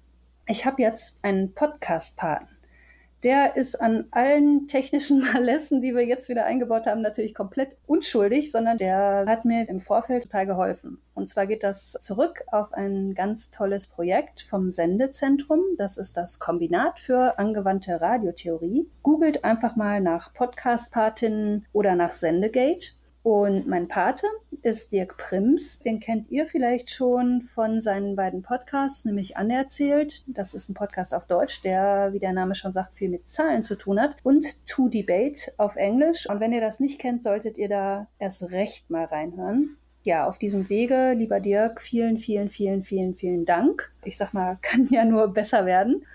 Ich 0.47 0.67
habe 0.67 0.83
jetzt 0.83 1.19
einen 1.23 1.55
Podcast-Paten 1.55 2.49
der 3.23 3.57
ist 3.57 3.77
an 3.81 4.07
allen 4.11 4.69
technischen 4.69 5.21
Malessen, 5.33 5.81
die 5.81 5.95
wir 5.95 6.05
jetzt 6.05 6.29
wieder 6.29 6.45
eingebaut 6.45 6.87
haben, 6.87 7.03
natürlich 7.03 7.35
komplett 7.35 7.77
unschuldig, 7.87 8.51
sondern 8.51 8.79
der 8.79 9.25
hat 9.27 9.45
mir 9.45 9.69
im 9.69 9.81
Vorfeld 9.81 10.25
total 10.25 10.47
geholfen. 10.47 11.01
Und 11.15 11.29
zwar 11.29 11.47
geht 11.47 11.63
das 11.63 11.93
zurück 12.01 12.43
auf 12.51 12.73
ein 12.73 13.15
ganz 13.15 13.51
tolles 13.51 13.89
Projekt 13.89 14.41
vom 14.43 14.71
Sendezentrum. 14.71 15.61
Das 15.77 15.99
ist 15.99 16.17
das 16.17 16.39
Kombinat 16.39 16.99
für 16.99 17.39
angewandte 17.39 18.01
Radiotheorie. 18.01 18.89
Googelt 19.03 19.45
einfach 19.45 19.77
mal 19.77 20.01
nach 20.01 20.33
Podcast-Patinnen 20.33 21.67
oder 21.73 21.95
nach 21.95 22.13
Sendegate 22.13 22.93
und 23.23 23.67
mein 23.67 23.87
Pate 23.87 24.27
ist 24.63 24.93
Dirk 24.93 25.19
Prims. 25.19 25.81
Den 25.81 26.01
kennt 26.01 26.31
ihr 26.31 26.47
vielleicht 26.47 26.89
schon 26.89 27.43
von 27.43 27.83
seinen 27.83 28.17
beiden 28.17 28.43
Podcasts, 28.43 29.05
nämlich 29.05 29.37
Anerzählt. 29.37 30.25
Das 30.27 30.55
ist 30.55 30.71
ein 30.71 30.75
Podcast 30.75 31.15
auf 31.15 31.27
Deutsch, 31.27 31.61
der, 31.63 32.13
wie 32.13 32.19
der 32.19 32.33
Name 32.33 32.55
schon 32.55 32.73
sagt, 32.73 32.95
viel 32.95 33.11
mit 33.11 33.29
Zahlen 33.29 33.63
zu 33.63 33.77
tun 33.77 34.01
hat. 34.01 34.17
Und 34.23 34.67
To 34.67 34.89
Debate 34.89 35.53
auf 35.59 35.77
Englisch. 35.77 36.29
Und 36.31 36.41
wenn 36.41 36.53
ihr 36.53 36.63
das 36.63 36.81
nicht 36.81 36.99
kennt, 36.99 37.23
solltet 37.23 37.59
ihr 37.59 37.69
da 37.69 38.07
erst 38.19 38.51
recht 38.51 38.89
mal 38.89 39.05
reinhören. 39.05 39.77
Ja, 40.03 40.27
auf 40.27 40.39
diesem 40.39 40.71
Wege, 40.71 41.13
lieber 41.15 41.41
Dirk, 41.41 41.83
vielen, 41.83 42.17
vielen, 42.17 42.49
vielen, 42.49 42.83
vielen, 42.83 43.15
vielen 43.15 43.45
Dank. 43.45 43.93
Ich 44.03 44.17
sag 44.17 44.33
mal, 44.33 44.57
kann 44.63 44.89
ja 44.91 45.05
nur 45.05 45.29
besser 45.29 45.67
werden. 45.67 46.07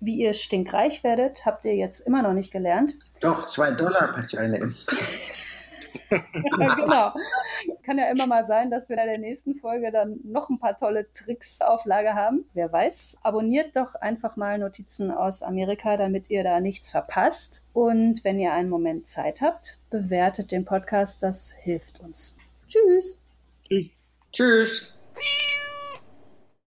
Wie 0.00 0.16
ihr 0.16 0.34
stinkreich 0.34 1.04
werdet, 1.04 1.46
habt 1.46 1.64
ihr 1.64 1.74
jetzt 1.74 2.00
immer 2.00 2.22
noch 2.22 2.32
nicht 2.32 2.52
gelernt. 2.52 2.94
Doch, 3.20 3.46
zwei 3.46 3.70
Dollar 3.70 4.16
hat 4.16 4.36
eine. 4.36 4.58
genau. 6.10 7.12
Kann 7.84 7.98
ja 7.98 8.10
immer 8.10 8.26
mal 8.26 8.44
sein, 8.44 8.70
dass 8.70 8.88
wir 8.88 8.98
in 8.98 9.06
der 9.06 9.18
nächsten 9.18 9.54
Folge 9.56 9.90
dann 9.90 10.20
noch 10.24 10.50
ein 10.50 10.58
paar 10.58 10.76
tolle 10.76 11.06
Tricks 11.12 11.60
auf 11.60 11.84
Lager 11.84 12.14
haben. 12.14 12.44
Wer 12.54 12.72
weiß. 12.72 13.18
Abonniert 13.22 13.76
doch 13.76 13.94
einfach 13.94 14.36
mal 14.36 14.58
Notizen 14.58 15.10
aus 15.10 15.42
Amerika, 15.42 15.96
damit 15.96 16.30
ihr 16.30 16.44
da 16.44 16.60
nichts 16.60 16.90
verpasst. 16.90 17.64
Und 17.72 18.24
wenn 18.24 18.40
ihr 18.40 18.52
einen 18.52 18.70
Moment 18.70 19.06
Zeit 19.06 19.40
habt, 19.40 19.78
bewertet 19.90 20.52
den 20.52 20.64
Podcast. 20.64 21.22
Das 21.22 21.52
hilft 21.52 22.00
uns. 22.00 22.36
Tschüss. 22.68 23.20
Tschüss. 23.68 23.98
Tschüss. 24.32 24.94